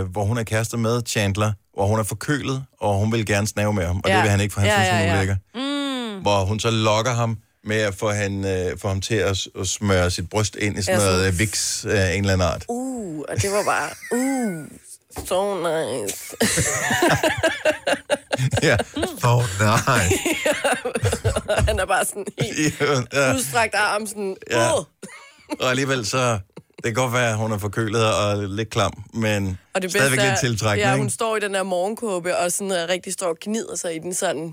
[0.00, 3.46] øh, hvor hun er kærester med Chandler, hvor hun er forkølet, og hun vil gerne
[3.46, 4.14] snave med ham, og ja.
[4.16, 5.16] Det vil han ikke, for han Ja, synes, hun ja, er ja.
[5.16, 5.36] ulækker.
[6.16, 6.22] Mm.
[6.22, 9.66] Hvor hun så lokker ham med at få, han, øh, få ham til at, at
[9.68, 12.64] smøre sit bryst ind i sådan Ja, noget øh, Vicks af en eller anden art.
[12.68, 14.66] Uh, og det var bare, uh,
[15.28, 16.36] so nice.
[18.62, 18.76] ja,
[19.24, 20.08] oh, nej.
[21.48, 22.80] Og han er bare sådan helt
[23.12, 23.34] ja.
[23.34, 24.78] udstrakt arm, sådan, Ja.
[24.78, 24.84] uh.
[25.60, 26.38] Og alligevel så...
[26.76, 30.18] Det kan godt være, at hun er forkølet og lidt klam, men Og det stadigvæk
[30.18, 31.02] bedste lidt tiltrækkende, ja, ikke?
[31.02, 33.98] hun står i den der morgenkåbe, og sådan uh, rigtig står og gnider sig i
[33.98, 34.52] den sådan.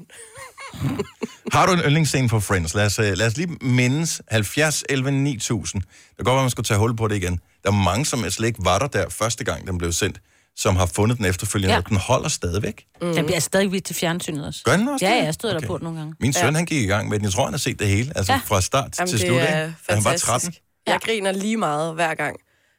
[1.53, 2.73] Har du en yndlingsscene for Friends?
[2.73, 5.81] Lad os, øh, lad os lige mindes 70 11 9000.
[5.81, 7.39] Det kan godt være, man skulle tage hul på det igen.
[7.63, 10.21] Der er mange, som slet ikke var der der første gang, den blev sendt,
[10.55, 11.75] som har fundet den efterfølgende, Ja.
[11.75, 11.81] ja.
[11.83, 12.85] og den holder stadigvæk.
[13.01, 13.13] Mm.
[13.13, 14.61] Den bliver stadig vidt til fjernsynet også.
[14.65, 15.17] Gør den også Ja, det?
[15.19, 15.59] ja, jeg stod okay.
[15.61, 16.13] der på nogle gange.
[16.19, 16.51] Min søn, ja.
[16.51, 17.25] han gik i gang med den.
[17.25, 18.37] Jeg tror, han har set det hele, altså Ja.
[18.49, 18.55] ja.
[18.55, 19.39] fra start Jamen, til det slut.
[19.41, 19.53] er ikke?
[19.87, 20.25] Da Han var fantastisk.
[20.25, 20.53] 13.
[20.87, 22.37] Jeg griner lige meget hver gang.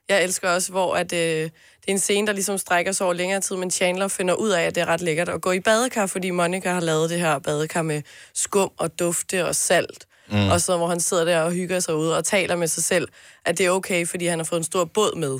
[0.08, 3.14] Jeg elsker også, hvor at, øh, det er en scene, der ligesom strækker sig over
[3.14, 5.60] længere tid, men Chandler finder ud af, at det er ret lækkert at gå i
[5.60, 8.02] badekar, fordi Monica har lavet det her badekar med
[8.34, 10.06] skum og dufte og salt.
[10.32, 10.48] Mm.
[10.48, 13.08] Og så hvor han sidder der og hygger sig ude og taler med sig selv,
[13.44, 15.38] at det er okay, fordi han har fået en stor båd med.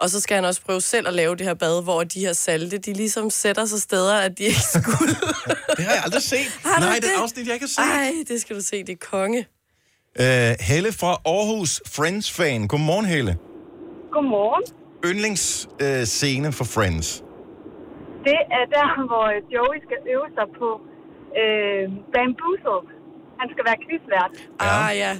[0.00, 2.32] Og så skal han også prøve selv at lave det her bad, hvor de her
[2.32, 5.14] salte, de ligesom sætter sig steder, at de ikke skulle.
[5.76, 6.60] det har jeg aldrig set.
[6.64, 7.94] Har Nej, det er afsnit, jeg ikke har set.
[7.98, 9.46] Ej, det skal du se, det er konge.
[10.20, 10.24] Uh,
[10.70, 12.68] Helle fra Aarhus, Friends-fan.
[12.68, 13.36] Godmorgen, Helle.
[14.12, 14.64] Godmorgen.
[15.04, 17.08] Yndlingsscene uh, scene for Friends.
[18.28, 20.68] Det er der, hvor Joey skal øve sig på
[21.40, 21.84] øh,
[22.14, 22.82] Bamboozled.
[23.40, 24.34] Han skal være quizvært.
[24.58, 25.12] Ah, ja.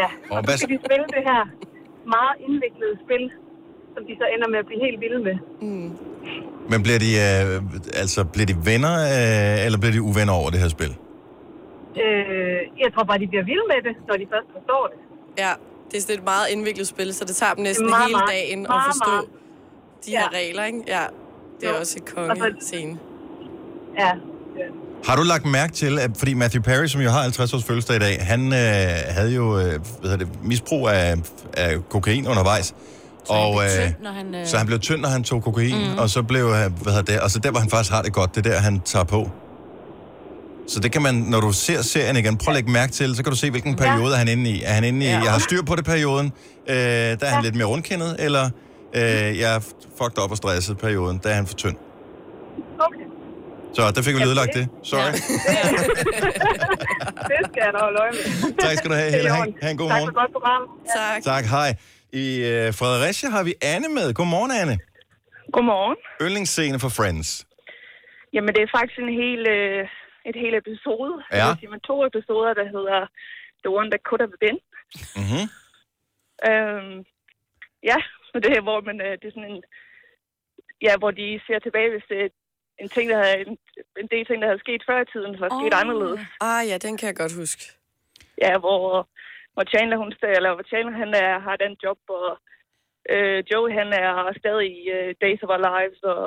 [0.00, 1.42] Ja, Og så skal de spille det her
[2.16, 3.24] meget indviklede spil,
[3.98, 5.36] som de så ender med at blive helt vilde med.
[5.68, 5.90] Mm.
[6.70, 10.60] Men bliver de, uh, altså, bliver de venner, uh, eller bliver de uvenner over det
[10.64, 10.92] her spil?
[12.04, 14.98] Øh, jeg tror bare, de bliver vilde med det, når de først forstår det.
[15.44, 15.52] Ja,
[15.90, 18.30] det er sådan et meget indviklet spil, så det tager dem næsten Meget, hele meget.
[18.30, 19.26] dagen at Meget, forstå meget.
[20.06, 20.80] de her regler, ikke?
[20.96, 21.04] Ja,
[21.60, 21.78] det er Jo.
[21.80, 22.98] også et konge-scene.
[23.98, 24.10] Ja.
[25.04, 27.96] Har du lagt mærke til, at fordi Matthew Perry, som jo har 50 års fødselsdag
[27.96, 29.64] i dag, han øh, havde jo øh,
[30.00, 31.14] hvad hedder det, misbrug af,
[31.56, 32.74] af kokain undervejs.
[33.30, 35.90] Og, blev øh, tynd, når han, øh- Så han blev tynd, når han tog kokain,
[35.92, 35.98] mm.
[35.98, 38.12] og så blev han, hvad hedder det, og så der, hvor han faktisk har det
[38.12, 39.30] godt, det er der, han tager på.
[40.68, 43.22] Så det kan man, når du ser serien igen, prøv at lægge mærke til, så
[43.22, 44.62] kan du se, hvilken periode er han inde i.
[44.64, 45.18] Er han inde i, Ja.
[45.22, 46.32] jeg har styr på det perioden,
[46.68, 48.44] øh, der er han lidt mere rundkendet, eller
[48.94, 49.02] øh,
[49.38, 49.60] jeg er
[50.02, 51.76] fucked op og stresset perioden, der er han for tynd.
[52.78, 53.04] Okay.
[53.74, 54.68] Så der fik vi Ja, ødelagt det-.
[54.82, 55.12] Sorry.
[57.30, 58.52] det skal jeg da holde øje med.
[58.58, 59.30] Tak skal du have, er Helle.
[59.62, 60.06] Ha' en god tak morgen.
[60.14, 60.62] for godt program.
[60.96, 61.14] Ja.
[61.14, 61.22] Tak.
[61.24, 61.74] Tak, hej.
[62.12, 64.14] I øh, Fredericia har vi Anne med.
[64.14, 64.78] Godmorgen, Anne.
[65.52, 65.96] Godmorgen.
[66.22, 67.46] Yndlingsscene for Friends.
[68.32, 69.88] Jamen, det er faktisk en hel, øh,
[70.30, 71.14] et helt episode.
[71.32, 71.36] Ja.
[71.36, 73.00] Jeg vil sige, to episoder, der hedder
[73.64, 74.58] The One That Could Have Been.
[75.20, 75.44] Mm-hmm.
[76.48, 76.96] Øhm,
[77.90, 77.98] ja,
[78.34, 79.62] og det er, hvor man, øh, det er sådan en...
[80.86, 82.28] Ja, hvor de ser tilbage, hvis det er
[82.78, 83.58] en, ting, der havde, en,
[84.02, 86.20] en del ting, der havde sket før i tiden, var sket anderledes.
[86.40, 87.62] Ah ja, den kan jeg godt huske.
[88.44, 89.08] Ja, hvor,
[89.58, 92.30] hvor Chandler, hun eller hvor Chandler, han er, har den job, og
[93.12, 96.22] øh, Joey, han er stadig i uh, Days of Our Lives, og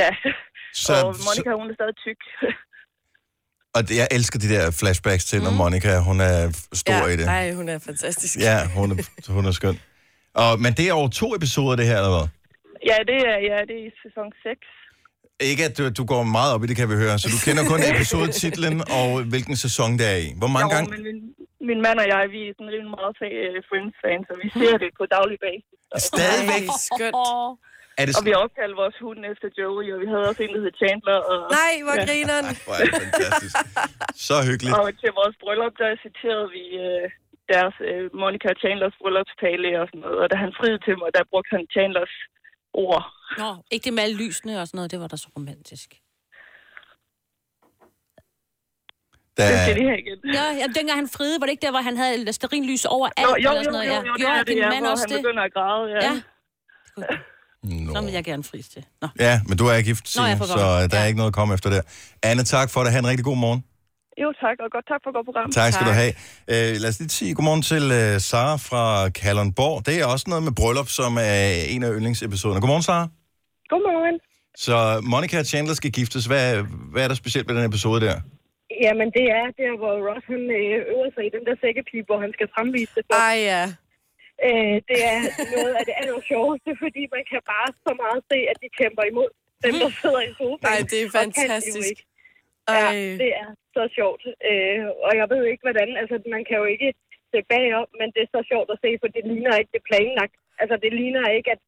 [0.00, 0.10] ja,
[0.84, 2.20] Så, og Monica, hun er stadig tyk.
[3.74, 6.38] og det, jeg elsker de der flashbacks til, når Monica, hun er
[6.82, 7.26] stor ja, i det.
[7.36, 8.34] Nej, hun er fantastisk.
[8.48, 8.96] Ja, hun er,
[9.36, 9.76] hun er skøn.
[10.42, 12.28] Og, men det er over to episoder, det her, eller hvad?
[12.90, 14.66] Ja, det er, ja, det er i sæson 6.
[15.40, 17.14] Ikke at du, du går meget op i det, kan vi høre.
[17.22, 20.28] Så du kender kun episodetitlen og hvilken sæson det er i.
[20.40, 20.90] Hvor mange jo, gange...
[20.94, 21.18] men min,
[21.70, 24.90] min mand og jeg, vi er sådan rimelig meget uh, Friends-fans, så vi ser det
[24.98, 25.72] på daglig basis.
[26.10, 26.64] Stadigvæk?
[26.88, 27.16] Skønt.
[28.00, 30.52] Er det Og vi har opkaldt vores hund efter Joey, og vi havde også en,
[30.54, 31.18] der hed Chandler.
[31.30, 32.46] Og, Nej, hvor grineren.
[32.66, 33.54] Hvor er det fantastisk.
[34.28, 34.74] Så hyggeligt.
[34.78, 37.04] Og til vores bryllup, der citerede vi øh,
[37.52, 40.18] deres øh, Monica og Chandlers bryllupstale og sådan noget.
[40.22, 42.14] Og da han friede til mig, der brugte han Chandlers
[42.84, 43.04] ord.
[43.38, 45.88] Nå, ikke det med alle lysene og sådan noget, det var da så romantisk.
[49.36, 50.18] Der, Det skal de have igen.
[50.38, 53.26] Ja, ja, dengang han friede, var det ikke der, hvor han havde sterinlys over alt?
[53.28, 53.86] Jo, jo, eller sådan jo, noget?
[53.88, 53.98] jo, ja.
[53.98, 55.22] jo, det Gjorde er det, din ja, mand hvor også han det?
[55.22, 56.00] begynder at græde, ja.
[56.06, 56.14] ja.
[57.94, 58.84] Så vil jeg gerne fries til.
[59.02, 59.08] Nå.
[59.18, 60.56] Ja, men du er gift, Nå, jeg Signe, forstår.
[60.58, 61.82] så øh, der er ikke noget at komme efter der.
[62.22, 62.92] Anne, tak for det.
[62.92, 63.64] Ha' en rigtig god morgen.
[64.22, 65.50] Jo, tak, og godt tak for et godt program.
[65.60, 66.12] Tak skal du have.
[66.52, 69.86] Øh, lad os lige sige godmorgen til øh, Sara fra Kalundborg.
[69.86, 72.60] Det er også noget med bryllup, som er en af yndlingsepisoderne.
[72.60, 73.08] Godmorgen, Sara.
[73.72, 74.16] Godmorgen.
[74.66, 74.76] Så
[75.12, 76.22] Monica og Chandler skal giftes.
[76.30, 76.46] Hvad,
[76.92, 78.16] hvad er der specielt ved den episode der?
[78.84, 82.20] Jamen, det er der, hvor Ross han øh, øver sig i den der sækkepip, hvor
[82.24, 83.02] han skal fremvise det.
[83.06, 83.14] For.
[83.28, 83.64] Ej, ja.
[84.46, 85.18] Øh, det er
[85.56, 89.04] noget af det aller sjoveste, fordi man kan bare så meget se, at de kæmper
[89.12, 89.30] imod
[89.66, 90.72] dem, der sidder i sofaen.
[90.72, 91.88] Ej, det er de fantastisk.
[91.90, 92.04] ikke.
[92.78, 92.88] Ja,
[93.22, 94.22] det er så sjovt.
[94.50, 95.88] Øh, og jeg ved ikke, hvordan...
[96.00, 96.88] Altså, man kan jo ikke
[97.32, 100.36] se bagom, men det er så sjovt at se, for det ligner ikke det planlagt.
[100.62, 101.62] Altså, det ligner ikke, at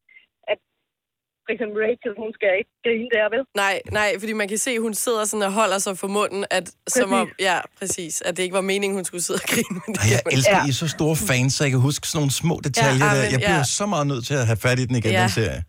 [1.45, 3.41] for eksempel Rachel, hun skal ikke grine der, vel?
[3.63, 6.41] Nej, nej, fordi man kan se, at hun sidder sådan og holder sig for munden,
[6.57, 6.65] at,
[6.97, 9.77] som om, ja, præcis, at det ikke var meningen, hun skulle sidde og grine.
[9.87, 10.67] Men jeg elsker, ja.
[10.67, 13.21] I er så store fans, så jeg kan huske sådan nogle små detaljer Ja, der.
[13.23, 13.75] amen, Jeg bliver ja.
[13.79, 15.23] så meget nødt til at have fat i den igen, Ja.
[15.27, 15.61] den serie.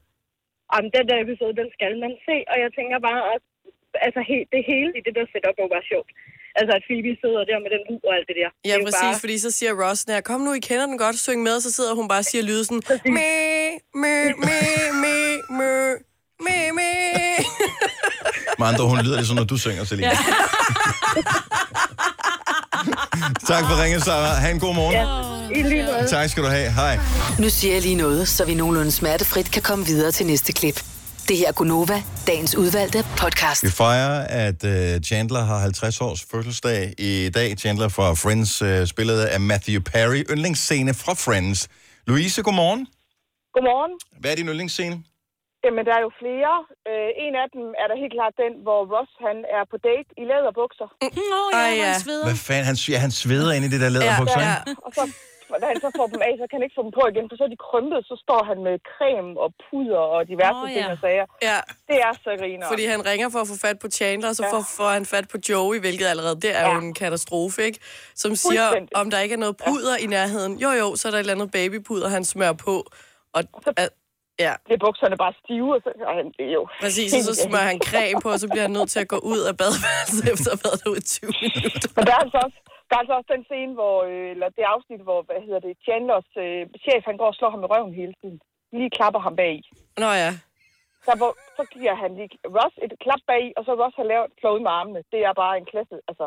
[0.73, 3.43] Jamen, den der episode, den skal man se, og jeg tænker bare, at
[4.07, 6.11] altså, he, det hele i det der setup var bare sjovt.
[6.59, 8.49] Altså, at Phoebe sidder der med den lyd og alt det der.
[8.53, 9.21] det Ja, er jo præcis, bare...
[9.25, 11.63] fordi så siger Ross sådan her, kom nu, I kender den godt, syng med, og
[11.67, 12.83] så sidder hun bare og siger lyde sådan,
[13.19, 13.31] mæ,
[14.03, 14.15] mæ,
[14.47, 14.59] mæ,
[15.03, 15.17] mæ,
[15.59, 15.71] mæ,
[16.47, 16.91] mæ, mæ.
[18.59, 20.09] Med andre, hun lyder lidt som, når du synger, Selina.
[20.09, 20.17] Ja.
[23.53, 24.37] tak for ringen, Sarah.
[24.43, 24.95] Ha' en god morgen.
[24.95, 26.07] Ja, i lige måde.
[26.09, 26.71] Tak skal du have.
[26.73, 26.99] Hej.
[27.39, 30.83] Nu siger jeg lige noget, så vi nogenlunde smertefrit kan komme videre til næste klip.
[31.29, 31.99] Det her er Gunova,
[32.31, 33.61] dagens udvalgte podcast.
[33.69, 37.49] Vi fejrer, at uh, Chandler har 50 års fødselsdag i dag.
[37.63, 40.21] Chandler fra Friends, uh, spillet af Matthew Perry.
[40.33, 41.61] Yndlingsscene fra Friends.
[42.11, 42.83] Louise, godmorgen.
[43.55, 43.93] Godmorgen.
[44.21, 44.97] Hvad er din yndlingsscene?
[45.65, 46.53] Jamen, der er jo flere.
[46.91, 50.11] Øh, en af dem er der helt klart den, hvor Ross han er på date
[50.23, 50.89] i læderbukser.
[51.33, 51.87] Nå, ja, Ej, ja.
[51.91, 52.25] han sveder.
[52.29, 52.67] Hvad fanden?
[52.71, 54.83] Han, ja, han sveder ind i det der læderbukser, Ja, ikke?
[54.87, 55.03] Og så,
[55.61, 57.37] da han så får dem af, så kan han ikke få dem på igen, for
[57.39, 60.75] så er de krympet, så står han med creme og puder og diverse oh, ja.
[60.75, 61.27] ting og sager.
[61.49, 61.59] Ja.
[61.91, 62.67] Det er så griner.
[62.73, 65.27] Fordi han ringer for at få fat på Chandler, og så får, får han fat
[65.33, 67.79] på Joey, hvilket allerede det er jo en katastrofe, ikke?
[68.23, 68.67] Som siger,
[69.01, 70.53] om der ikke er noget puder i nærheden.
[70.65, 72.75] Jo, jo, så er der et eller andet babypuder, han smører på.
[73.37, 73.43] Og,
[73.83, 73.91] at,
[74.45, 74.53] ja.
[74.67, 76.63] Det er bukserne bare stive, og så er han jo...
[76.85, 79.19] Præcis, og så smører han creme på, og så bliver han nødt til at gå
[79.33, 81.89] ud af badeværelset, efter at have været derude i 20 minutter.
[81.97, 82.59] Men der er altså også,
[82.89, 85.73] der er altså også den scene, hvor, øh, eller det afsnit, hvor, hvad hedder det,
[85.87, 88.39] Chandlers øh, chef, han går og slår ham med røven hele tiden.
[88.79, 89.63] Lige klapper ham bag i.
[90.03, 90.31] Nå ja.
[91.07, 94.07] Så, hvor, så giver han lige Ross et klap bag i, og så Ross har
[94.13, 95.01] lavet flået med armene.
[95.13, 96.27] Det er bare en klasse, altså...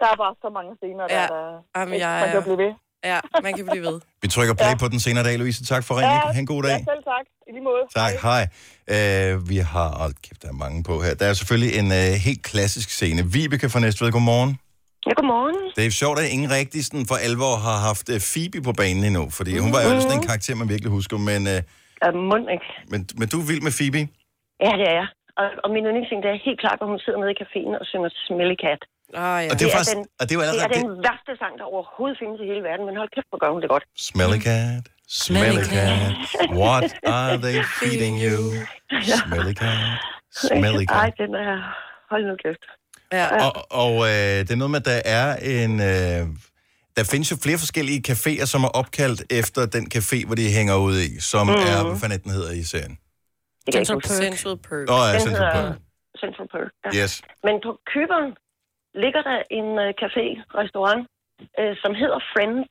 [0.00, 1.26] Der er bare så mange scener, der, Ja.
[1.34, 1.44] der
[1.76, 2.72] Jamen, ikke- jeg man kan er- blive ved.
[3.10, 3.96] Ja, man kan blive ved.
[4.22, 5.64] Vi trykker play på den senere dag, Louise.
[5.72, 6.18] Tak for ringen.
[6.34, 6.70] Ha' en god dag.
[6.70, 7.26] Ja, selv tak.
[7.48, 7.82] I lige måde.
[8.00, 8.42] Tak, hej.
[8.96, 9.88] Uh, vi har...
[10.04, 11.14] Åh, kæft, der er mange på her.
[11.20, 13.20] Der er selvfølgelig en uh, helt klassisk scene.
[13.34, 14.52] Vibeke fra Næstved, godmorgen.
[15.06, 15.56] Ja, godmorgen.
[15.76, 19.02] Det er sjovt, at ingen rigtig sådan for alvor har haft uh, Phoebe på banen
[19.08, 20.00] endnu, fordi hun var jo Mhm.
[20.04, 21.58] sådan en karakter, man virkelig husker, men, uh,
[22.04, 22.68] Ja, mund, ikke?
[22.92, 24.00] men, men du er vild med Phoebe.
[24.66, 25.08] Ja, det er jeg.
[25.40, 27.84] Og, og min yndlingsting, det er helt klart, når hun sidder nede i caféen og
[27.92, 28.80] synger Smelly Cat.
[29.24, 29.48] Ah, ja.
[29.50, 31.52] Og det er faktisk- den, og det er allerede det er det- den værste sang,
[31.60, 33.84] der overhovedet findes i hele verden, men hold kæft, hvor gør hun det godt.
[34.10, 34.84] Smelly cat,
[35.24, 36.12] smelly cat,
[36.62, 36.88] what
[37.18, 38.40] are they feeding you?
[39.22, 39.80] Smelly cat,
[40.46, 41.12] smelly Ej, cat.
[41.22, 41.52] den er...
[42.10, 42.64] Hold nu kæft.
[43.12, 43.26] Ja.
[43.46, 43.52] Og,
[43.84, 45.72] og øh, det er noget med, at der er en...
[45.90, 46.22] Øh,
[46.96, 50.76] der findes jo flere forskellige caféer, som er opkaldt efter den café, hvor de hænger
[50.88, 51.56] ud i, som Mhm.
[51.72, 52.94] er, hvad fanden den hedder i serien?
[53.66, 54.08] Ikke huske.
[54.24, 54.86] Central Perk.
[54.94, 55.76] Åh, ja, Den Central Perk.
[56.24, 56.70] Central Perk.
[56.84, 56.90] Ja.
[57.02, 57.12] Yes.
[57.46, 58.28] Men på køberen
[59.02, 60.24] ligger der en uh, café,
[60.60, 61.02] restaurant,
[61.60, 62.66] uh, som hedder Friends.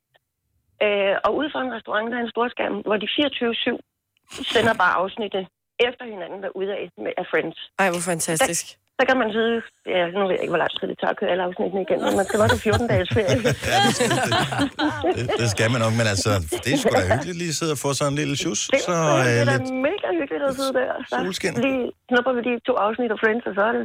[0.85, 4.93] Uh, og ude for en restaurant, der er en storskærm, hvor de 24-7 sender bare
[5.01, 5.43] afsnittet
[5.87, 7.57] efter hinanden derude af, med, af Friends.
[7.81, 8.65] Ej, hvor fantastisk.
[8.67, 9.55] Der, der kan man sidde,
[9.95, 11.99] ja, nu ved jeg ikke, hvor lang tid det tager at køre alle afsnittene igen,
[12.05, 13.37] men man skal nok have 14 dages ferie.
[15.17, 16.31] Det, det skal man nok, men altså,
[16.63, 18.59] det er sgu da hyggeligt lige at sidde og få sådan en lille sjus.
[18.73, 20.91] Det, Så det øh, er da lidt mega hyggeligt at sidde der.
[21.09, 21.53] Så solskin.
[21.67, 23.83] lige snupper vi de to afsnit af Friends, og så er det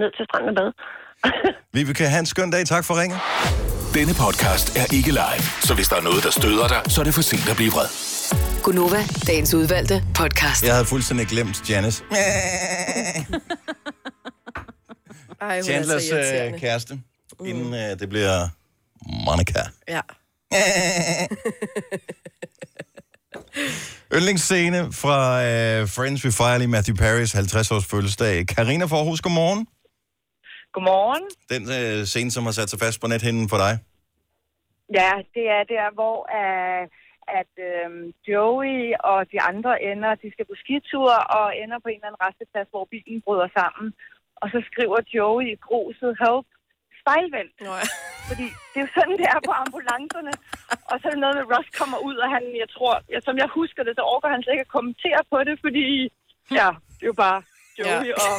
[0.00, 0.68] ned til stranden og bad.
[1.76, 2.62] Vi kan have en skøn dag.
[2.74, 3.18] Tak for ringen.
[3.98, 7.04] Denne podcast er ikke live, så hvis der er noget, der støder dig, så er
[7.08, 7.88] det for sent at blive vred.
[8.64, 10.60] Gunova, dagens udvalgte podcast.
[10.66, 11.98] Jeg havde fuldstændig glemt Janice.
[15.42, 16.54] Ej, hun er så Chandlers irriterende.
[16.54, 16.94] øh, kæreste,
[17.50, 18.48] inden øh, det bliver
[19.26, 19.62] Monica.
[19.88, 20.00] Ja.
[24.16, 25.18] Yndlingsscene fra
[25.48, 28.46] øh, Friends, vi fejrer lige Matthew Perrys 50-års fødselsdag.
[28.46, 29.66] Karina Forhus, godmorgen.
[30.72, 31.24] Godmorgen.
[31.52, 33.72] Den øh, scene, som har sat sig fast på nethinden for dig.
[34.98, 36.82] Ja, det er der, hvor uh,
[37.40, 38.76] at øhm, Joey
[39.10, 42.68] og de andre ender, de skal på skitur og ender på en eller anden resteplads,
[42.74, 43.86] hvor bilen bryder sammen.
[44.42, 46.46] Og så skriver Joey i gruset, help,
[47.00, 47.54] spejlvendt.
[47.66, 47.86] Nå ja.
[48.30, 50.32] Fordi det er jo sådan, det er på ambulancerne.
[50.90, 53.34] Og så er det noget med, Ross kommer ud, og han, jeg tror, ja, som
[53.42, 55.84] jeg husker det, så overgår han slet ikke at kommentere på det, fordi,
[56.60, 56.68] ja,
[56.98, 57.38] det er jo bare
[57.78, 58.14] Joey ja.
[58.24, 58.34] og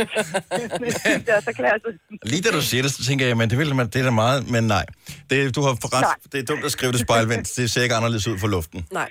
[1.26, 1.88] det er så klasse.
[2.32, 4.14] Lige da du siger det, så tænker jeg, men det, vil, man- det er da
[4.24, 4.84] meget, men nej.
[5.30, 6.14] Det, du har ret, Nej.
[6.32, 7.46] det er dumt at skrive det spejlvendt.
[7.56, 8.86] Det ser ikke anderledes ud for luften.
[9.00, 9.08] Nej.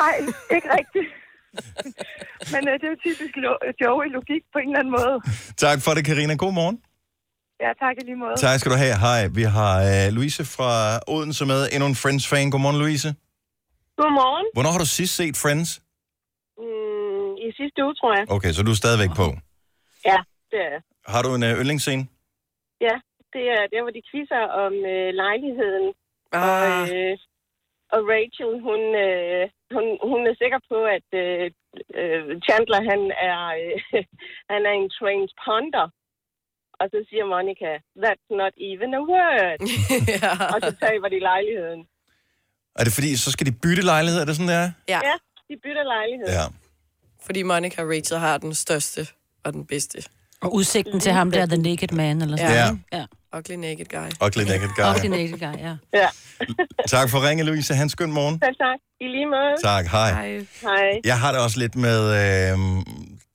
[0.00, 0.14] Nej,
[0.56, 1.08] ikke rigtigt.
[2.52, 5.14] Men øh, det er jo typisk lo- Joey-logik på en eller anden måde.
[5.64, 6.34] Tak for det, Karina.
[6.44, 6.76] God morgen.
[7.64, 8.36] Ja, tak i lige måde.
[8.46, 8.96] Tak skal du have.
[9.06, 10.70] Hej, vi har øh, Louise fra
[11.14, 11.60] Odense med.
[11.74, 12.50] Endnu en Friends-fan.
[12.52, 13.08] Godmorgen, Louise.
[14.00, 14.46] Godmorgen.
[14.56, 15.70] Hvornår har du sidst set Friends?
[16.62, 18.24] Mm, I sidste uge, tror jeg.
[18.36, 19.26] Okay, så du er stadigvæk på.
[20.10, 20.18] Ja,
[20.50, 20.82] det er jeg.
[21.12, 22.02] Har du en øh, yndlingsscene?
[22.86, 22.94] Ja,
[23.34, 25.86] det er der, hvor de quizzer om øh, lejligheden.
[26.32, 26.42] Ah.
[26.42, 27.12] Og, øh,
[27.94, 29.42] og Rachel, hun, øh,
[29.74, 31.46] hun, hun er sikker på, at øh,
[32.00, 33.76] øh, Chandler, han er, øh,
[34.52, 35.86] han er en transponder.
[36.80, 37.70] Og så siger Monica,
[38.04, 39.58] that's not even a word.
[40.14, 40.32] ja.
[40.54, 41.80] Og så taber de lejligheden.
[42.78, 44.18] Er det fordi, så skal de bytte lejlighed?
[44.20, 44.70] Er det sådan, det er?
[44.94, 45.00] Ja.
[45.10, 45.16] ja
[45.48, 46.28] de bytter lejlighed.
[46.38, 46.46] Ja.
[47.26, 49.00] Fordi Monica og Rachel har den største
[49.44, 49.98] og den bedste.
[50.42, 52.64] Og udsigten til ham der, The Naked Man, eller sådan Ja.
[52.66, 52.80] noget.
[52.92, 53.04] Ja.
[53.38, 54.26] Ugly Naked Guy.
[54.26, 54.82] Ugly Naked Guy.
[54.84, 55.76] Og The Naked Guy, ja.
[55.94, 56.08] Ja.
[56.88, 57.74] Tak for ringe, Louise.
[57.74, 58.40] Han skøn morgen.
[58.44, 58.78] Selv tak.
[59.00, 59.54] I lige måde.
[59.64, 60.12] Tak, hej.
[60.12, 60.46] Hej.
[60.62, 61.00] Hej.
[61.04, 62.58] Jeg har det også lidt med øh,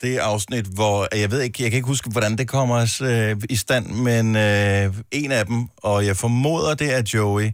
[0.02, 3.56] det afsnit, hvor jeg ved ikke, jeg kan ikke huske, hvordan det kommer øh, i
[3.56, 7.50] stand, men øh, en af dem, og jeg formoder, det er Joey,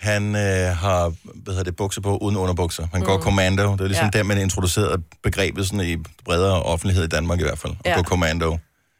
[0.00, 2.86] han øh, har hvad hedder det, bukser på uden underbukser.
[2.92, 3.06] Han mm.
[3.06, 3.72] går commando.
[3.72, 4.18] Det er ligesom ja.
[4.18, 7.72] Der, man introducerede begrebet sådan i bredere offentlighed i Danmark i hvert fald.
[7.84, 7.96] At Ja.
[7.96, 8.58] gå commando.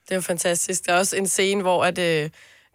[0.09, 0.86] Det er jo fantastisk.
[0.86, 2.30] Der er også en scene, hvor at, øh,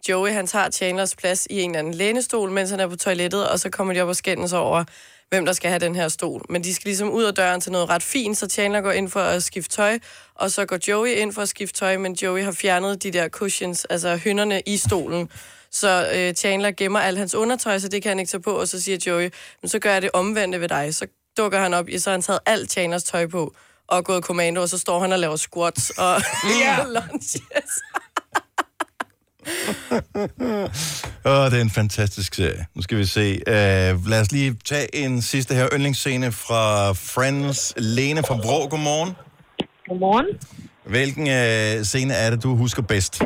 [0.08, 3.48] Joey han tager Chandlers plads i en eller anden lænestol, mens han er på toilettet,
[3.48, 4.84] og så kommer de op og skændes over,
[5.28, 6.42] hvem der skal have den her stol.
[6.48, 9.10] Men de skal ligesom ud af døren til noget ret fint, så Chandler går ind
[9.10, 9.98] for at skifte tøj,
[10.34, 13.28] og så går Joey ind for at skifte tøj, men Joey har fjernet de der
[13.28, 15.28] cushions, altså hynderne i stolen.
[15.70, 18.68] Så øh, Chandler gemmer alt hans undertøj, så det kan han ikke tage på, og
[18.68, 19.30] så siger Joey,
[19.62, 20.94] men så gør jeg det omvendte ved dig.
[20.94, 21.06] Så
[21.36, 23.54] dukker han op, i, så har han taget alt Chandlers tøj på,
[23.88, 26.20] og gået kommando, og så står han og laver squats og
[26.62, 26.84] ja.
[26.84, 27.36] lunges.
[31.30, 32.66] Åh, det er en fantastisk serie.
[32.74, 33.26] Nu skal vi se.
[33.48, 37.74] Uh, lad os lige tage en sidste her yndlingsscene fra Friends.
[37.76, 39.16] Lene fra Vrå, godmorgen.
[39.88, 40.26] Godmorgen.
[40.84, 43.22] Hvilken uh, scene er det, du husker bedst?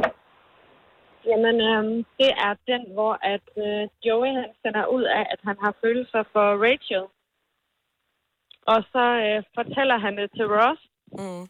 [1.31, 5.57] Jamen, øhm, det er den, hvor at øh, Joey han finder ud af, at han
[5.65, 7.05] har følelser for Rachel.
[8.73, 10.83] Og så øh, fortæller han det til Ross.
[11.19, 11.45] Mm.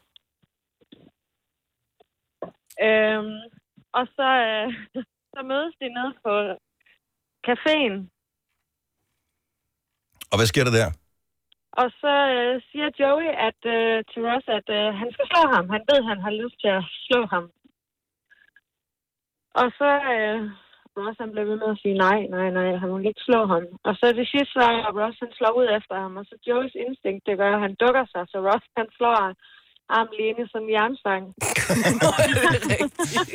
[2.86, 3.40] Øhm,
[3.98, 4.66] og så, øh,
[5.32, 6.32] så mødes de nede på
[7.48, 7.96] caféen.
[10.30, 10.88] Og hvad sker der der?
[11.80, 15.64] Og så øh, siger Joey at, øh, til Ross, at øh, han skal slå ham.
[15.74, 17.44] Han ved, at han har lyst til at slå ham.
[19.60, 20.40] Og så øh,
[20.98, 23.64] Ross han blev ved med at sige nej, nej, nej, han må ikke slå ham.
[23.88, 26.12] Og så det sidste så er Ross han slår ud efter ham.
[26.20, 28.22] Og så Joeys instinkt, det gør, at han dukker sig.
[28.32, 29.16] Så Ross han slår
[29.98, 31.22] arm lige ind i sådan en jernstang.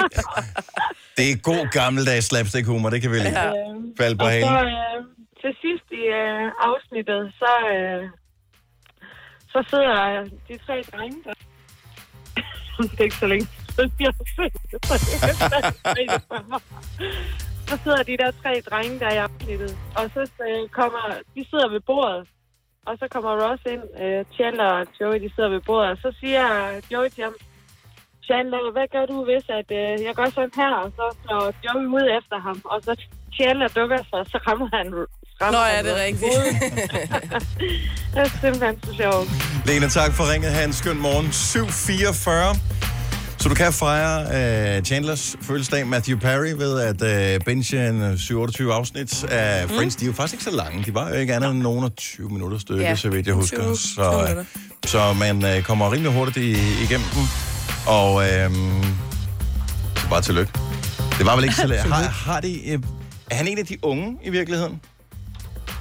[1.17, 3.51] Det er god gammeldags slapstick humor, det kan vi lige Ja.
[3.99, 4.73] falde på og så halen.
[4.77, 4.97] øh,
[5.41, 8.03] til sidst i øh, afsnittet, så, øh,
[9.53, 11.33] så sidder de tre drenge der.
[12.91, 14.53] det er ikke så længe siden, jeg har set
[15.97, 16.09] det,
[17.69, 19.77] så sidder de der tre drenge, der er i afsnittet.
[19.97, 21.03] Og så øh, kommer,
[21.35, 22.27] de sidder ved bordet.
[22.87, 25.91] Og så kommer Ross ind, øh, Chandler og Joey, de sidder ved bordet.
[25.91, 26.45] Og så siger
[26.91, 27.35] Joey til ham,
[28.27, 30.73] Chandler, hvad gør du, hvis at, øh, jeg gør sådan her?
[30.83, 32.57] Og så slår Joey ud efter ham.
[32.73, 32.93] Og så
[33.35, 34.87] Chandler dukker sig, og så rammer han
[35.41, 36.37] rammer Nå, er det i rigtigt?
[38.13, 39.27] det er simpelthen så sjovt.
[39.67, 40.51] Lena, tak for ringet.
[40.51, 41.27] Ha' en skøn morgen.
[41.27, 42.92] 7.44.
[43.43, 48.73] Så du kan fejre uh, Chandlers fødselsdag, Matthew Perry, ved at uh, benche en 27
[48.73, 49.75] afsnit af Mm.
[49.75, 49.95] Friends.
[49.95, 50.83] De er jo faktisk ikke så lange.
[50.85, 53.35] De var jo ikke andet end nogen af 20 minutter stykke, Ja, så vidt jeg
[53.35, 53.57] husker.
[53.63, 54.39] 20 så, 20 minutter.
[54.39, 54.45] uh,
[54.85, 56.51] så man uh, kommer rimelig hurtigt i,
[56.83, 57.23] igennem dem.
[57.87, 58.23] Og uh,
[59.97, 60.51] så bare tillykke.
[61.17, 61.67] Det var vel ikke så...
[61.93, 62.83] har, har de, uh,
[63.31, 64.81] er han en af de unge i virkeligheden?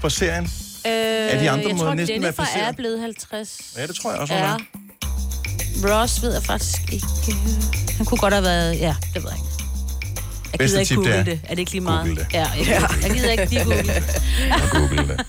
[0.01, 0.45] På serien?
[0.87, 3.75] Øh, Er de andre jeg tror, næsten Jennifer er blevet 50.
[3.79, 4.49] Ja, det tror jeg også, hun ja.
[4.49, 4.59] er.
[5.85, 7.07] Ross ved jeg faktisk ikke.
[7.97, 8.79] Han kunne godt have været...
[8.81, 9.49] Ja, det ved jeg ikke.
[10.53, 11.41] Jeg Bedste gider ikke tip, det google er, det.
[11.45, 12.07] Er det ikke lige meget?
[12.07, 12.27] google det.
[12.33, 13.65] Ja, jeg, jeg gider ikke lige
[14.73, 15.27] google det.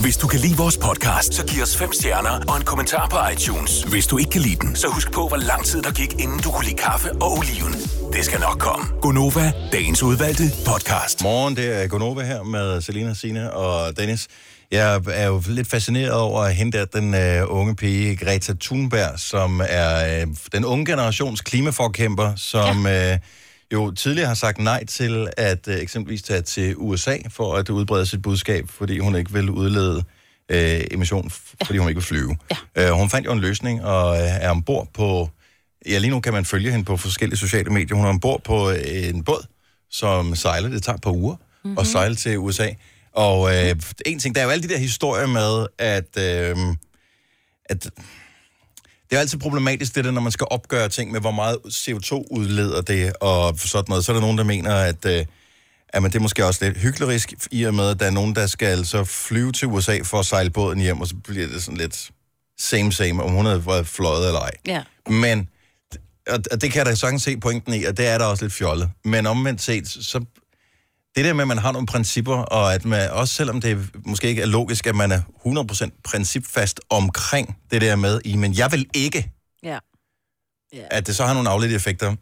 [0.00, 3.16] Hvis du kan lide vores podcast, så giv os fem stjerner og en kommentar på
[3.32, 3.82] iTunes.
[3.82, 6.38] Hvis du ikke kan lide den, så husk på, hvor lang tid der gik, inden
[6.38, 7.72] du kunne lide kaffe og oliven.
[8.12, 8.86] Det skal nok komme.
[9.02, 11.22] Gonova, dagens udvalgte podcast.
[11.22, 14.26] Morgen, det er Gonova her med Selina, Sine og Dennis.
[14.70, 19.60] Jeg er jo lidt fascineret over at hente den uh, unge pige, Greta Thunberg, som
[19.68, 23.14] er uh, den unge generations klimaforkæmper, som ja.
[23.14, 23.18] uh,
[23.72, 28.06] jo tidligere har sagt nej til at uh, eksempelvis tage til USA for at udbrede
[28.06, 32.36] sit budskab, fordi hun ikke vil udlede uh, emission, f- fordi hun ikke vil flyve.
[32.76, 32.90] Ja.
[32.92, 35.28] Uh, hun fandt jo en løsning og uh, er ombord på...
[35.88, 37.96] Ja, lige nu kan man følge hende på forskellige sociale medier.
[37.96, 39.46] Hun er ombord på øh, en båd,
[39.90, 40.68] som sejler.
[40.68, 41.70] Det tager et par uger mm-hmm.
[41.70, 41.78] Mhm.
[41.78, 42.68] at sejle til USA.
[43.12, 46.56] Og øh, en ting, der er jo alle de der historier med, at, øh,
[47.64, 47.90] at
[49.10, 52.24] det er altid problematisk, det der, når man skal opgøre ting med, hvor meget CO2
[52.30, 54.04] udleder det, og sådan noget.
[54.04, 55.24] Så er der nogen, der mener, at, øh,
[55.88, 58.34] at men det er måske også lidt hyklerisk, i og med, at der er nogen,
[58.34, 61.62] der skal så flyve til USA for at sejle båden hjem, og så bliver det
[61.62, 62.10] sådan lidt
[62.58, 64.50] same same, om hun havde været fløjet eller ej.
[64.66, 64.82] Ja.
[65.08, 65.48] Men,
[66.28, 68.44] og og det kan jeg da sagtens se pointen i, og det er der også
[68.44, 68.90] lidt fjollet.
[69.04, 70.24] Men omvendt set, så
[71.16, 74.28] det der med, at man har nogle principper, og at man, også selvom det måske
[74.28, 75.20] ikke er logisk, at man er
[75.92, 79.30] 100% principfast omkring det der med, i, men jeg vil ikke,
[79.62, 79.78] Ja.
[80.90, 82.16] at det så har nogle afledte effekter.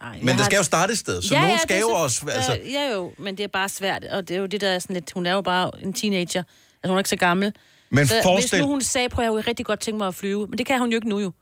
[0.00, 1.94] Ej, Men det skal jo starte et sted, så ja, nogen ja, skal jo så-
[1.94, 2.26] også...
[2.30, 4.68] Altså, Ja, ja, jo, men det er bare svært, og det er jo det, der
[4.68, 5.12] er sådan lidt...
[5.14, 6.24] Hun er jo bare en teenager.
[6.42, 7.52] Altså, hun er ikke så gammel.
[7.90, 10.14] Men så forestil- Hvis nu hun sagde, prøv at jeg rigtig godt tænke mig at
[10.14, 11.32] flyve, men det kan hun jo ikke nu jo.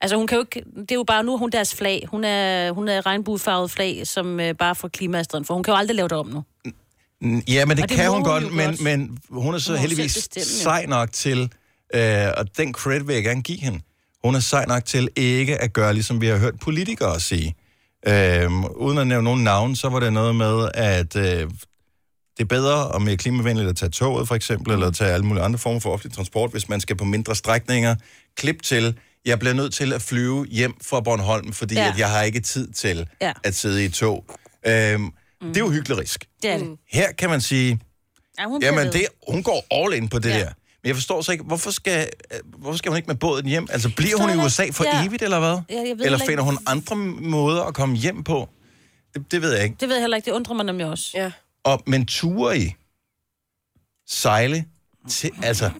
[0.00, 0.70] Altså, hun kan jo ikke...
[0.80, 2.06] Det er jo bare, nu er hun deres flag.
[2.10, 5.78] Hun er, hun er regnbuefarvet flag, som øh, bare får klimaet for hun kan jo
[5.78, 6.44] aldrig lave det om nu.
[7.48, 8.80] Ja, men det, Og det kan hun hun godt, men, godt.
[8.80, 11.52] men hun er så Hun heldigvis bestemme, sej nok til,
[11.94, 13.80] øh, og den credit vil jeg gerne give hende,
[14.24, 17.54] hun er sej nok til ikke at gøre, ligesom vi har hørt politikere sige.
[18.06, 21.50] Øh, uden at nævne nogen navn, så var det noget med, at øh,
[22.36, 25.44] det er bedre og mere klimavenligt at tage toget, for eksempel, eller tage alle mulige
[25.44, 27.94] andre former for offentlig transport, hvis man skal på mindre strækninger.
[28.36, 31.88] Klip til, jeg bliver nødt til at flyve hjem fra Bornholm, fordi Ja.
[31.88, 33.32] at jeg har ikke tid til Ja.
[33.44, 34.24] at sidde i tog.
[34.66, 35.10] Øh, mm.
[35.40, 36.24] Det er jo hyklerisk.
[36.42, 36.76] Det er det.
[36.90, 37.80] Her kan man sige,
[38.38, 40.38] Ja, hun jamen det, hun går all in på det Ja.
[40.38, 40.44] der.
[40.82, 43.66] Men jeg forstår så ikke, hvorfor skal, øh, hvorfor skal hun ikke med båden hjem?
[43.70, 45.06] Altså bliver hun i USA for ja.
[45.06, 45.48] evigt, eller hvad?
[45.70, 46.96] Ja, jeg ved eller finder ikke- hun andre
[47.30, 48.48] måder at komme hjem på?
[49.14, 49.76] Det, det ved jeg ikke.
[49.80, 50.26] Det ved jeg heller ikke.
[50.26, 51.10] Det undrer mig nemlig også.
[51.14, 51.30] Ja.
[51.64, 52.74] Og, men ture i
[54.06, 54.64] sejle
[55.08, 55.70] til, altså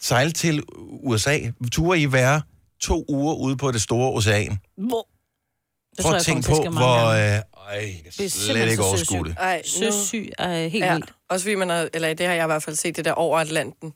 [0.00, 0.62] sejle til
[1.02, 1.38] USA,
[1.72, 2.42] ture i være
[2.82, 4.58] to uger ude på det store ocean.
[4.76, 5.08] Hvor?
[5.96, 7.06] Det Prøv tror at jeg tænke på, hvor...
[7.06, 7.42] Øh, ej,
[8.18, 9.24] Det er slet ikke så overskue søsygt.
[9.26, 9.36] det.
[9.38, 11.12] Ej, Søsyg er helt ja, vildt.
[11.30, 13.38] Også fordi man har, eller det har jeg i hvert fald set, det der over
[13.38, 13.92] Atlanten.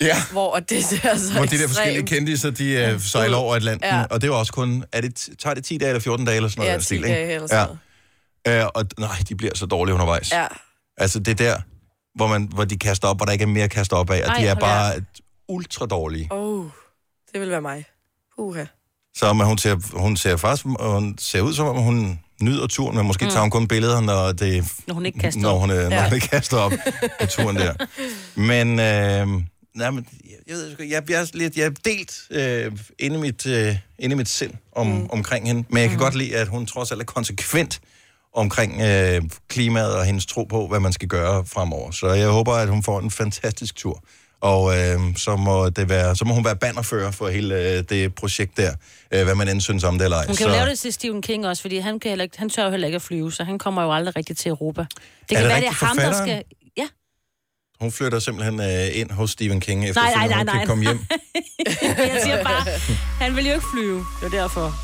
[0.00, 0.16] Ja.
[0.32, 3.84] Hvor det ser så Hvor de der forskellige kendiser, de uh, sejler over Atlanten.
[3.90, 3.96] Ja.
[3.98, 4.04] Ja.
[4.04, 4.84] Og det er jo også kun...
[4.92, 6.68] Er det, tager det 10 dage eller 14 dage eller sådan noget?
[6.68, 7.34] Ja, af den 10 stil, dage ikke?
[7.34, 7.76] eller sådan
[8.46, 8.64] ja.
[8.64, 10.32] Uh, og nej, de bliver så dårlige undervejs.
[10.32, 10.46] Ja.
[10.96, 11.60] Altså det der,
[12.14, 14.22] hvor, man, hvor de kaster op, hvor der ikke er mere at kaste op af,
[14.22, 15.00] og Ej, de er bare da.
[15.48, 16.28] ultra dårlige.
[16.30, 16.66] Oh,
[17.32, 17.84] det vil være mig.
[18.38, 18.64] Uha.
[19.16, 22.96] Så men hun, ser, hun ser faktisk hun ser ud som om, hun nyder turen,
[22.96, 23.26] men måske Mm.
[23.26, 23.30] mm.
[23.32, 25.60] tager hun kun billeder, når, det, Når hun ikke kaster når op.
[25.60, 26.04] hun, er, når Ja.
[26.04, 26.72] hun ikke kaster op
[27.20, 27.74] på turen der.
[28.36, 29.42] Men, øh,
[29.74, 30.06] nej, men
[30.48, 34.16] jeg, ved, jeg, jeg, lidt, jeg er delt øh, inde, i mit, øh, inde i
[34.16, 35.06] mit sind om, mm.
[35.10, 36.02] omkring hende, men jeg kan mm.
[36.02, 37.80] godt lide, at hun trods alt er konsekvent
[38.34, 41.90] omkring øh, klimaet og hendes tro på, hvad man skal gøre fremover.
[41.90, 44.02] Så jeg håber, at hun får en fantastisk tur.
[44.40, 48.14] Og øh, så, må det være, så må hun være bannerfører for hele øh, det
[48.14, 48.72] projekt der,
[49.10, 50.26] øh, hvad man end synes om det eller ej.
[50.26, 52.38] Hun kan jo så, lave det til Stephen King også, fordi han, kan heller ikke,
[52.38, 54.80] han tør jo heller ikke at flyve, så han kommer jo aldrig rigtig til Europa.
[54.80, 54.88] Det
[55.28, 56.42] kan det være, det er rigtigt ham, der skal...
[56.76, 56.86] Ja.
[57.80, 60.64] Hun flytter simpelthen øh, ind hos Stephen King, efter Nej, nej, hun nej, kan nej.
[60.66, 60.98] komme hjem.
[61.82, 62.64] Jeg siger bare,
[63.20, 64.04] han vil jo ikke flyve.
[64.20, 64.74] Det er derfor.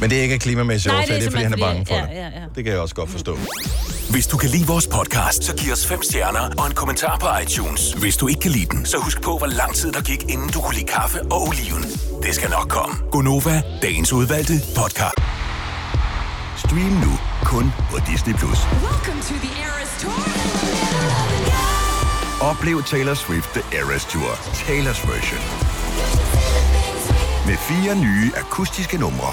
[0.00, 1.94] Men det er ikke af klimamæssige Nej, det er er, fordi han er bange for
[1.94, 2.16] fordi- det.
[2.16, 2.46] ja, ja, ja.
[2.54, 3.38] Det kan jeg også godt forstå.
[4.10, 7.26] Hvis du kan lide vores podcast, så giv os fem stjerner og en kommentar på
[7.42, 7.92] iTunes.
[7.92, 10.48] Hvis du ikke kan lide den, så husk på, hvor lang tid der gik, inden
[10.48, 11.82] du kunne lide kaffe og oliven.
[12.22, 12.94] Det skal nok komme.
[13.10, 15.18] Gonova, dagens udvalgte podcast.
[16.64, 17.12] Stream nu
[17.44, 18.34] kun på Disney+.
[18.34, 18.58] Plus.
[22.40, 24.32] Oplev Taylor Swift The Eras Tour,
[24.66, 25.40] Taylor's version.
[27.46, 29.32] Med fire nye akustiske numre.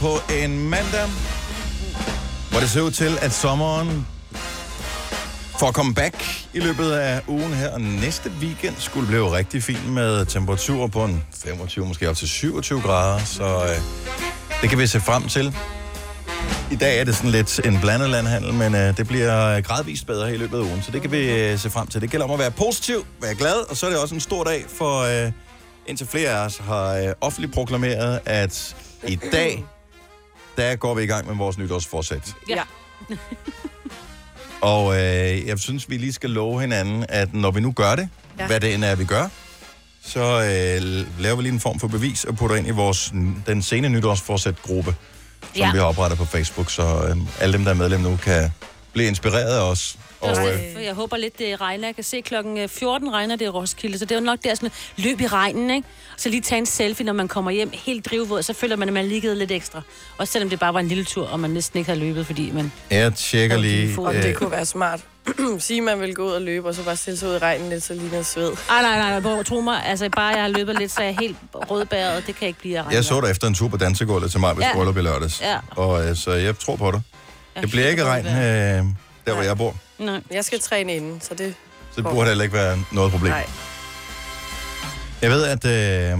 [0.00, 1.06] på en mandag,
[2.50, 4.06] hvor det ser ud til, at sommeren
[5.60, 6.24] får komme back
[6.54, 7.72] i løbet af ugen her.
[7.72, 12.28] Og næste weekend skulle blive rigtig fin med temperaturer på en 25, måske op til
[12.28, 13.18] 27 grader.
[13.24, 13.76] Så øh,
[14.62, 15.56] det kan vi se frem til.
[16.70, 20.34] I dag er det sådan lidt en blandet landhandel, men øh, det bliver gradvist bedre
[20.34, 22.00] i løbet af ugen, så det kan vi øh, se frem til.
[22.00, 24.44] Det gælder om at være positiv, være glad, og så er det også en stor
[24.44, 25.32] dag, for øh,
[25.86, 28.76] indtil flere af os har øh, offentligt proklameret, at
[29.06, 29.64] i dag,
[30.58, 32.34] der går vi i gang med vores nytårsforsæt.
[32.48, 32.62] Ja.
[34.60, 38.08] Og øh, jeg synes, vi lige skal love hinanden, at når vi nu gør det,
[38.38, 38.46] ja.
[38.46, 39.28] Hvad det end er, vi gør,
[40.04, 43.12] så øh, laver vi lige en form for bevis og putter ind i vores,
[43.46, 44.94] den sene nytårsforsæt-gruppe,
[45.40, 45.72] som ja.
[45.72, 48.50] vi har oprettet på Facebook, så øh, alle dem, der er medlem nu, kan
[48.92, 49.98] blive inspireret af os.
[50.20, 51.88] Og, øh, for jeg håber lidt, det regner.
[51.88, 54.54] Jeg kan se klokken 14 regner det i Roskilde, så det er jo nok der
[54.54, 55.88] sådan løb i regnen, ikke?
[56.16, 58.94] Så lige tage en selfie, når man kommer hjem helt drivvåd, så føler man, at
[58.94, 59.82] man ligget lidt ekstra.
[60.18, 62.50] Også selvom det bare var en lille tur, og man næsten ikke har løbet, fordi
[62.50, 62.72] man...
[62.90, 63.98] jeg tjekker lige...
[63.98, 65.00] Om Øh, det kunne være smart.
[65.58, 67.70] Sige, man vil gå ud og løbe, og så bare stille sig ud i regnen
[67.70, 68.52] lidt, så ligner sved.
[68.70, 71.16] Ej, nej, nej, nej, tro mig, altså bare jeg har løbet lidt, så er jeg
[71.20, 72.94] helt rødbæret, det kan ikke blive af regn.
[72.94, 74.74] jeg så dig efter en tur på dansegulvet til mig ved Ja.
[74.74, 75.40] bryllup i lørdags.
[75.40, 75.56] Ja.
[75.70, 77.00] Og øh, så jeg tror på dig.
[77.62, 78.84] Det bliver ikke regn, øh,
[79.28, 79.76] der hvor jeg bor.
[79.98, 80.20] Nej.
[80.30, 81.54] Jeg skal træne inden, så det...
[81.90, 83.32] Så det burde heller ikke være noget problem.
[83.32, 83.46] Nej.
[85.22, 85.64] Jeg ved, at
[86.12, 86.18] øh,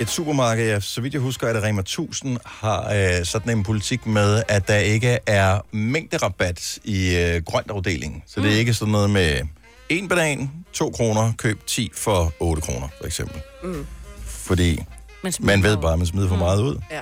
[0.00, 4.06] et supermarked, ja, så vidt jeg husker, at Rema 1000 har øh, sådan en politik
[4.06, 8.22] med, at der ikke er mængderabat i øh, grøntafdelingen.
[8.26, 9.40] Så det er ikke sådan noget med
[9.88, 13.40] en banan, 2 kroner, køb 10 for 8 kroner, for eksempel.
[13.62, 13.86] Mm.
[14.26, 14.82] Fordi
[15.22, 16.80] Man man ved bare, at man smider for meget ud.
[16.90, 17.00] Ja.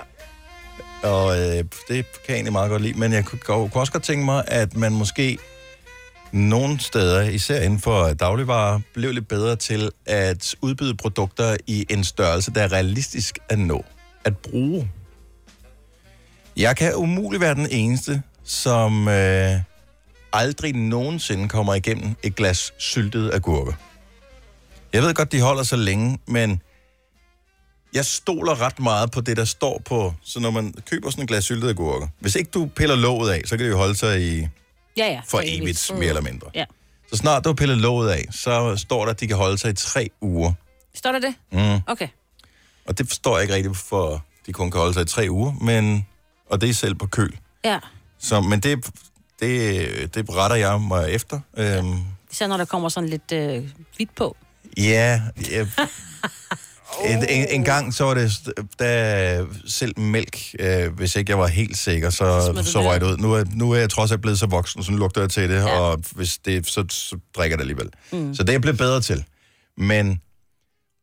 [1.03, 2.99] Og øh, det kan jeg egentlig meget godt lide.
[2.99, 5.39] Men jeg kunne, kunne også godt tænke mig, at man måske
[6.33, 12.05] nogle steder, især inden for dagligvarer, blev lidt bedre til at udbyde produkter i en
[12.05, 13.85] størrelse, der er realistisk at nå.
[14.25, 14.91] At bruge.
[16.57, 19.53] Jeg kan umuligt være den eneste, som øh,
[20.33, 23.73] aldrig nogensinde kommer igennem et glas syltede agurker.
[24.93, 26.63] Jeg ved godt, de holder så længe, men
[27.95, 30.15] jeg stoler ret meget på det, der står på.
[30.25, 33.43] Så når man køber sådan en glas syltede agurker, hvis ikke du piller låget af,
[33.47, 34.49] så kan det jo holde sig i
[34.97, 35.21] Ja, ja.
[35.29, 36.51] for evigt, mere eller mindre.
[36.55, 36.65] Ja.
[37.11, 39.71] Så snart du har pillet låget af, så står der, at de kan holde sig
[39.71, 40.53] i tre uger.
[40.95, 41.35] Står der det?
[41.53, 41.81] Mm.
[41.87, 42.09] Okay.
[42.87, 45.53] Og det forstår jeg ikke rigtigt, for de kun kan holde sig i tre uger,
[45.53, 46.07] men,
[46.51, 47.39] og det er selv på køl.
[47.65, 47.79] Ja.
[48.19, 48.87] Så, men det,
[49.41, 51.41] det, det retter jeg mig efter.
[51.57, 51.99] Øhm,
[52.31, 54.37] Især når der kommer sådan lidt øh, hvidt på.
[54.77, 55.23] ja,
[57.05, 57.17] ja.
[57.17, 58.31] En, en, en gang så var det,
[58.79, 63.01] da selv mælk, øh, hvis ikke jeg var helt sikker, så, du så det røg
[63.01, 63.17] det ud.
[63.17, 65.51] Nu er, nu er jeg trods alt blevet så voksen, så nu lugter jeg til
[65.51, 65.81] det, ja.
[65.81, 67.91] og hvis det, så, så drikker det alligevel.
[68.13, 68.35] Mm.
[68.35, 69.25] Så det er jeg blevet bedre til.
[69.77, 70.21] Men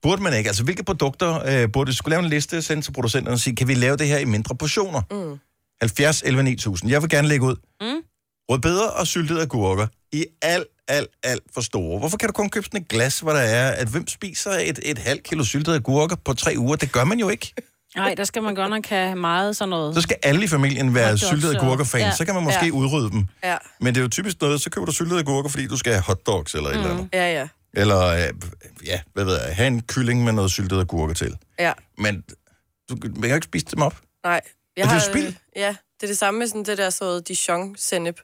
[0.01, 2.91] burde man ikke, altså hvilke produkter øh, burde vi skulle lave en liste, sende til
[2.91, 5.01] producenterne og sige, kan vi lave det her i mindre portioner?
[5.11, 5.39] Mm.
[5.81, 6.91] 70, 11, 9000.
[6.91, 7.55] Jeg vil gerne lægge ud.
[7.81, 8.01] Mm.
[8.49, 11.99] Rødbeder og syltede agurker i alt, alt, alt for store.
[11.99, 14.79] Hvorfor kan du kun købe sådan et glas, hvor der er, at hvem spiser et,
[14.83, 16.75] et halvt kilo syltede agurker på tre uger?
[16.75, 17.53] Det gør man jo ikke.
[17.95, 19.95] Nej, der skal man godt nok have meget sådan noget.
[19.95, 22.01] Så skal alle i familien være syltede og- agurker-fans.
[22.03, 22.11] Ja.
[22.11, 22.71] Så kan man måske Ja.
[22.71, 23.25] udrydde dem.
[23.43, 23.57] Ja.
[23.79, 26.03] Men det er jo typisk noget, så køber du syltede agurker, fordi du skal have
[26.03, 27.09] hotdogs eller et eller andet.
[27.13, 27.47] Ja, ja.
[27.73, 28.27] Eller, øh,
[28.85, 31.37] ja, hvad ved jeg, have en kylling med noget syltede agurker til.
[31.59, 31.73] Ja.
[31.97, 32.23] Men
[32.89, 33.95] du man kan jo ikke spise dem op.
[34.23, 34.41] Nej.
[34.77, 35.27] Jeg Er det har, spild?
[35.27, 38.15] øh, Ja, det er det samme med sådan det der så Dijon-sennep.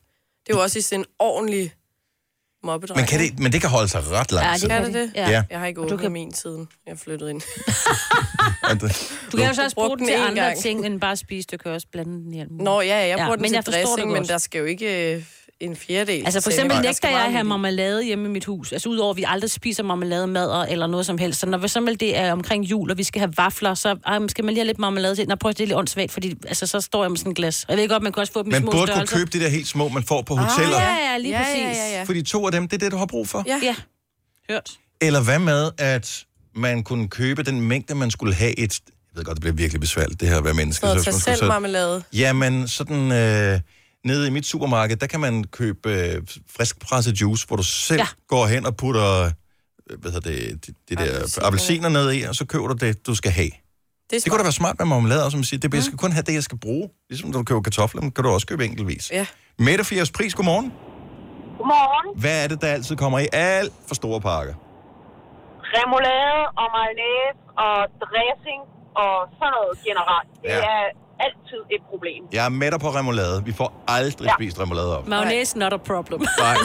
[0.47, 1.73] Det er jo også i sådan en ordentlig
[2.63, 2.97] mobbedreng.
[2.97, 4.61] Men, kan det, men det kan holde sig ret lang Ja, tid.
[4.61, 5.11] det kan det det?
[5.15, 5.29] Ja.
[5.29, 5.43] Ja.
[5.49, 6.67] Jeg har ikke Du åbnet kan- min siden.
[6.87, 7.41] Jeg flyttede ind.
[9.31, 10.57] Du kan jo så også Brugt bruge den til andre gang.
[10.57, 11.47] ting, end bare spise.
[11.51, 12.63] Du kan også blande den i alt muligt.
[12.63, 15.23] Nå ja, jeg bruger den men til jeg dressing, men der skal jo ikke øh,
[15.61, 16.25] en fjerdedel.
[16.25, 18.71] Altså for eksempel Der nægter jeg at have marmelade hjemme i mit hus.
[18.71, 21.39] Altså udover at vi aldrig spiser marmelade mad eller noget som helst.
[21.39, 24.27] Så når vi så det er omkring jul, og vi skal have vafler, så ej,
[24.27, 25.27] skal man lige have lidt marmelade til.
[25.27, 27.35] Nå, prøv at det er lidt åndssvagt, fordi altså, så står jeg med sådan et
[27.35, 27.65] glas.
[27.69, 29.17] Jeg ved godt, man kan også få dem i Man små burde kunne størrelser.
[29.17, 30.77] købe de der helt små, man får på hoteller.
[30.77, 31.61] Ah, ja, ja, lige Ja, præcis.
[31.61, 32.03] ja, ja, ja.
[32.03, 33.43] Fordi to af dem, det er det, du har brug for.
[33.47, 33.59] Ja.
[33.63, 33.75] ja.
[34.49, 34.71] Hørt.
[35.01, 36.23] Eller hvad med, at
[36.55, 38.79] man kunne købe den mængde, man skulle have et...
[39.13, 40.85] Jeg ved godt, det bliver virkelig besværligt, det her at være menneske.
[40.85, 42.03] Noget hvis til man skulle selv marmelade.
[42.13, 43.11] Jamen, sådan...
[43.11, 43.59] Øh,
[44.05, 46.21] nede i mit supermarked, der kan man købe øh,
[46.57, 48.07] friskpresset juice, hvor du selv ja.
[48.27, 49.31] Går hen og putter øh,
[50.01, 53.15] hvad hedder det, de, de der appelsiner ned i, og så køber du det, du
[53.15, 53.51] skal have.
[54.11, 56.11] Det, det kunne da være smart med marmelade, også, som siger, det, jeg skal kun
[56.11, 56.89] have det, jeg skal bruge.
[57.09, 59.11] Ligesom når du køber kartofler, kan du også købe enkeltvis.
[59.11, 59.25] Ja.
[59.59, 60.67] Mette Fiers Pris, godmorgen.
[61.57, 62.19] Godmorgen.
[62.21, 64.53] Hvad er det, der altid kommer i alt for store pakker?
[65.75, 68.61] Remoulade og mayonnaise og dressing
[69.03, 70.29] og sådan noget generelt.
[70.43, 70.59] Det Ja.
[70.75, 70.83] er
[71.25, 72.21] altid et problem.
[72.37, 73.37] Jeg er med dig på remoulade.
[73.49, 74.33] Vi får aldrig ja.
[74.37, 75.03] spist remoulade op.
[75.13, 76.19] Mayonnaise, not a problem.
[76.45, 76.57] Nej.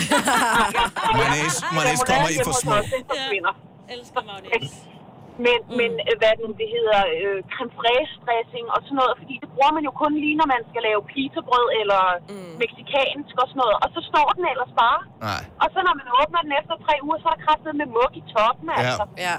[1.19, 2.75] Mayonnaise, mayonnaise kommer i for små.
[2.75, 3.53] Ja.
[3.95, 4.75] Elsker mayonnaise.
[5.47, 5.77] Men, mm.
[5.81, 9.49] men øh, hvad den, det hedder, øh, creme fraiche dressing og sådan noget, fordi det
[9.55, 12.03] bruger man jo kun lige, når man skal lave pizzabrød eller
[12.33, 12.53] mm.
[12.63, 15.01] meksikansk og sådan noget, og så står den ellers bare.
[15.29, 15.43] Nej.
[15.63, 18.11] Og så når man åbner den efter tre uger, så er der kraftet med mug
[18.21, 18.77] i toppen, Ja.
[18.83, 19.05] altså.
[19.27, 19.35] Ja.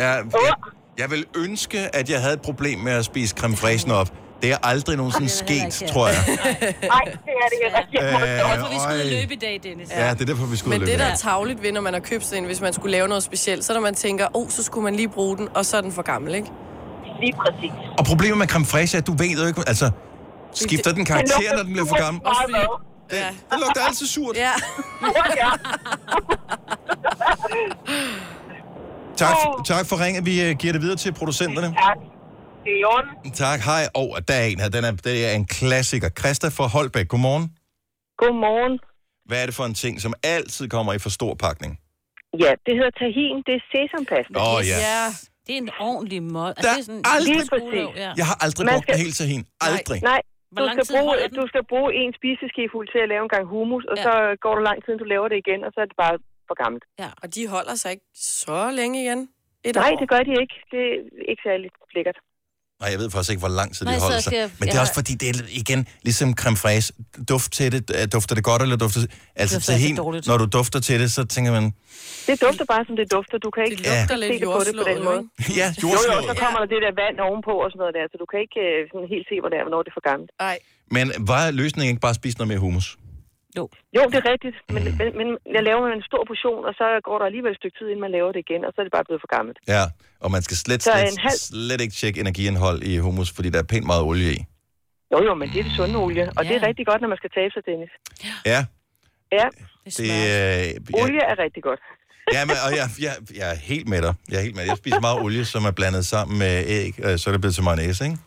[0.00, 0.10] Ja,
[0.46, 0.54] jeg,
[1.02, 4.08] jeg vil ønske, at jeg havde et problem med at spise creme fraiche op.
[4.42, 6.16] Det er aldrig nogensinde sket, tror jeg.
[6.26, 8.04] Nej, det er det heller ikke.
[8.04, 8.36] Øh, sige.
[8.36, 9.20] Derfor vi øj.
[9.20, 9.90] løbe i dag, Dennis.
[9.90, 12.00] Ja, det er derfor, vi skulle Men det, der er tavligt ved, når man har
[12.00, 14.48] købt sådan en, hvis man skulle lave noget specielt, så når man tænker, åh, oh,
[14.50, 16.48] så skulle man lige bruge den, og så er den for gammel, ikke?
[17.20, 17.72] Lige præcis.
[17.98, 19.90] Og problemet med creme fraiche er, at du ved jo ikke, altså,
[20.54, 22.22] skifter den karakter, når den bliver for gammel?
[22.26, 22.66] Også fordi,
[23.10, 23.18] Det,
[23.50, 24.36] det lugter altid surt.
[24.36, 24.52] ja.
[29.16, 29.36] Tak,
[29.66, 30.26] tak for ringet.
[30.26, 31.66] Vi uh, giver det videre til producenterne.
[31.66, 32.11] Tak.
[32.64, 33.10] Det er i orden.
[33.44, 33.82] Tak, hej.
[33.98, 34.68] Og oh, der er en her.
[34.76, 36.08] Den er, det er en klassiker.
[36.20, 37.46] Christa fra Holbæk, godmorgen.
[38.22, 38.74] Godmorgen.
[39.28, 41.72] Hvad er det for en ting, som altid kommer i for stor pakning?
[42.44, 43.36] Ja, det hedder tahin.
[43.48, 44.34] Det er sesampasta.
[44.46, 44.78] Åh, ja.
[44.90, 45.02] ja.
[45.46, 46.52] Det er en ordentlig måde.
[46.64, 47.90] Der er det er sådan, aldrig- Lige.
[48.04, 48.10] Ja.
[48.20, 49.42] Jeg har aldrig Man brugt skal- helt tahin.
[49.70, 49.98] Aldrig.
[50.12, 50.20] Nej,
[50.54, 53.84] Hvor du skal, bruge, du skal bruge en spiseskefuld til at lave en gang hummus,
[53.92, 54.02] og Ja.
[54.06, 54.12] så
[54.44, 56.14] går der lang tid, du laver det igen, og så er det bare
[56.48, 56.84] for gammelt.
[57.02, 57.08] Ja.
[57.22, 58.08] Og de holder sig ikke
[58.46, 59.20] så længe igen.
[59.68, 59.98] Et Nej, år.
[60.02, 60.56] det gør de ikke.
[60.74, 60.96] Det er
[61.32, 62.18] ikke særlig lækkert.
[62.82, 64.32] Nej, jeg ved faktisk ikke, hvor lang tid Nej, de så holder sig.
[64.40, 66.88] jeg- Men det er også fordi, det er igen ligesom creme fraiche.
[67.32, 67.82] Duft til det.
[67.96, 69.10] øh, Dufter det godt, eller dufter det...
[69.42, 70.24] Altså, Dufter tahin, altså dårligt.
[70.30, 71.64] når du dufter til det, så tænker man...
[72.28, 73.36] Det dufter bare, som det dufter.
[73.46, 75.20] Du kan ikke Det lugter se lidt det på det på den måde.
[75.60, 76.24] Ja, Jo, jo, jordslået.
[76.30, 78.60] så kommer der det der vand ovenpå og sådan noget der, så du kan ikke
[78.68, 80.30] øh, sådan helt se, hvor det er, hvornår det er for gammelt.
[80.46, 80.56] Nej.
[80.96, 82.88] Men var løsningen ikke bare at spise noget mere hummus?
[83.58, 83.64] Jo.
[83.96, 85.26] Jo, det er rigtigt, men, men, men
[85.56, 88.12] jeg laver en stor portion, og så går der alligevel et stykke tid, inden man
[88.18, 89.58] laver det igen, og så er det bare blevet for gammelt.
[89.74, 89.84] Ja,
[90.24, 93.48] og man skal slet, Så slet, en halv- slet ikke tjekke energiindhold i hummus, fordi
[93.50, 94.40] der er pænt meget olie i.
[95.12, 96.48] Jo, jo, men det er det sunde olie, og ja.
[96.48, 97.92] det er rigtig godt, når man skal tabe sig, Dennis.
[98.52, 98.60] Ja,
[99.40, 99.46] Ja,
[99.98, 100.64] det er...
[100.96, 101.80] Ja, olie er rigtig godt.
[102.32, 104.14] Ja men, og jeg, jeg, jeg er helt med dig.
[104.30, 104.70] Jeg er helt med dig.
[104.70, 107.54] Jeg spiser meget olie, som er blandet sammen med æg, øh, så er det blevet
[107.54, 108.18] til mayonnaise, ikke?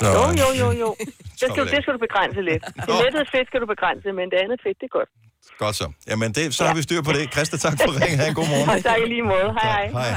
[0.00, 0.88] Så, Jo, jo, jo, jo.
[1.40, 2.64] Det skal, du, det skal du begrænse lidt.
[2.86, 5.10] Det mættede fedt skal du begrænse, men det andet fedt, det er godt.
[5.58, 5.86] Godt så.
[6.10, 7.32] Jamen, det, så har vi styr på det.
[7.32, 8.18] Christa, tak for ringen.
[8.20, 8.68] Ha' en god morgen.
[8.70, 9.48] Og tak i lige måde.
[9.60, 10.10] Hej, hej.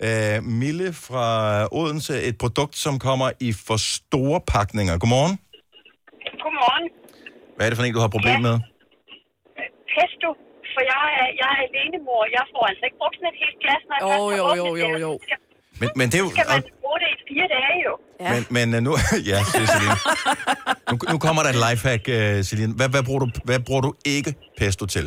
[0.00, 0.38] Hej.
[0.38, 1.26] Uh, Mille fra
[1.72, 4.98] Odense, et produkt, som kommer i for store pakninger.
[4.98, 5.34] Godmorgen.
[6.44, 6.84] Godmorgen.
[7.56, 8.54] Hvad er det for en, du har problem med?
[9.94, 10.30] Pesto,
[10.76, 12.22] for jeg er, jeg er alene mor.
[12.38, 14.70] Jeg får altså ikke brugt sådan et helt glas, når jeg Jo, har jo, jo,
[14.82, 15.00] jo, det.
[15.06, 15.12] jo.
[15.80, 16.30] Men, men det er jo...
[16.30, 17.92] Så skal man bruge det i fire dage jo.
[18.24, 18.30] Ja.
[18.34, 18.92] Men, men uh, nu...
[19.32, 19.96] ja, det er.
[20.90, 22.72] Nu, nu kommer der et lifehack, uh, Celine.
[22.78, 24.30] Hvad, hvad, bruger du, hvad bruger du ikke
[24.60, 25.06] pesto til?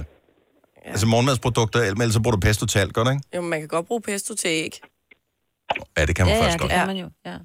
[0.86, 0.90] Ja.
[0.92, 3.24] Altså morgenmadsprodukter, eller ellers så bruger du pesto til alt, gør du ikke?
[3.36, 4.74] Jo, man kan godt bruge pesto til æg.
[5.98, 6.72] Ja, det kan man ja, faktisk ja, godt.
[6.72, 7.10] det kan man jo.
[7.26, 7.38] Ja.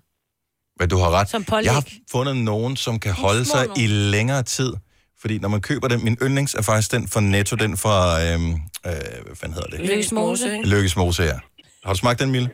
[0.78, 1.28] Men du har ret.
[1.28, 1.64] Som pålæg.
[1.64, 4.72] Jeg har fundet nogen, som kan holde sig i længere tid.
[5.20, 8.50] Fordi når man køber den, min yndlings er faktisk den fra Netto, den fra, øhm,
[8.50, 8.92] øh,
[9.26, 9.80] hvad fanden hedder det?
[9.80, 10.68] Lykkes Mose, ikke?
[10.68, 11.38] Lykkes Mose, ja.
[11.84, 12.48] Har du smagt den, Mille?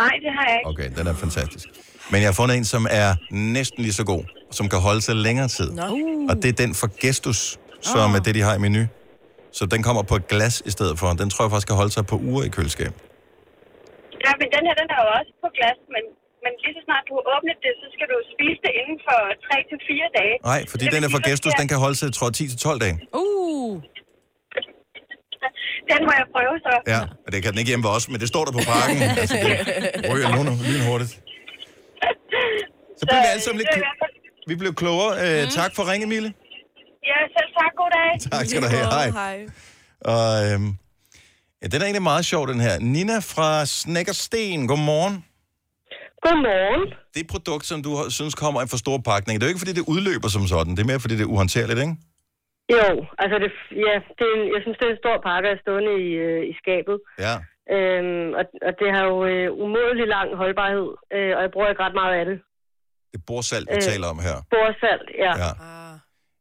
[0.00, 0.68] Nej, det har jeg ikke.
[0.70, 1.68] Okay, den er fantastisk.
[2.10, 5.16] Men jeg har fundet en, som er næsten lige så god, som kan holde sig
[5.16, 5.72] længere tid.
[5.72, 5.82] Nå.
[6.30, 8.84] Og det er den fra Gestus, som er det, de har i menu.
[9.52, 11.06] Så den kommer på et glas i stedet for.
[11.22, 12.92] Den tror jeg faktisk kan holde sig på uger i køleskab.
[14.24, 16.04] Ja, men den her, den er jo også på glas, men,
[16.46, 19.18] men lige så snart du har åbnet det, så skal du spise det inden for
[19.46, 20.34] 3 til 4 dage.
[20.50, 22.34] Nej, fordi Det den er for så gestus, den kan holde sig, tror jeg,
[22.74, 22.96] 10-12 dage.
[23.22, 23.72] Uh.
[25.90, 26.74] Den må jeg prøve så.
[26.94, 28.96] Ja, og det kan den ikke hjemme ved os, men det står der på pakken.
[29.22, 29.54] altså, det
[30.12, 30.40] ryger nu
[30.70, 31.12] lynhurtigt.
[32.98, 35.12] Så bliver vi alle sammen lidt fald- Vi blev klogere.
[35.44, 36.28] Uh, tak for ringen, Mille.
[37.10, 37.72] Ja, selv tak.
[37.80, 38.10] God dag.
[38.36, 38.84] Tak skal du have.
[38.84, 39.10] Hej.
[39.10, 39.46] Hej.
[40.00, 40.76] Og øhm,
[41.62, 42.78] ja, den er egentlig meget sjov, den her.
[42.78, 45.24] Nina fra Snækkersten, godmorgen.
[46.24, 46.82] Godmorgen.
[47.12, 49.34] Det er et produkt, som du synes kommer i en for stor pakning.
[49.36, 50.72] Det er jo ikke, fordi det udløber som sådan.
[50.76, 51.94] Det er mere, fordi det er uhåndterligt, ikke?
[52.76, 52.86] Jo,
[53.22, 53.50] altså det,
[53.86, 56.40] ja, det er en, jeg synes, det er en stor pakke at stående i, øh,
[56.50, 56.96] i skabet.
[57.26, 57.34] Ja.
[57.74, 61.82] Øhm, og, og det har jo øh, umådelig lang holdbarhed, øh, og jeg bruger ikke
[61.86, 62.36] ret meget af det.
[63.10, 64.36] Det er borsalt, vi Øh, taler om her.
[64.54, 65.32] Borsalt, ja.
[65.44, 65.50] Ja.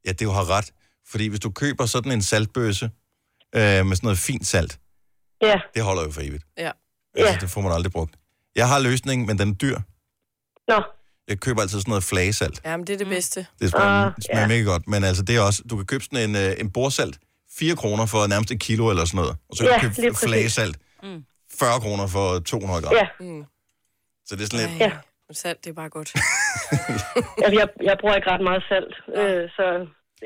[0.06, 0.68] Ja, det jo har ret.
[1.12, 2.86] Fordi hvis du køber sådan en saltbøsse
[3.58, 4.74] øh, med sådan noget fint salt,
[5.50, 5.58] Ja.
[5.76, 6.44] det holder jo for evigt.
[6.66, 6.72] Ja.
[7.18, 8.14] Altså, det får man aldrig brugt.
[8.56, 9.78] Jeg har løsningen, men den er dyr.
[10.72, 10.80] Nå.
[11.30, 12.62] Jeg køber altid sådan noget flagesalt.
[12.66, 13.40] Jamen, det er det bedste.
[13.62, 14.48] Det smager, det smager ja.
[14.48, 17.16] mega godt, men altså det er også, du kan købe sådan en, øh, en borsalt,
[17.60, 19.36] 4 kroner for nærmest et kilo eller sådan noget.
[19.50, 20.76] Og så kan Ja, du købe flagesalt,
[21.60, 22.94] 40 kroner for 200 gram.
[23.02, 23.08] Ja.
[23.20, 23.44] Mm.
[24.28, 24.80] Så det er sådan lidt...
[24.86, 24.92] Ja.
[25.32, 26.10] Salt, det er bare godt.
[27.46, 29.66] Altså, jeg, jeg bruger ikke ret meget salt, øh, så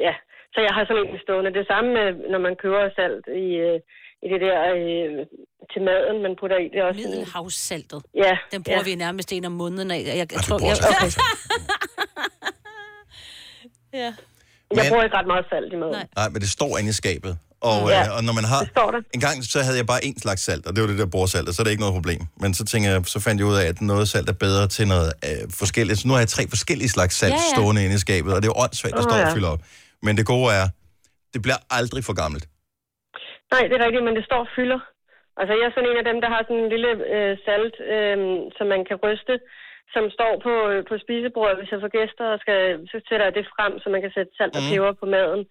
[0.08, 0.14] ja.
[0.54, 1.52] Så jeg har sådan en stående.
[1.60, 3.78] Det samme, med, når man køber salt i, øh,
[4.26, 5.12] i det der øh,
[5.72, 6.66] til maden, man putter i.
[6.72, 8.02] Det er også Middelhavssaltet.
[8.16, 8.34] Ja.
[8.52, 8.84] Den bruger ja.
[8.84, 9.98] vi nærmest en om måneden af.
[10.08, 11.12] Jeg, jeg, jeg tror, bruger jeg, okay.
[13.94, 14.00] ja.
[14.00, 14.14] Jeg
[14.76, 15.92] Men- bruger ikke ret meget salt i maden.
[15.94, 16.08] Nej.
[16.16, 17.38] Nej, men det står inde i skabet.
[17.62, 18.62] Og, Ja, øh, og når man har...
[19.14, 21.48] En gang så havde jeg bare én slags salt, og det var det der borsalt,
[21.50, 22.22] og så er det ikke noget problem.
[22.38, 24.88] Men så tænker jeg, så fandt jeg ud af, at noget salt er bedre til
[24.88, 26.00] noget øh, forskelligt.
[26.00, 28.42] Så nu har jeg tre forskellige slags salt Ja, ja, stående inde i skabet, og
[28.42, 29.34] det er jo åndssvagt at Åh, stå og ja.
[29.34, 29.62] fylde op.
[30.04, 30.68] Men det gode er,
[31.34, 32.48] det bliver aldrig for gammelt.
[33.54, 34.82] Nej, det er rigtigt, men det står fylder.
[35.40, 38.18] Altså, jeg er sådan en af dem, der har sådan en lille øh, salt, øh,
[38.58, 39.36] som man kan ryste,
[39.96, 42.60] som står på, øh, på spisebordet, hvis jeg får gæster, og skal,
[42.92, 44.70] så sætter jeg det frem, så man kan sætte salt og Mhm.
[44.72, 45.44] peber på maden.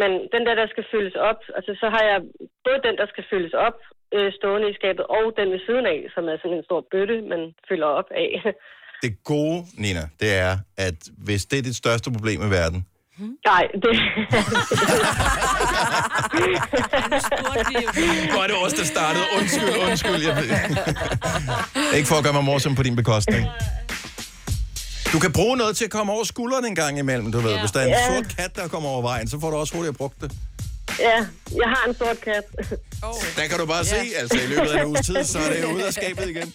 [0.00, 2.18] Men den der, der skal fyldes op, altså så har jeg
[2.66, 3.78] både den, der skal fyldes op,
[4.16, 7.16] øh, stående i skabet, og den ved siden af, som er sådan en stor bøtte,
[7.32, 8.30] man fylder op af.
[9.04, 10.52] Det gode, Nina, det er,
[10.86, 12.80] at hvis det er dit største problem i verden,
[13.18, 13.92] Nej, det...
[18.32, 19.24] Hvor er det os, der startede.
[19.40, 20.22] Undskyld, undskyld.
[20.26, 20.76] Jeg...
[21.96, 23.46] ikke for at gøre mig morsom på din bekostning.
[25.12, 27.50] Du kan bruge noget til at komme over skulderen en gang imellem, du ved.
[27.52, 27.60] Ja.
[27.60, 28.16] Hvis der er en Ja.
[28.16, 30.32] sort kat, der kommer over vejen, så får du også hurtigt brugt det.
[31.00, 31.16] ja,
[31.56, 32.42] jeg har en sort kat.
[33.36, 35.62] Der kan du bare se, altså i løbet af en uges tid, så er det
[35.62, 36.52] jo ude af skabet igen.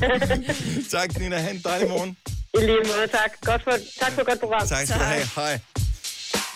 [0.96, 1.36] tak, Nina.
[1.38, 2.16] Ha' en dejlig morgen.
[2.54, 3.30] I lige måde, tak.
[3.44, 3.70] Godt for,
[4.00, 4.66] tak for et godt program.
[4.68, 5.26] Tak skal du have.
[5.36, 5.60] Hej.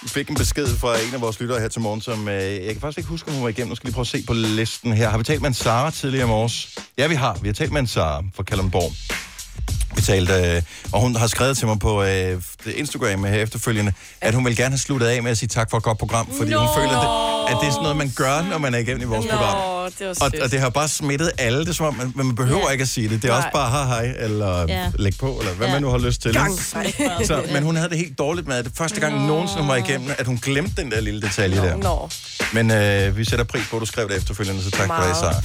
[0.03, 2.73] Vi fik en besked fra en af vores lyttere her til morgen, som øh, jeg
[2.73, 3.69] kan faktisk ikke huske, om hun var igennem.
[3.69, 5.09] Nu skal vi lige prøve at se på listen her.
[5.09, 6.79] Har vi talt med en Sara tidligere i morges?
[6.99, 7.39] Ja, vi har.
[7.43, 8.93] Vi har talt med en Sara fra Kalundborg.
[9.97, 10.63] Vi talte, øh,
[10.93, 12.09] og hun har skrevet til mig på øh,
[12.65, 15.71] det Instagram her efterfølgende, at hun vil gerne have sluttet af med at sige tak
[15.71, 16.75] for et godt program, fordi hun Nå.
[16.77, 16.99] føler,
[17.47, 19.31] at, at det er sådan noget, man gør, når man er igennem i vores Nå,
[19.31, 19.91] program.
[19.99, 21.61] det Og, og det har bare smittet alle.
[21.61, 23.23] Det er som om, man, man behøver ikke at sige det.
[23.23, 23.37] Det er Nej.
[23.37, 24.87] også bare hej hej, eller Ja.
[24.99, 25.73] læg på, eller hvad Ja.
[25.73, 26.33] man nu har lyst til.
[26.35, 26.59] Gang.
[27.27, 29.27] Så, men hun havde det helt dårligt med, at det første gang Nå.
[29.27, 31.77] nogensinde hun var igennem, at hun glemte den der lille detalje der.
[31.77, 32.09] Nå.
[32.53, 35.17] Men øh, vi sætter pris på, at du skrev det efterfølgende, så tak for det,
[35.17, 35.43] Sara.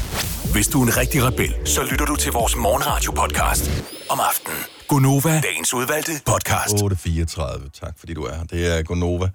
[0.51, 3.69] Hvis du er en rigtig rebel, så lytter du til vores morgenradio-podcast
[4.09, 4.57] om aftenen.
[4.87, 6.75] Gunova, dagens udvalgte podcast.
[6.75, 8.43] 8.34, tak fordi du er her.
[8.43, 9.29] Det er Gonova.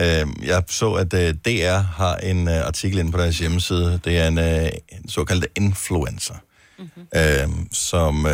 [0.00, 4.00] Øh, jeg så, at øh, DR har en øh, artikel inde på deres hjemmeside.
[4.04, 6.34] Det er en, øh, en såkaldt influencer,
[6.78, 7.68] mm-hmm.
[7.72, 8.26] som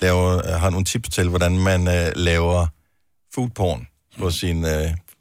[0.00, 1.84] laver, har nogle tips til, hvordan man
[2.16, 2.66] laver
[3.34, 3.86] foodporn
[4.18, 4.66] på sin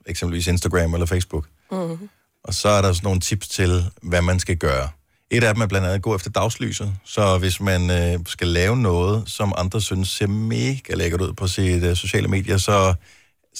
[0.05, 1.47] eksempelvis Instagram eller Facebook.
[1.71, 2.09] Mm-hmm.
[2.43, 4.89] Og så er der sådan nogle tips til, hvad man skal gøre.
[5.31, 6.93] Et af dem er blandt andet at gå efter dagslyset.
[7.05, 11.47] Så hvis man øh, skal lave noget, som andre synes ser mega lækkert ud på
[11.47, 12.93] sit øh, sociale medier, så sådan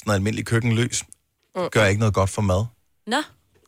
[0.06, 1.04] noget almindelig køkkenlys
[1.56, 1.64] Mm.
[1.72, 2.66] gør ikke noget godt for mad.
[3.08, 3.18] Nå,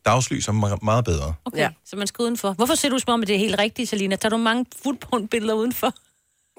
[0.06, 1.34] Dagslys er me- meget bedre.
[1.46, 1.58] okay.
[1.58, 1.70] Ja.
[1.86, 2.52] Så man skal udenfor.
[2.54, 4.16] Hvorfor ser du som om, at det er helt rigtigt, Selina?
[4.16, 5.94] Tager du mange foodporn-billeder udenfor?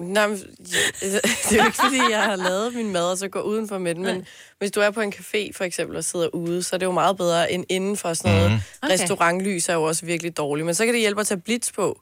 [0.01, 3.41] Nej, men, det er jo ikke, fordi jeg har lavet min mad, og så går
[3.41, 4.03] udenfor med den.
[4.03, 4.25] Men
[4.59, 6.91] hvis du er på en café, for eksempel, og sidder ude, så er det jo
[6.91, 8.13] meget bedre end indenfor.
[8.13, 8.57] Sådan noget mm.
[8.83, 8.93] Okay.
[8.93, 10.65] restaurantlys er jo også virkelig dårligt.
[10.65, 12.01] Men så kan det hjælpe at tage blitz på.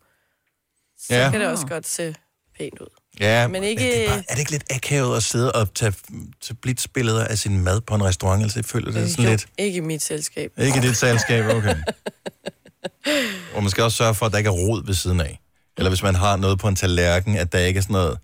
[0.99, 1.31] Så Ja.
[1.31, 2.15] kan det også godt se
[2.57, 2.87] pænt ud.
[3.19, 3.83] Ja, Men ikke...
[3.83, 5.93] det er, bare, er det ikke lidt akavet at sidde og tage,
[6.41, 8.43] tage blitzbilleder af sin mad på en restaurant?
[8.43, 9.45] Altså, jeg føler det er sådan jo, lidt...
[9.57, 10.51] Ikke i mit selskab.
[10.57, 11.75] Ikke i dit selskab, okay.
[13.55, 15.39] Og man skal også sørge for, at der ikke er rod ved siden af.
[15.79, 18.17] Eller hvis man har noget på en tallerken, at der ikke er sådan noget,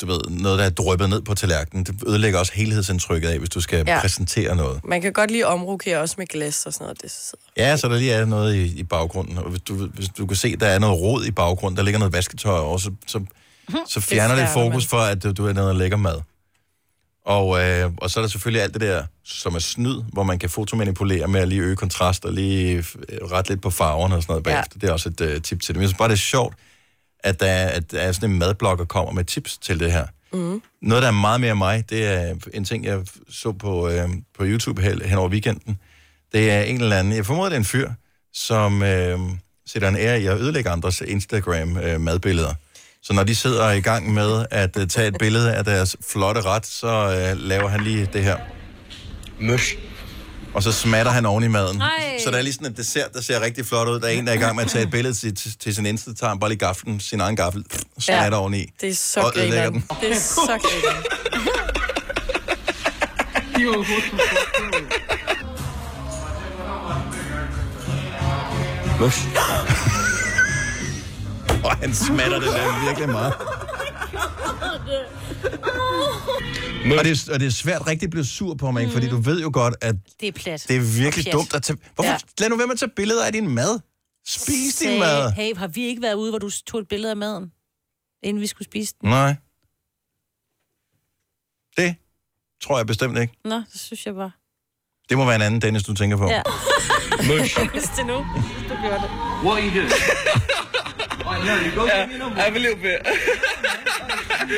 [0.00, 1.84] du ved, noget, der er drøbet ned på tallerkenen.
[1.84, 4.00] Det ødelægger også helhedsindtrykket af, hvis du skal ja.
[4.00, 4.80] Præsentere noget.
[4.84, 7.02] Man kan godt lige omrokere også med glas og sådan noget.
[7.02, 7.44] Det sidder.
[7.56, 9.38] Ja, så der lige er noget i, i baggrunden.
[9.38, 11.98] Og hvis du, hvis du kan se, der er noget rod i baggrunden, der ligger
[11.98, 13.24] noget vasketøj over, så, så
[13.86, 16.20] så fjerner det, fjerner fokus for, at du, du er noget lækker mad.
[17.28, 20.38] Og, øh, og så er der selvfølgelig alt det der, som er snyd, hvor man
[20.38, 22.84] kan fotomanipulere med at lige øge kontrast og lige øh,
[23.32, 24.72] rette lidt på farverne og sådan noget bagefter.
[24.74, 24.80] Ja.
[24.80, 25.76] Det er også et øh, tip til det.
[25.76, 26.54] Men jeg synes bare, det er sjovt,
[27.24, 29.92] at der, er- at der er sådan en madblogger, der kommer med tips til det
[29.92, 30.06] her.
[30.32, 30.62] Mm.
[30.82, 33.00] Noget, der er meget mere mig, det er en ting, jeg
[33.30, 35.78] så på, øh, på YouTube hen, hen over weekenden.
[36.32, 37.90] Det er en eller anden, jeg formoder, det er en fyr,
[38.34, 39.18] som øh,
[39.66, 42.54] sætter en ære i at ødelægge andres Instagram-madbilleder.
[43.08, 46.40] Så når de sidder i gang med at øh, tage et billede af deres flotte
[46.40, 48.36] ret, så øh, laver han lige det her.
[49.40, 49.76] Møsh.
[50.54, 51.80] Og så smatter han oven i maden.
[51.80, 52.18] Ej.
[52.24, 54.00] Så der er lige sådan en dessert, der ser rigtig flot ud.
[54.00, 55.74] Der er en, der er i gang med at tage et billede til, til, til
[55.74, 57.64] sin Insta, tager han bare lige gaflen, sin egen gaffel,
[57.98, 58.42] smatter ja.
[58.42, 58.66] oveni.
[58.80, 59.72] Det er så og grineren.
[59.72, 59.84] den.
[60.00, 61.04] Det er så grineren.
[69.00, 69.97] Mush.
[71.64, 73.34] Og han smatter det der virkelig meget.
[76.98, 78.92] Og det, er, og det er svært rigtig at blive sur på mig, mm.
[78.92, 80.66] fordi du ved jo godt, at Det er plat.
[80.68, 81.78] det er virkelig dumt at tage...
[81.94, 82.10] Hvorfor?
[82.10, 82.18] Ja.
[82.38, 83.80] Lad nu være med at tage billeder af din mad.
[84.26, 85.32] Spis din Sagde, mad.
[85.32, 87.52] Hey, har vi ikke været ude, hvor du tog et billede af maden,
[88.22, 89.08] inden vi skulle spise den?
[89.08, 89.34] Nej.
[91.76, 91.96] Det
[92.62, 93.32] tror jeg bestemt ikke.
[93.44, 94.30] Nå, det synes jeg bare.
[95.08, 96.28] Det må være en anden Dennis, du tænker på.
[96.30, 96.42] Ja.
[97.16, 97.60] Mush.
[97.72, 98.16] Hvis det nu,
[98.68, 99.10] du gjorde det.
[99.44, 99.90] What are you doing?
[101.34, 102.40] I.
[102.40, 102.98] Have a little bit.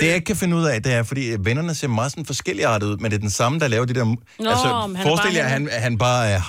[0.01, 2.69] Det jeg ikke kan finde ud af, det er, fordi vennerne ser meget sådan forskellige
[2.69, 4.05] ud, men det er den samme, der laver de der...
[4.05, 6.43] Nå, altså, er forestil jer, at han, han bare uh,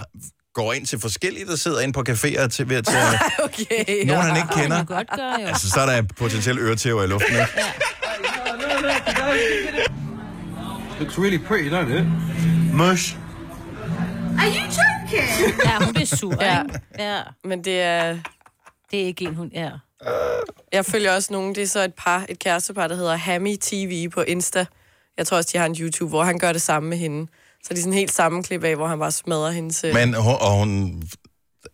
[0.53, 3.03] går ind til forskellige, der sidder inde på caféer til, ved at tage
[3.45, 4.06] okay.
[4.06, 4.84] nogen, han ikke Det kender.
[4.84, 5.48] godt gøre, jo.
[5.48, 7.48] Altså, så er der potentielt øretæver i luften, ikke?
[10.99, 12.06] Looks really pretty, don't it?
[12.73, 13.15] Mush.
[14.39, 15.60] Are you joking?
[15.65, 16.61] Ja, hun bliver sur, Ja.
[16.99, 17.19] Ja.
[17.43, 18.18] Men det er...
[18.91, 19.49] Det er ikke en, hun...
[19.53, 19.69] Ja.
[20.72, 24.10] Jeg følger også nogen, det er så et par, et kærestepar, der hedder Hammy TV
[24.10, 24.65] på Insta.
[25.18, 27.28] Jeg tror også, de har en YouTube, hvor han gør det samme med hende.
[27.64, 29.86] Så det er sådan helt sammenklip af, hvor han bare smadrer hendes...
[29.94, 31.03] Men hun, og hun,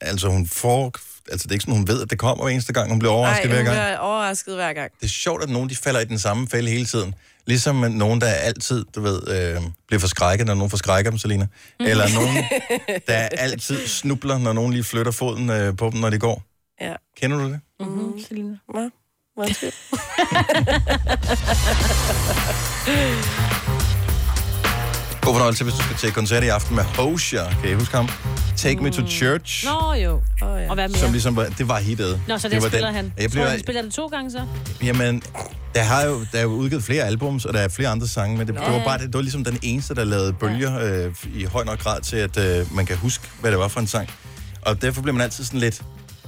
[0.01, 0.91] altså hun får,
[1.31, 2.89] altså det er ikke sådan, hun ved, at det kommer hver eneste gang.
[2.89, 3.77] Hun bliver overrasket Ej, hver hun gang.
[3.77, 4.91] bliver overrasket hver gang.
[4.99, 7.15] Det er sjovt, at nogen de falder i den samme fælde hele tiden.
[7.45, 11.47] Ligesom nogen, der altid, du ved, øh, bliver forskrækket, når nogen forskrækker dem, Selina.
[11.79, 12.45] Eller nogen,
[13.07, 16.43] der altid snubler, når nogen lige flytter foden øh, på dem, når de går.
[16.81, 16.93] Ja.
[17.17, 17.59] Kender du det?
[17.79, 18.19] Mm-hmm.
[18.27, 18.57] Selina.
[18.73, 18.89] Hvad?
[19.37, 19.71] Undskyld.
[25.21, 27.49] God fornøjelse, hvis du skal til koncert i aften med Hosher.
[27.61, 28.09] Kan I huske ham?
[28.57, 29.65] Take Me to Church.
[29.65, 30.21] Nå jo.
[30.41, 30.69] Oh, ja.
[30.69, 30.97] Og hvad mere?
[30.97, 32.21] Som ligesom var, det var hittet.
[32.27, 33.13] Nå, så det det var spiller han.
[33.17, 34.45] Jeg Tror blev, du, spiller det to gange så?
[34.83, 35.23] Jamen,
[35.75, 38.37] der har jo der er jo udgivet flere albums, og der er flere andre sange,
[38.37, 41.15] men det, det var bare det, det var ligesom den eneste, der lavede bølger øh,
[41.33, 43.87] i høj nok grad til, at øh, man kan huske, hvad det var for en
[43.87, 44.09] sang.
[44.61, 45.81] Og derfor bliver man altid sådan lidt,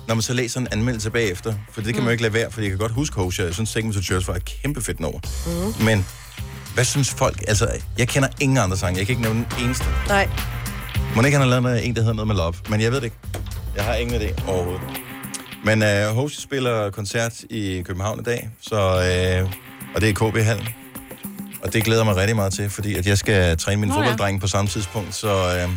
[0.10, 2.52] når man så læser en anmeldelse bagefter, for det kan man jo ikke lade være,
[2.52, 3.45] for jeg kan godt huske Hosher.
[3.45, 5.19] Jeg synes, Me to Church var et kæmpe fedt nummer.
[5.45, 5.86] Mm.
[5.86, 6.06] Men
[6.73, 7.44] hvad synes folk?
[7.48, 7.68] Altså,
[7.98, 8.98] jeg kender ingen andre sange.
[8.98, 9.86] Jeg kan ikke nævne den eneste.
[10.07, 10.30] Nej.
[11.15, 13.03] Må ikke han har lavet en, der hedder noget med Love, men jeg ved det
[13.03, 13.15] ikke.
[13.76, 14.81] Jeg har ingen idé overhovedet.
[15.64, 19.52] Men øh, Host spiller koncert i København i dag, så, øh,
[19.95, 20.68] og det er KB Hallen.
[21.64, 24.02] Og det glæder mig rigtig meget til, fordi at jeg skal træne min Nå ja.
[24.02, 25.69] fodbolddreng på samme tidspunkt, så øh,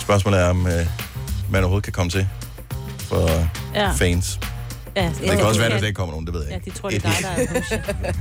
[0.00, 0.86] spørgsmålet er, om øh,
[1.52, 2.28] man overhovedet kan komme til
[2.98, 3.48] for Ja.
[3.74, 3.92] ja.
[3.92, 4.38] fans.
[4.96, 6.70] Ja, Det kan også være, at der ikke kommer nogen, det ved jeg Ja, ikke.
[6.70, 8.12] de tror, det er dig, der er.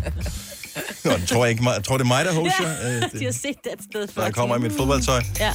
[1.10, 2.70] Nå, det tror jeg ikke, jeg tror, det er mig, der hoster.
[2.70, 4.24] Ja, Øh, de det, har set det et sted før.
[4.24, 5.22] jeg kommer i mit fodboldtøj.
[5.40, 5.54] Ja.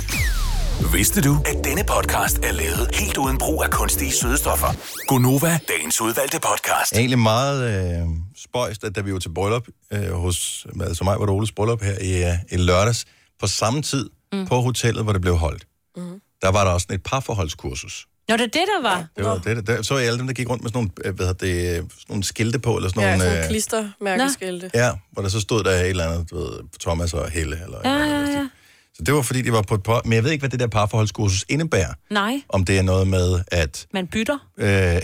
[0.92, 4.66] Vidste du, at denne podcast er lavet helt uden brug af kunstige sødestoffer?
[5.08, 6.92] Gonova, dagens udvalgte podcast.
[6.92, 7.58] Egentlig meget
[8.00, 8.06] øh,
[8.42, 11.82] spøjst, at da vi var til bryllup øh, hos, altså mig var det Oles bryllup
[11.82, 13.04] her i, øh, i lørdags,
[13.40, 14.46] på samme tid mm.
[14.46, 15.64] på hotellet, hvor det blev holdt,
[15.96, 16.20] Mm.
[16.42, 18.06] Der var der også sådan et parforholdskursus.
[18.28, 19.06] Nå, det er det, der var.
[19.16, 21.14] Det var det, der, så jeg alle dem, der gik rundt med sådan nogle, øh,
[21.16, 23.22] hvad det, sådan nogle skilte på, eller sådan Ja, nogle...
[23.24, 24.70] sådan øh, klistermærkeskilte.
[24.74, 27.62] Ja, hvor der så stod der et eller andet, du ved, Thomas og Helle.
[27.64, 28.48] Eller, Ja, ja, ja.
[28.96, 30.00] Så det var fordi, de var på et par...
[30.04, 31.92] Men jeg ved ikke, hvad det der parforholdskursus indebærer.
[32.10, 33.86] Nej, Om det er noget med, at...
[33.92, 34.38] man bytter.
[34.58, 35.00] Øh, er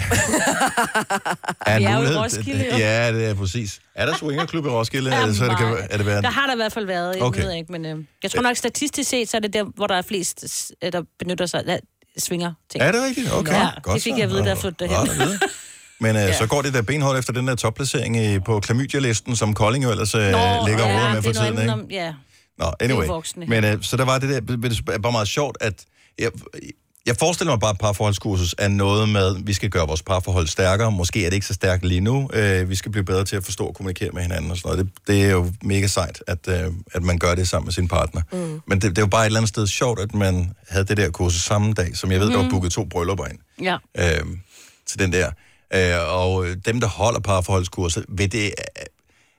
[1.78, 2.76] Vi er jo i Roskilde, jo.
[2.78, 3.80] Ja, det er præcis.
[3.94, 5.10] Er der swingerklub i Roskilde?
[5.14, 6.24] Ja, eller så er det, kan, er det været...
[6.24, 7.42] Der har der i hvert fald været, jeg Okay.
[7.42, 9.94] ved ikke, men øh, jeg tror nok statistisk set, så er det der, hvor der
[9.94, 10.44] er flest,
[10.84, 11.80] øh, der benytter sig af
[12.18, 12.84] svinger ting.
[12.84, 13.32] Er det rigtigt?
[13.32, 14.16] Okay, ja, godt det fik så.
[14.16, 15.38] jeg at vide, da jeg Nå, flyttede derhen.
[16.00, 16.38] Men øh, Ja.
[16.38, 19.90] så går det der benhårdt efter den der topplacering i, på klamydia-listen, som Kolding jo
[19.90, 21.72] ellers øh, ligger ja, råder med for tiden, ikke?
[21.72, 22.12] om, ja.
[22.62, 23.06] Nå, anyway.
[23.06, 23.46] voksne.
[23.46, 25.84] Men øh, så der var det der, det er bare meget sjovt, at
[26.18, 26.30] jeg,
[27.06, 30.46] jeg forestiller mig bare, at parforholdskursus er noget med, at vi skal gøre vores parforhold
[30.46, 30.92] stærkere.
[30.92, 32.30] Måske er det ikke så stærkt lige nu.
[32.32, 34.86] Øh, vi skal blive bedre til at forstå og kommunikere med hinanden og sådan noget.
[34.96, 37.88] Det, det er jo mega sejt, at, øh, at man gør det sammen med sin
[37.88, 38.22] partner.
[38.32, 38.60] Mm.
[38.66, 40.96] Men det, det er jo bare et eller andet sted sjovt, at man havde det
[40.96, 42.30] der kursus samme dag, som jeg ved, mm.
[42.32, 42.50] der var Mhm.
[42.50, 43.76] booket to bryllupper ind Ja.
[43.98, 44.26] øh,
[44.86, 45.30] til den der.
[45.74, 48.52] Øh, og dem, der holder parforholdskurser, ved det,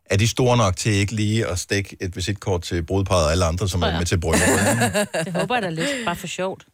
[0.06, 3.46] er de store nok til ikke lige at stikke et visitkort til brudparret og alle
[3.46, 5.08] andre, som er med til brylluppet?
[5.26, 6.66] Det håber jeg da lidt, bare for sjovt.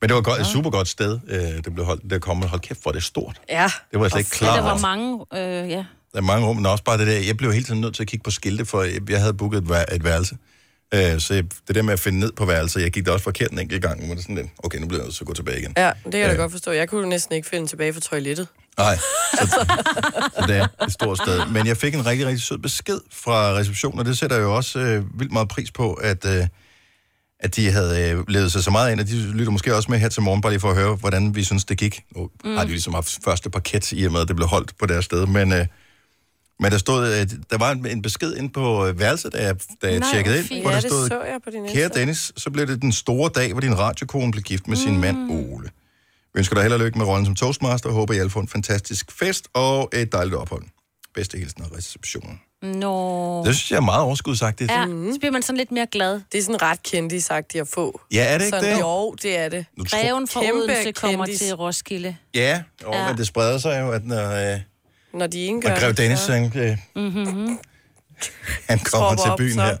[0.00, 2.10] Men det var godt, et super godt sted, øh, det blev holdt.
[2.10, 3.40] Der kom, hold kæft, hvor er det stort.
[3.50, 3.70] Ja.
[3.92, 4.70] Det var jeg slet ikke klar Ja, der over.
[4.72, 5.84] var mange, øh, ja.
[6.12, 8.02] Der er mange rum, men også bare det der, jeg blev hele tiden nødt til
[8.02, 10.36] at kigge på skilte, for jeg, jeg havde booket et, vær- et værelse.
[10.94, 13.24] Øh, så jeg, det der med at finde ned på værelset, jeg gik da også
[13.24, 15.26] forkert en enkelt gang, men det sådan lidt, okay, nu bliver jeg nødt til at
[15.26, 15.72] gå tilbage igen.
[15.76, 16.38] Ja, det kan jeg da Øh.
[16.38, 16.70] godt forstå.
[16.70, 18.48] Jeg kunne næsten ikke finde tilbage fra toilettet.
[18.78, 18.96] Nej,
[19.38, 19.46] så,
[20.38, 21.46] så det er et stort sted.
[21.46, 24.56] Men jeg fik en rigtig, rigtig sød besked fra receptionen, og det sætter jeg jo
[24.56, 26.46] også øh, vildt meget pris på, at, øh,
[27.40, 29.98] at de havde øh, levet sig så meget ind, og de lytter måske også med
[29.98, 32.00] her til morgen, bare lige for at høre, hvordan vi synes, det gik.
[32.16, 32.56] Nu mm.
[32.56, 35.04] har de ligesom haft første parket i og med, at det blev holdt på deres
[35.04, 35.52] sted, men...
[35.52, 35.66] Øh,
[36.60, 39.88] men der stod, øh, der var en, besked ind på øh, værelset, da jeg, da
[39.90, 41.84] jeg Nej, tjekkede hvor ind, hvor Ja, der det stod, så jeg på din kære
[41.84, 44.94] Insta." Dennis, så blev det den store dag, hvor din radiokone blev gift med sin
[44.94, 45.00] Mm.
[45.00, 45.70] mand Ole.
[46.34, 48.40] Vi ønsker dig held og lykke med rollen som toastmaster, og håber, I alle får
[48.40, 50.62] en fantastisk fest og et dejligt ophold.
[51.14, 52.40] Bedste hilsen af receptionen.
[52.62, 53.44] Nå.
[53.46, 54.70] Det synes jeg er meget overskudsagtigt.
[54.70, 56.20] Ja, så bliver man sådan lidt mere glad.
[56.32, 58.00] Det er sådan ret kendisagtigt at få.
[58.12, 58.80] Ja, er det ikke sådan, det?
[58.80, 59.64] Jo, det er det.
[59.90, 61.40] Greven fra Odense kommer kendis.
[61.40, 62.16] til Roskilde.
[62.34, 63.00] Ja, og, Ja.
[63.00, 63.08] ja.
[63.08, 64.60] men det spreder sig jo, at når, øh,
[65.18, 67.58] Når de ikke gør når Grev det, Dennis så- han, øh, Mm-hmm.
[68.68, 69.62] han kommer til op, byen så.
[69.62, 69.76] her.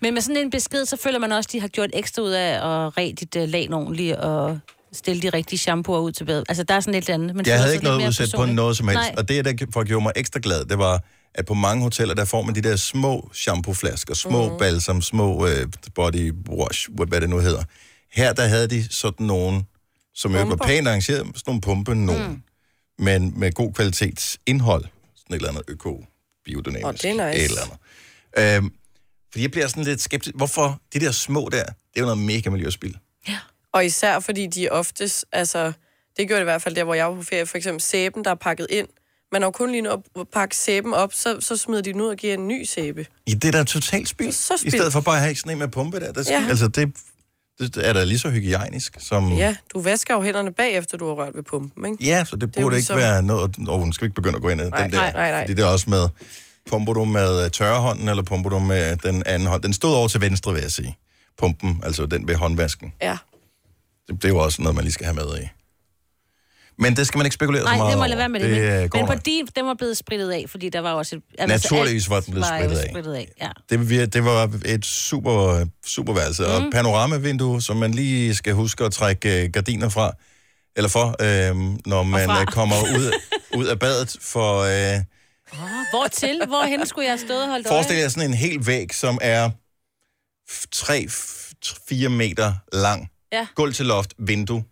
[0.00, 2.30] Men med sådan en besked, så føler man også, at de har gjort ekstra ud
[2.30, 4.58] af at ræde dit uh, lag ordentligt og
[4.92, 6.42] stille de rigtige shampooer ud til bad.
[6.48, 7.36] Altså, der er sådan lidt andet.
[7.36, 9.00] Man Jeg havde ikke noget udsat på noget som helst.
[9.00, 9.14] Nej.
[9.18, 11.02] Og det, der for gjorde mig ekstra glad, det var,
[11.34, 14.58] at på mange hoteller, der får man de der små shampooflasker, små mm.
[14.58, 17.62] balsam, små øh, body wash, hvad det nu hedder.
[18.12, 19.64] Her, der havde de sådan nogle,
[20.14, 22.42] som jo var pænt arrangeret, sådan nogle pumpe nogen, mm.
[22.98, 24.84] Men med god kvalitetsindhold.
[25.16, 26.04] Sådan et eller andet øko,
[26.44, 26.86] biodynamisk.
[26.86, 27.44] Åh, det er nice.
[27.44, 28.56] Et eller andet.
[28.56, 28.72] Øhm,
[29.32, 30.36] fordi jeg bliver sådan lidt skeptisk.
[30.36, 32.98] Hvorfor de der små der, det er jo noget mega miljøspil.
[33.72, 35.72] Og især fordi de oftest, altså,
[36.16, 38.24] det gjorde det i hvert fald der, hvor jeg var på ferie, for eksempel sæben,
[38.24, 38.88] der er pakket ind.
[39.32, 42.06] Man har kun lige nået at pakke sæben op, så, så smider de den ud
[42.06, 43.06] og giver en ny sæbe.
[43.26, 44.32] I det der er totalt spild.
[44.32, 44.72] Så I spild.
[44.72, 46.12] stedet for bare at have sådan en med pumpe der.
[46.12, 46.40] der Ja.
[46.40, 46.48] ja.
[46.48, 46.96] Altså, det,
[47.58, 49.32] det er da lige så hygiejnisk som...
[49.32, 52.04] Ja, du vasker jo hænderne bagefter, du har rørt ved pumpen, ikke?
[52.04, 53.68] Ja, så det Det burde ligesom- ikke være noget...
[53.68, 54.88] Og nu skal vi ikke begynde at gå ind i den der.
[54.88, 55.42] nej, nej, nej.
[55.42, 56.08] Fordi det er også med...
[56.70, 59.62] Pumper du med øh, tørrehånden, eller pumper du med den anden hånd?
[59.62, 60.96] Den stod over til venstre, vil jeg sige.
[61.38, 62.92] Pumpen, altså den ved håndvasken.
[63.02, 63.16] Ja.
[64.08, 65.48] Det, det er jo også noget, man lige skal have med i.
[66.78, 68.50] Men det skal man ikke spekulere så Nej, meget det må lade være med det.
[68.50, 71.22] det men men på din, den var blevet spritet af, fordi der var også et...
[71.38, 72.88] altså, Naturligvis var den blevet var spritet af.
[72.90, 73.28] spritet af.
[73.40, 73.48] Ja.
[73.70, 76.42] Det, vi- det var et super, super værelse.
[76.42, 76.48] Mm.
[76.48, 80.12] Og panoramavindue, som man lige skal huske at trække øh, gardiner fra,
[80.76, 81.56] eller for, øh,
[81.86, 83.12] når man kommer ud,
[83.56, 84.16] ud af badet.
[84.20, 85.00] For øh,
[85.52, 85.58] Oh,
[85.92, 86.40] hvor til?
[86.46, 89.50] Hvorhen skulle jeg have stået og holdt forestil jer sådan en hel væg, som er
[90.76, 93.10] 3-4 meter lang.
[93.32, 93.46] Ja.
[93.54, 94.64] Gulv til loft, vindue.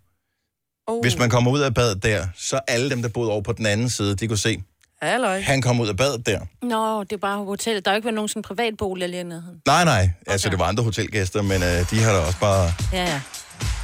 [0.92, 1.00] Oh.
[1.02, 3.66] Hvis man kommer ud af badet der, så alle dem, der boede over på den
[3.66, 4.62] anden side, de kunne se,
[5.02, 5.40] Halløj.
[5.40, 6.40] han kom ud af badet der.
[6.62, 7.74] Nå, det er bare hotel.
[7.76, 9.58] Der har jo ikke været nogen sådan privatbolig lige i nærheden.
[9.66, 10.10] Nej, nej.
[10.26, 13.20] Altså, det var andre hotelgæster, men øh, de har da også bare Ja, ja.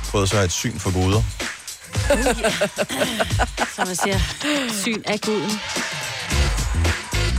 [0.04, 1.22] fået sig et syn for guder.
[3.76, 4.18] Som man siger,
[4.84, 5.50] syn af guden.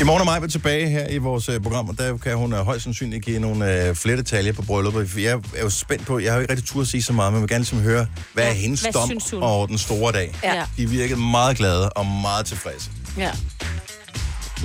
[0.02, 2.60] I morgen er vil tilbage her i vores øh, program, og der kan hun øh,
[2.60, 5.18] højst sandsynligt give nogle øh, flere detaljer på brylluppet.
[5.18, 7.34] Jeg er jo spændt på, jeg har jo ikke rigtig tur at sige så meget,
[7.34, 9.44] men jeg vil gerne ligesom høre, hvad er hendes hvad dom synes hun?
[9.44, 10.36] over den store dag?
[10.44, 10.64] Ja.
[10.78, 12.90] De virkede meget glade og meget tilfredse.
[13.18, 13.32] Ja.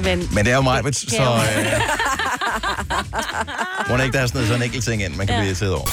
[0.05, 1.67] Men, Men det er jo mig, så øh,
[3.91, 5.41] må ikke der er sådan, sådan en enkelt ting ind, man kan Ja.
[5.41, 5.89] blive irriteret over.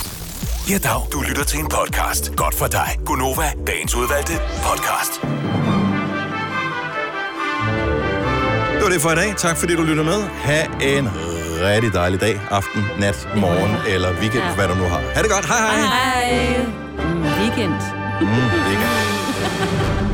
[0.69, 1.07] Ja, dag.
[1.13, 2.31] Du lytter til en podcast.
[2.35, 2.97] Godt for dig.
[3.05, 5.11] Gunova, dagens udvalgte podcast.
[8.82, 9.34] Det var det for i dag.
[9.38, 10.24] Tak fordi du lytter med.
[10.24, 11.10] Ha' en
[11.62, 14.56] rigtig dejlig dag, aften, nat, morgen eller weekend, Ja.
[14.56, 15.02] hvad du nu har.
[15.16, 15.45] Ha' det godt.
[15.45, 15.80] Hej hej.
[15.80, 16.58] Hej.
[16.98, 17.74] Mm, weekend.
[18.22, 18.28] Mm,
[18.68, 20.08] weekend.